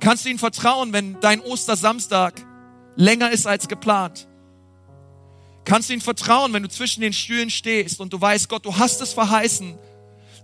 Kannst 0.00 0.26
du 0.26 0.28
ihm 0.28 0.38
vertrauen, 0.38 0.92
wenn 0.92 1.18
dein 1.20 1.40
Ostersamstag 1.40 2.44
länger 2.94 3.30
ist 3.30 3.46
als 3.46 3.68
geplant? 3.68 4.28
Kannst 5.64 5.88
du 5.88 5.94
ihm 5.94 6.02
vertrauen, 6.02 6.52
wenn 6.52 6.62
du 6.62 6.68
zwischen 6.68 7.00
den 7.00 7.14
Stühlen 7.14 7.48
stehst 7.48 8.00
und 8.00 8.12
du 8.12 8.20
weißt, 8.20 8.50
Gott, 8.50 8.66
du 8.66 8.76
hast 8.76 9.00
es 9.00 9.14
verheißen, 9.14 9.78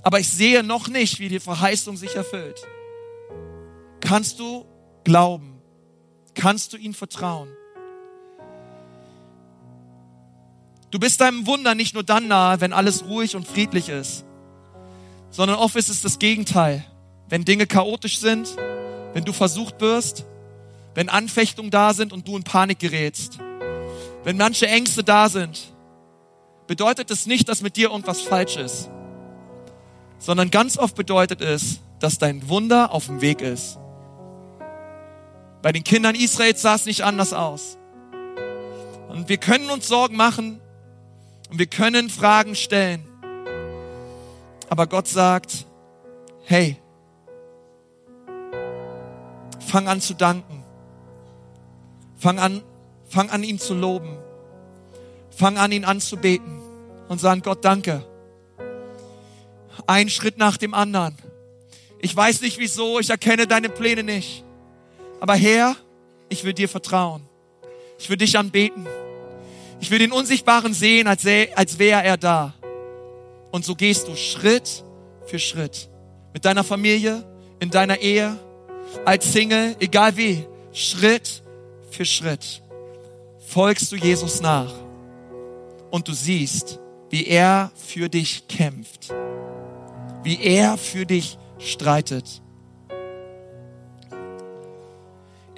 aber 0.02 0.18
ich 0.18 0.30
sehe 0.30 0.62
noch 0.62 0.88
nicht, 0.88 1.18
wie 1.18 1.28
die 1.28 1.40
Verheißung 1.40 1.98
sich 1.98 2.16
erfüllt? 2.16 2.66
Kannst 4.00 4.40
du 4.40 4.64
glauben? 5.04 5.60
Kannst 6.32 6.72
du 6.72 6.78
ihm 6.78 6.94
vertrauen? 6.94 7.50
Du 10.94 11.00
bist 11.00 11.20
deinem 11.20 11.44
Wunder 11.48 11.74
nicht 11.74 11.94
nur 11.94 12.04
dann 12.04 12.28
nahe, 12.28 12.60
wenn 12.60 12.72
alles 12.72 13.04
ruhig 13.04 13.34
und 13.34 13.48
friedlich 13.48 13.88
ist, 13.88 14.24
sondern 15.28 15.56
oft 15.56 15.74
ist 15.74 15.88
es 15.88 16.02
das 16.02 16.20
Gegenteil. 16.20 16.84
Wenn 17.28 17.44
Dinge 17.44 17.66
chaotisch 17.66 18.20
sind, 18.20 18.56
wenn 19.12 19.24
du 19.24 19.32
versucht 19.32 19.80
wirst, 19.80 20.24
wenn 20.94 21.08
Anfechtungen 21.08 21.72
da 21.72 21.94
sind 21.94 22.12
und 22.12 22.28
du 22.28 22.36
in 22.36 22.44
Panik 22.44 22.78
gerätst, 22.78 23.40
wenn 24.22 24.36
manche 24.36 24.68
Ängste 24.68 25.02
da 25.02 25.28
sind, 25.28 25.72
bedeutet 26.68 27.10
es 27.10 27.26
nicht, 27.26 27.48
dass 27.48 27.60
mit 27.60 27.76
dir 27.76 27.90
irgendwas 27.90 28.20
falsch 28.20 28.54
ist, 28.54 28.88
sondern 30.20 30.52
ganz 30.52 30.78
oft 30.78 30.94
bedeutet 30.94 31.40
es, 31.40 31.80
dass 31.98 32.18
dein 32.18 32.48
Wunder 32.48 32.92
auf 32.92 33.06
dem 33.06 33.20
Weg 33.20 33.40
ist. 33.40 33.80
Bei 35.60 35.72
den 35.72 35.82
Kindern 35.82 36.14
Israels 36.14 36.62
sah 36.62 36.76
es 36.76 36.86
nicht 36.86 37.02
anders 37.02 37.32
aus. 37.32 37.78
Und 39.08 39.28
wir 39.28 39.38
können 39.38 39.70
uns 39.70 39.88
Sorgen 39.88 40.14
machen, 40.14 40.60
und 41.50 41.58
wir 41.58 41.66
können 41.66 42.10
Fragen 42.10 42.54
stellen. 42.54 43.04
Aber 44.68 44.86
Gott 44.86 45.06
sagt, 45.06 45.66
hey, 46.44 46.76
fang 49.60 49.88
an 49.88 50.00
zu 50.00 50.14
danken. 50.14 50.64
Fang 52.16 52.38
an, 52.38 52.62
fang 53.06 53.30
an, 53.30 53.42
ihn 53.42 53.58
zu 53.58 53.74
loben. 53.74 54.16
Fang 55.30 55.58
an, 55.58 55.72
ihn 55.72 55.84
anzubeten 55.84 56.60
und 57.08 57.20
sagen, 57.20 57.42
Gott, 57.42 57.64
danke. 57.64 58.04
Ein 59.86 60.08
Schritt 60.08 60.38
nach 60.38 60.56
dem 60.56 60.74
anderen. 60.74 61.16
Ich 62.00 62.14
weiß 62.16 62.40
nicht 62.42 62.58
wieso, 62.58 63.00
ich 63.00 63.10
erkenne 63.10 63.46
deine 63.46 63.68
Pläne 63.68 64.02
nicht. 64.02 64.44
Aber 65.20 65.34
Herr, 65.34 65.76
ich 66.28 66.44
will 66.44 66.52
dir 66.52 66.68
vertrauen. 66.68 67.26
Ich 67.98 68.10
will 68.10 68.16
dich 68.16 68.38
anbeten. 68.38 68.86
Ich 69.84 69.90
will 69.90 69.98
den 69.98 70.12
Unsichtbaren 70.12 70.72
sehen, 70.72 71.06
als, 71.06 71.26
als 71.56 71.78
wäre 71.78 72.02
er 72.02 72.16
da. 72.16 72.54
Und 73.50 73.66
so 73.66 73.74
gehst 73.74 74.08
du 74.08 74.16
Schritt 74.16 74.82
für 75.26 75.38
Schritt. 75.38 75.90
Mit 76.32 76.46
deiner 76.46 76.64
Familie, 76.64 77.22
in 77.60 77.68
deiner 77.68 77.98
Ehe, 77.98 78.34
als 79.04 79.30
Single, 79.30 79.76
egal 79.80 80.16
wie. 80.16 80.46
Schritt 80.72 81.42
für 81.90 82.06
Schritt. 82.06 82.62
Folgst 83.46 83.92
du 83.92 83.96
Jesus 83.96 84.40
nach. 84.40 84.72
Und 85.90 86.08
du 86.08 86.14
siehst, 86.14 86.80
wie 87.10 87.26
er 87.26 87.70
für 87.76 88.08
dich 88.08 88.48
kämpft. 88.48 89.12
Wie 90.22 90.40
er 90.40 90.78
für 90.78 91.04
dich 91.04 91.36
streitet. 91.58 92.40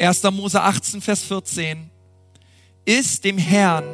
1. 0.01 0.23
Mose 0.33 0.61
18, 0.61 1.01
Vers 1.01 1.23
14. 1.23 1.89
Ist 2.85 3.23
dem 3.23 3.39
Herrn 3.39 3.85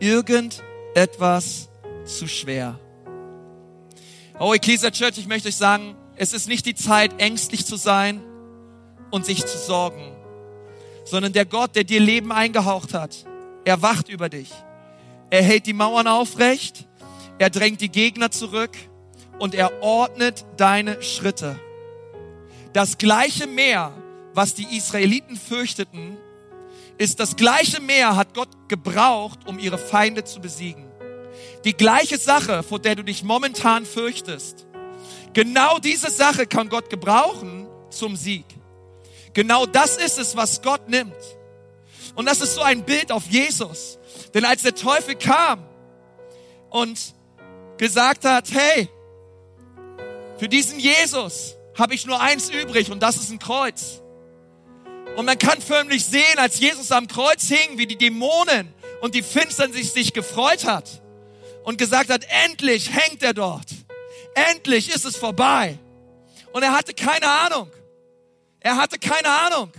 irgendetwas 0.00 1.68
zu 2.04 2.26
schwer? 2.26 2.78
Oh, 4.38 4.54
Ecclesia 4.54 4.90
Church, 4.90 5.18
ich 5.18 5.26
möchte 5.26 5.48
euch 5.48 5.56
sagen, 5.56 5.96
es 6.16 6.32
ist 6.32 6.48
nicht 6.48 6.66
die 6.66 6.74
Zeit, 6.74 7.20
ängstlich 7.20 7.66
zu 7.66 7.76
sein 7.76 8.22
und 9.10 9.26
sich 9.26 9.44
zu 9.44 9.58
sorgen, 9.58 10.12
sondern 11.04 11.32
der 11.32 11.44
Gott, 11.44 11.74
der 11.74 11.84
dir 11.84 12.00
Leben 12.00 12.32
eingehaucht 12.32 12.94
hat, 12.94 13.26
er 13.64 13.82
wacht 13.82 14.08
über 14.08 14.28
dich. 14.28 14.50
Er 15.30 15.42
hält 15.42 15.66
die 15.66 15.72
Mauern 15.72 16.06
aufrecht, 16.06 16.86
er 17.38 17.50
drängt 17.50 17.80
die 17.80 17.90
Gegner 17.90 18.30
zurück 18.30 18.76
und 19.38 19.54
er 19.54 19.82
ordnet 19.82 20.44
deine 20.56 21.02
Schritte. 21.02 21.58
Das 22.72 22.98
gleiche 22.98 23.46
Meer, 23.46 23.92
was 24.34 24.54
die 24.54 24.76
Israeliten 24.76 25.36
fürchteten, 25.36 26.16
ist 26.98 27.20
das 27.20 27.36
gleiche 27.36 27.80
Meer 27.80 28.16
hat 28.16 28.34
Gott 28.34 28.68
gebraucht, 28.68 29.46
um 29.46 29.58
ihre 29.58 29.78
Feinde 29.78 30.24
zu 30.24 30.40
besiegen. 30.40 30.84
Die 31.64 31.76
gleiche 31.76 32.18
Sache, 32.18 32.62
vor 32.62 32.80
der 32.80 32.96
du 32.96 33.04
dich 33.04 33.22
momentan 33.22 33.86
fürchtest, 33.86 34.66
genau 35.32 35.78
diese 35.78 36.10
Sache 36.10 36.46
kann 36.46 36.68
Gott 36.68 36.90
gebrauchen 36.90 37.68
zum 37.90 38.16
Sieg. 38.16 38.44
Genau 39.32 39.66
das 39.66 39.96
ist 39.96 40.18
es, 40.18 40.36
was 40.36 40.62
Gott 40.62 40.88
nimmt. 40.88 41.14
Und 42.14 42.26
das 42.26 42.40
ist 42.40 42.54
so 42.54 42.62
ein 42.62 42.84
Bild 42.84 43.12
auf 43.12 43.26
Jesus. 43.26 43.98
Denn 44.34 44.44
als 44.44 44.62
der 44.62 44.74
Teufel 44.74 45.14
kam 45.14 45.64
und 46.70 47.14
gesagt 47.76 48.24
hat, 48.24 48.50
hey, 48.50 48.88
für 50.38 50.48
diesen 50.48 50.80
Jesus 50.80 51.56
habe 51.76 51.94
ich 51.94 52.06
nur 52.06 52.20
eins 52.20 52.50
übrig 52.50 52.90
und 52.90 53.00
das 53.00 53.16
ist 53.16 53.30
ein 53.30 53.38
Kreuz. 53.38 54.02
Und 55.18 55.24
man 55.24 55.36
kann 55.36 55.60
förmlich 55.60 56.04
sehen, 56.04 56.38
als 56.38 56.60
Jesus 56.60 56.92
am 56.92 57.08
Kreuz 57.08 57.48
hing, 57.48 57.76
wie 57.76 57.88
die 57.88 57.98
Dämonen 57.98 58.72
und 59.00 59.16
die 59.16 59.24
Finsternis 59.24 59.92
sich 59.92 60.12
gefreut 60.12 60.64
hat 60.64 61.02
und 61.64 61.76
gesagt 61.76 62.08
hat, 62.08 62.24
endlich 62.46 62.92
hängt 62.92 63.24
er 63.24 63.34
dort. 63.34 63.66
Endlich 64.52 64.94
ist 64.94 65.04
es 65.04 65.16
vorbei. 65.16 65.76
Und 66.52 66.62
er 66.62 66.70
hatte 66.70 66.94
keine 66.94 67.26
Ahnung. 67.26 67.68
Er 68.60 68.76
hatte 68.76 69.00
keine 69.00 69.28
Ahnung. 69.28 69.72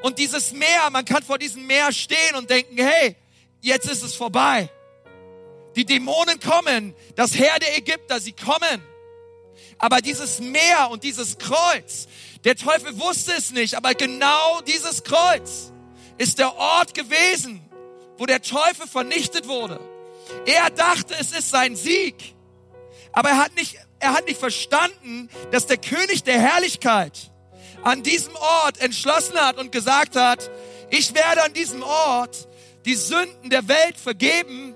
Und 0.00 0.18
dieses 0.18 0.52
Meer, 0.52 0.88
man 0.90 1.04
kann 1.04 1.22
vor 1.22 1.36
diesem 1.36 1.66
Meer 1.66 1.92
stehen 1.92 2.36
und 2.38 2.48
denken, 2.48 2.78
hey, 2.78 3.14
jetzt 3.60 3.90
ist 3.90 4.02
es 4.02 4.14
vorbei. 4.14 4.70
Die 5.76 5.84
Dämonen 5.84 6.40
kommen, 6.40 6.94
das 7.14 7.38
Heer 7.38 7.58
der 7.60 7.76
Ägypter, 7.76 8.20
sie 8.20 8.32
kommen. 8.32 8.82
Aber 9.78 10.00
dieses 10.00 10.40
Meer 10.40 10.88
und 10.90 11.04
dieses 11.04 11.38
Kreuz, 11.38 12.08
der 12.44 12.56
Teufel 12.56 12.98
wusste 12.98 13.32
es 13.32 13.52
nicht, 13.52 13.74
aber 13.74 13.94
genau 13.94 14.60
dieses 14.62 15.04
Kreuz 15.04 15.72
ist 16.18 16.38
der 16.38 16.56
Ort 16.56 16.94
gewesen, 16.94 17.60
wo 18.16 18.26
der 18.26 18.42
Teufel 18.42 18.86
vernichtet 18.86 19.46
wurde. 19.46 19.80
Er 20.46 20.70
dachte, 20.70 21.14
es 21.18 21.32
ist 21.32 21.50
sein 21.50 21.76
Sieg. 21.76 22.34
Aber 23.12 23.30
er 23.30 23.38
hat 23.38 23.54
nicht, 23.56 23.76
er 24.00 24.12
hat 24.12 24.26
nicht 24.26 24.38
verstanden, 24.38 25.28
dass 25.50 25.66
der 25.66 25.78
König 25.78 26.24
der 26.24 26.40
Herrlichkeit 26.40 27.30
an 27.82 28.02
diesem 28.02 28.34
Ort 28.36 28.80
entschlossen 28.80 29.38
hat 29.38 29.58
und 29.58 29.72
gesagt 29.72 30.16
hat, 30.16 30.50
ich 30.90 31.14
werde 31.14 31.44
an 31.44 31.52
diesem 31.52 31.82
Ort 31.82 32.48
die 32.84 32.94
Sünden 32.94 33.50
der 33.50 33.68
Welt 33.68 33.96
vergeben. 33.96 34.74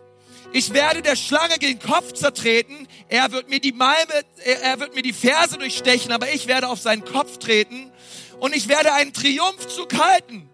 Ich 0.55 0.75
werde 0.75 1.01
der 1.01 1.17
Schlange 1.17 1.59
den 1.59 1.79
Kopf 1.79 2.13
zertreten. 2.13 2.87
Er 3.09 3.33
wird 3.33 3.49
mir 3.49 3.61
die 3.61 3.73
Malme, 3.73 4.25
er 4.45 4.79
wird 4.81 4.95
mir 4.95 5.03
die 5.03 5.15
Ferse 5.15 5.57
durchstechen, 5.57 6.13
aber 6.13 6.31
ich 6.31 6.47
werde 6.47 6.69
auf 6.69 6.79
seinen 6.79 7.05
Kopf 7.05 7.39
treten 7.39 7.91
und 8.39 8.55
ich 8.55 8.69
werde 8.69 8.93
einen 8.93 9.15
Triumphzug 9.15 9.95
halten 9.99 10.51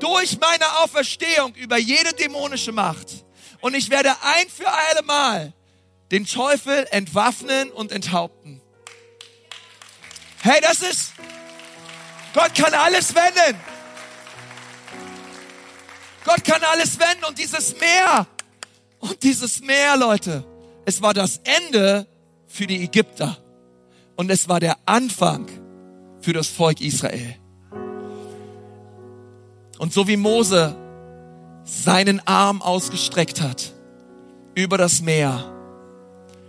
durch 0.00 0.38
meine 0.38 0.80
Auferstehung 0.80 1.54
über 1.54 1.78
jede 1.78 2.12
dämonische 2.12 2.72
Macht. 2.72 3.24
Und 3.60 3.74
ich 3.74 3.90
werde 3.90 4.10
ein 4.22 4.48
für 4.48 4.68
alle 4.70 5.02
Mal 5.02 5.52
den 6.10 6.26
Teufel 6.26 6.86
entwaffnen 6.90 7.70
und 7.70 7.90
enthaupten. 7.90 8.60
Hey, 10.42 10.60
das 10.60 10.80
ist, 10.80 11.12
Gott 12.34 12.54
kann 12.54 12.74
alles 12.74 13.14
wenden. 13.14 13.58
Gott 16.24 16.44
kann 16.44 16.62
alles 16.64 16.98
wenden 16.98 17.24
und 17.24 17.38
dieses 17.38 17.78
Meer, 17.80 18.26
und 19.00 19.22
dieses 19.22 19.60
Meer, 19.60 19.96
Leute, 19.96 20.44
es 20.84 21.02
war 21.02 21.14
das 21.14 21.40
Ende 21.44 22.06
für 22.46 22.66
die 22.66 22.82
Ägypter. 22.82 23.36
Und 24.16 24.30
es 24.30 24.48
war 24.48 24.58
der 24.58 24.76
Anfang 24.86 25.46
für 26.20 26.32
das 26.32 26.48
Volk 26.48 26.80
Israel. 26.80 27.36
Und 29.78 29.92
so 29.92 30.08
wie 30.08 30.16
Mose 30.16 30.74
seinen 31.64 32.26
Arm 32.26 32.62
ausgestreckt 32.62 33.40
hat 33.40 33.72
über 34.54 34.76
das 34.76 35.02
Meer, 35.02 35.52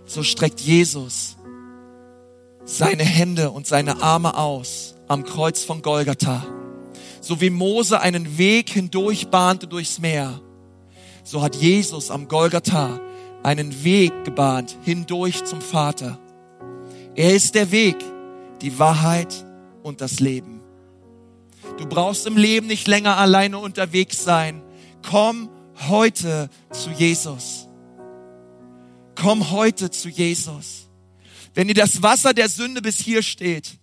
so 0.04 0.24
streckt 0.24 0.60
Jesus 0.60 1.36
seine 2.64 3.04
Hände 3.04 3.50
und 3.50 3.66
seine 3.66 4.02
Arme 4.02 4.36
aus 4.36 4.94
am 5.08 5.24
Kreuz 5.24 5.62
von 5.64 5.82
Golgatha. 5.82 6.44
So 7.20 7.40
wie 7.40 7.50
Mose 7.50 8.00
einen 8.00 8.38
Weg 8.38 8.70
hindurch 8.70 9.28
bahnte 9.28 9.66
durchs 9.66 9.98
Meer, 9.98 10.40
so 11.30 11.42
hat 11.42 11.54
Jesus 11.54 12.10
am 12.10 12.26
Golgatha 12.26 13.00
einen 13.44 13.84
Weg 13.84 14.24
gebahnt 14.24 14.76
hindurch 14.82 15.44
zum 15.44 15.60
Vater. 15.60 16.18
Er 17.14 17.34
ist 17.34 17.54
der 17.54 17.70
Weg, 17.70 17.96
die 18.60 18.80
Wahrheit 18.80 19.46
und 19.84 20.00
das 20.00 20.18
Leben. 20.18 20.60
Du 21.78 21.86
brauchst 21.86 22.26
im 22.26 22.36
Leben 22.36 22.66
nicht 22.66 22.88
länger 22.88 23.16
alleine 23.16 23.58
unterwegs 23.58 24.24
sein. 24.24 24.60
Komm 25.08 25.48
heute 25.88 26.50
zu 26.72 26.90
Jesus. 26.90 27.68
Komm 29.14 29.52
heute 29.52 29.90
zu 29.92 30.08
Jesus. 30.08 30.88
Wenn 31.54 31.68
dir 31.68 31.74
das 31.74 32.02
Wasser 32.02 32.34
der 32.34 32.48
Sünde 32.48 32.82
bis 32.82 32.98
hier 32.98 33.22
steht, 33.22 33.78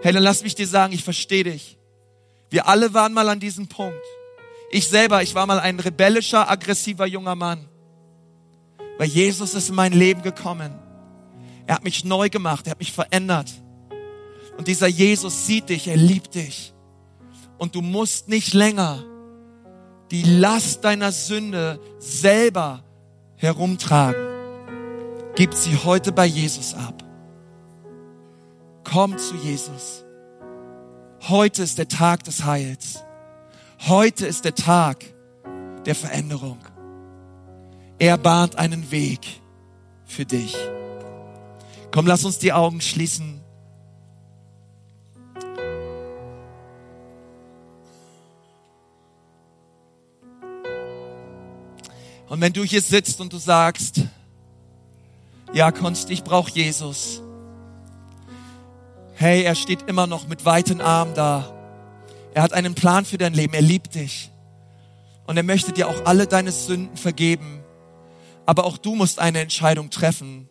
hey, 0.00 0.12
dann 0.12 0.22
lass 0.22 0.44
mich 0.44 0.54
dir 0.54 0.68
sagen, 0.68 0.92
ich 0.92 1.02
verstehe 1.02 1.42
dich. 1.42 1.76
Wir 2.50 2.68
alle 2.68 2.94
waren 2.94 3.12
mal 3.12 3.28
an 3.28 3.40
diesem 3.40 3.66
Punkt. 3.66 4.00
Ich 4.74 4.88
selber, 4.88 5.22
ich 5.22 5.36
war 5.36 5.46
mal 5.46 5.60
ein 5.60 5.78
rebellischer, 5.78 6.50
aggressiver 6.50 7.06
junger 7.06 7.36
Mann. 7.36 7.68
Weil 8.98 9.06
Jesus 9.06 9.54
ist 9.54 9.68
in 9.68 9.76
mein 9.76 9.92
Leben 9.92 10.22
gekommen. 10.22 10.74
Er 11.64 11.76
hat 11.76 11.84
mich 11.84 12.04
neu 12.04 12.28
gemacht, 12.28 12.66
er 12.66 12.72
hat 12.72 12.80
mich 12.80 12.90
verändert. 12.90 13.52
Und 14.58 14.66
dieser 14.66 14.88
Jesus 14.88 15.46
sieht 15.46 15.68
dich, 15.68 15.86
er 15.86 15.96
liebt 15.96 16.34
dich. 16.34 16.74
Und 17.56 17.76
du 17.76 17.82
musst 17.82 18.28
nicht 18.28 18.52
länger 18.52 19.04
die 20.10 20.24
Last 20.24 20.82
deiner 20.82 21.12
Sünde 21.12 21.78
selber 22.00 22.82
herumtragen. 23.36 24.26
Gib 25.36 25.54
sie 25.54 25.78
heute 25.84 26.10
bei 26.10 26.26
Jesus 26.26 26.74
ab. 26.74 27.04
Komm 28.82 29.18
zu 29.18 29.36
Jesus. 29.36 30.04
Heute 31.28 31.62
ist 31.62 31.78
der 31.78 31.86
Tag 31.86 32.24
des 32.24 32.44
Heils. 32.44 33.04
Heute 33.86 34.26
ist 34.26 34.46
der 34.46 34.54
Tag 34.54 35.04
der 35.84 35.94
Veränderung. 35.94 36.58
Er 37.98 38.16
bahnt 38.16 38.56
einen 38.56 38.90
Weg 38.90 39.42
für 40.06 40.24
dich. 40.24 40.56
Komm, 41.90 42.06
lass 42.06 42.24
uns 42.24 42.38
die 42.38 42.54
Augen 42.54 42.80
schließen. 42.80 43.42
Und 52.26 52.40
wenn 52.40 52.54
du 52.54 52.64
hier 52.64 52.80
sitzt 52.80 53.20
und 53.20 53.34
du 53.34 53.36
sagst, 53.36 54.00
ja, 55.52 55.70
Konst, 55.72 56.08
ich 56.08 56.24
brauche 56.24 56.50
Jesus. 56.50 57.20
Hey, 59.12 59.42
er 59.42 59.54
steht 59.54 59.82
immer 59.82 60.06
noch 60.06 60.26
mit 60.26 60.46
weiten 60.46 60.80
Armen 60.80 61.12
da. 61.14 61.53
Er 62.34 62.42
hat 62.42 62.52
einen 62.52 62.74
Plan 62.74 63.04
für 63.04 63.16
dein 63.16 63.32
Leben. 63.32 63.54
Er 63.54 63.62
liebt 63.62 63.94
dich. 63.94 64.30
Und 65.26 65.36
er 65.36 65.42
möchte 65.42 65.72
dir 65.72 65.88
auch 65.88 66.04
alle 66.04 66.26
deine 66.26 66.52
Sünden 66.52 66.96
vergeben. 66.96 67.62
Aber 68.44 68.64
auch 68.64 68.76
du 68.76 68.94
musst 68.94 69.20
eine 69.20 69.40
Entscheidung 69.40 69.88
treffen. 69.88 70.48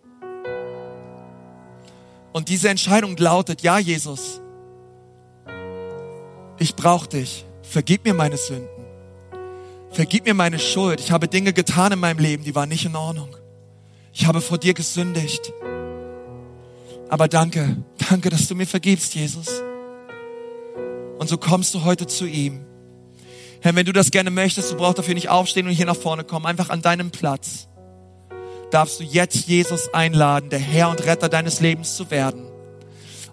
Und 2.32 2.50
diese 2.50 2.70
Entscheidung 2.70 3.16
lautet, 3.18 3.62
ja, 3.62 3.78
Jesus, 3.78 4.42
ich 6.58 6.76
brauche 6.76 7.08
dich. 7.08 7.46
Vergib 7.62 8.06
mir 8.06 8.14
meine 8.14 8.38
Sünden. 8.38 8.68
Vergib 9.92 10.26
mir 10.26 10.34
meine 10.34 10.58
Schuld. 10.58 11.00
Ich 11.00 11.12
habe 11.12 11.28
Dinge 11.28 11.54
getan 11.54 11.92
in 11.92 12.00
meinem 12.00 12.18
Leben, 12.18 12.44
die 12.44 12.56
waren 12.56 12.70
nicht 12.70 12.86
in 12.86 12.96
Ordnung. 12.96 13.36
Ich 14.12 14.26
habe 14.26 14.42
vor 14.42 14.58
dir 14.58 14.74
gesündigt. 14.74 15.54
Aber 17.10 17.28
danke, 17.28 17.78
danke, 18.10 18.30
dass 18.30 18.48
du 18.48 18.56
mir 18.56 18.66
vergibst, 18.66 19.14
Jesus. 19.14 19.62
Und 21.24 21.30
so 21.30 21.38
kommst 21.38 21.74
du 21.74 21.86
heute 21.86 22.06
zu 22.06 22.26
ihm. 22.26 22.66
Herr, 23.62 23.74
wenn 23.76 23.86
du 23.86 23.94
das 23.94 24.12
gerne 24.12 24.30
möchtest, 24.30 24.74
du 24.74 24.76
brauchst 24.76 24.98
dafür 24.98 25.14
nicht 25.14 25.30
aufstehen 25.30 25.68
und 25.68 25.72
hier 25.72 25.86
nach 25.86 25.96
vorne 25.96 26.26
kommen. 26.26 26.46
Einfach 26.46 26.70
an 26.70 26.82
deinem 26.82 27.12
Platz 27.12 27.70
darfst 28.72 29.00
du 29.00 29.06
jetzt 29.06 29.48
Jesus 29.48 29.94
einladen, 29.94 30.50
der 30.50 30.60
Herr 30.60 30.90
und 30.90 31.06
Retter 31.06 31.30
deines 31.30 31.62
Lebens 31.62 31.96
zu 31.96 32.12
werden. 32.12 32.44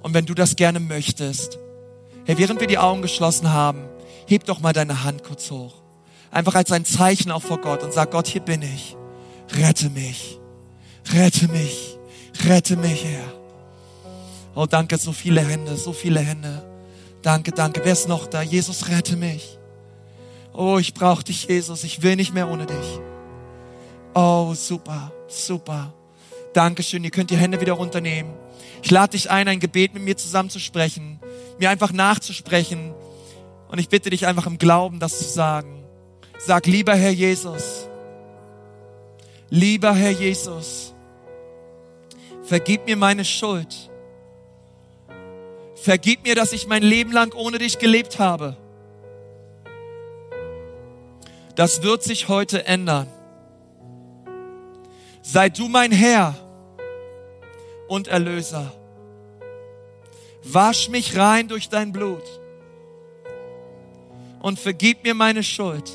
Und 0.05 0.15
wenn 0.15 0.25
du 0.25 0.35
das 0.35 0.55
gerne 0.55 0.79
möchtest, 0.79 1.59
Herr, 2.27 2.39
während 2.39 2.61
wir 2.61 2.69
die 2.69 2.79
Augen 2.79 3.03
geschlossen 3.03 3.53
haben, 3.53 3.83
heb 4.25 4.45
doch 4.45 4.61
mal 4.61 4.73
deine 4.73 5.03
Hand 5.03 5.25
kurz 5.25 5.51
hoch. 5.51 5.75
Einfach 6.31 6.55
als 6.55 6.71
ein 6.71 6.85
Zeichen 6.85 7.33
auch 7.33 7.43
vor 7.43 7.61
Gott 7.61 7.83
und 7.83 7.93
sag, 7.93 8.13
Gott, 8.13 8.29
hier 8.29 8.43
bin 8.43 8.63
ich. 8.63 8.97
Rette 9.53 9.91
mich. 9.91 10.39
Rette 11.13 11.49
mich. 11.49 11.99
Rette 12.47 12.77
mich, 12.77 13.05
Herr. 13.05 13.33
Oh, 14.55 14.67
danke, 14.67 14.97
so 14.97 15.11
viele 15.11 15.41
Hände, 15.41 15.75
so 15.77 15.93
viele 15.93 16.21
Hände. 16.21 16.70
Danke, 17.23 17.53
danke. 17.53 17.83
Wer 17.85 17.93
ist 17.93 18.09
noch 18.09 18.27
da? 18.27 18.43
Jesus, 18.43 18.89
rette 18.89 19.17
mich. 19.17 19.59
Oh, 20.53 20.79
ich 20.79 20.95
brauche 20.95 21.25
dich, 21.25 21.45
Jesus. 21.45 21.85
Ich 21.85 22.03
will 22.03 22.17
nicht 22.17 22.35
mehr 22.35 22.51
ohne 22.51 22.67
dich. 22.67 23.01
Oh, 24.15 24.55
super, 24.55 25.13
super. 25.29 25.93
Dankeschön. 26.53 27.05
Ihr 27.05 27.11
könnt 27.11 27.31
die 27.31 27.37
Hände 27.37 27.61
wieder 27.61 27.75
runternehmen. 27.75 28.33
Ich 28.83 28.91
lade 28.91 29.13
dich 29.13 29.31
ein, 29.31 29.47
ein 29.49 29.61
Gebet 29.61 29.95
mit 29.95 30.03
mir 30.03 30.17
zusammen 30.17 30.51
zu 30.51 30.59
sprechen, 30.59 31.21
mir 31.59 31.71
einfach 31.71 31.93
nachzusprechen. 31.93 32.95
Und 33.69 33.79
ich 33.79 33.89
bitte 33.89 34.11
dich 34.11 34.27
einfach 34.27 34.47
im 34.47 34.59
Glauben, 34.59 34.99
das 34.99 35.19
zu 35.19 35.25
sagen. 35.25 35.85
Sag, 36.39 36.67
lieber 36.67 36.95
Herr 36.95 37.11
Jesus, 37.11 37.87
lieber 39.51 39.95
Herr 39.95 40.11
Jesus, 40.11 40.95
vergib 42.43 42.87
mir 42.87 42.97
meine 42.97 43.27
Schuld. 43.27 43.90
Vergib 45.83 46.25
mir, 46.25 46.35
dass 46.35 46.53
ich 46.53 46.67
mein 46.67 46.83
Leben 46.83 47.11
lang 47.11 47.33
ohne 47.35 47.57
dich 47.57 47.79
gelebt 47.79 48.19
habe. 48.19 48.55
Das 51.55 51.83
wird 51.83 52.03
sich 52.03 52.29
heute 52.29 52.67
ändern. 52.67 53.07
Sei 55.23 55.49
du 55.49 55.69
mein 55.69 55.91
Herr 55.91 56.35
und 57.89 58.09
Erlöser. 58.09 58.73
Wasch 60.43 60.91
mich 60.91 61.17
rein 61.17 61.49
durch 61.49 61.71
dein 61.71 61.93
Blut 61.93 62.25
und 64.41 64.59
vergib 64.59 65.03
mir 65.03 65.15
meine 65.15 65.43
Schuld. 65.43 65.91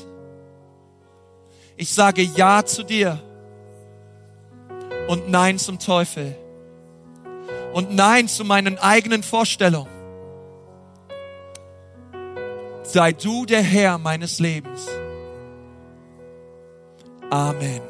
Ich 1.76 1.94
sage 1.94 2.22
Ja 2.22 2.64
zu 2.64 2.82
dir 2.82 3.20
und 5.06 5.28
Nein 5.30 5.58
zum 5.58 5.78
Teufel 5.78 6.36
und 7.76 7.94
Nein 7.94 8.26
zu 8.26 8.42
meinen 8.42 8.78
eigenen 8.78 9.22
Vorstellungen. 9.22 9.90
Sei 12.84 13.12
du 13.12 13.44
der 13.44 13.60
Herr 13.60 13.98
meines 13.98 14.38
Lebens. 14.38 14.88
Amen. 17.28 17.82